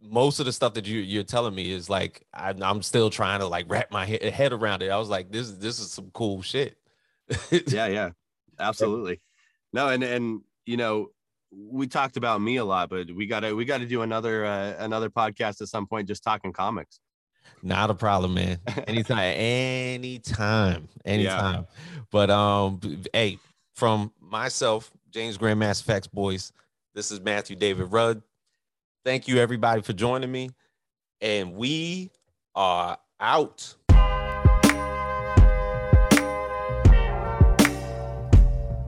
most 0.00 0.38
of 0.38 0.46
the 0.46 0.52
stuff 0.52 0.74
that 0.74 0.86
you 0.86 1.00
you're 1.00 1.24
telling 1.24 1.54
me 1.54 1.72
is 1.72 1.90
like 1.90 2.22
I, 2.32 2.54
am 2.60 2.82
still 2.82 3.10
trying 3.10 3.40
to 3.40 3.46
like 3.46 3.66
wrap 3.68 3.90
my 3.90 4.06
head 4.06 4.52
around 4.52 4.82
it. 4.82 4.90
I 4.90 4.98
was 4.98 5.08
like, 5.08 5.32
this 5.32 5.50
this 5.52 5.80
is 5.80 5.90
some 5.90 6.10
cool 6.12 6.42
shit. 6.42 6.76
yeah, 7.50 7.86
yeah, 7.86 8.10
absolutely. 8.58 9.20
No, 9.72 9.88
and 9.88 10.02
and 10.02 10.40
you 10.66 10.76
know 10.76 11.10
we 11.50 11.86
talked 11.86 12.16
about 12.16 12.40
me 12.40 12.56
a 12.56 12.64
lot, 12.64 12.90
but 12.90 13.10
we 13.10 13.26
gotta 13.26 13.54
we 13.54 13.64
gotta 13.64 13.86
do 13.86 14.02
another 14.02 14.44
uh, 14.44 14.74
another 14.78 15.10
podcast 15.10 15.60
at 15.60 15.68
some 15.68 15.86
point 15.86 16.08
just 16.08 16.22
talking 16.22 16.52
comics. 16.52 17.00
Not 17.62 17.90
a 17.90 17.94
problem, 17.94 18.34
man. 18.34 18.58
Anytime, 18.86 19.18
anytime, 19.36 20.88
anytime. 21.04 21.54
Yeah. 21.54 22.02
But 22.10 22.30
um, 22.30 22.80
hey, 23.12 23.38
from 23.74 24.12
myself, 24.20 24.90
James 25.10 25.38
Grandmaster 25.38 25.84
FAQs 25.84 26.12
Boyce, 26.12 26.52
this 26.94 27.10
is 27.10 27.20
Matthew 27.20 27.56
David 27.56 27.90
Rudd. 27.90 28.22
Thank 29.04 29.28
you 29.28 29.38
everybody 29.38 29.82
for 29.82 29.92
joining 29.92 30.30
me. 30.30 30.50
And 31.20 31.54
we 31.54 32.10
are 32.54 32.98
out. 33.20 33.74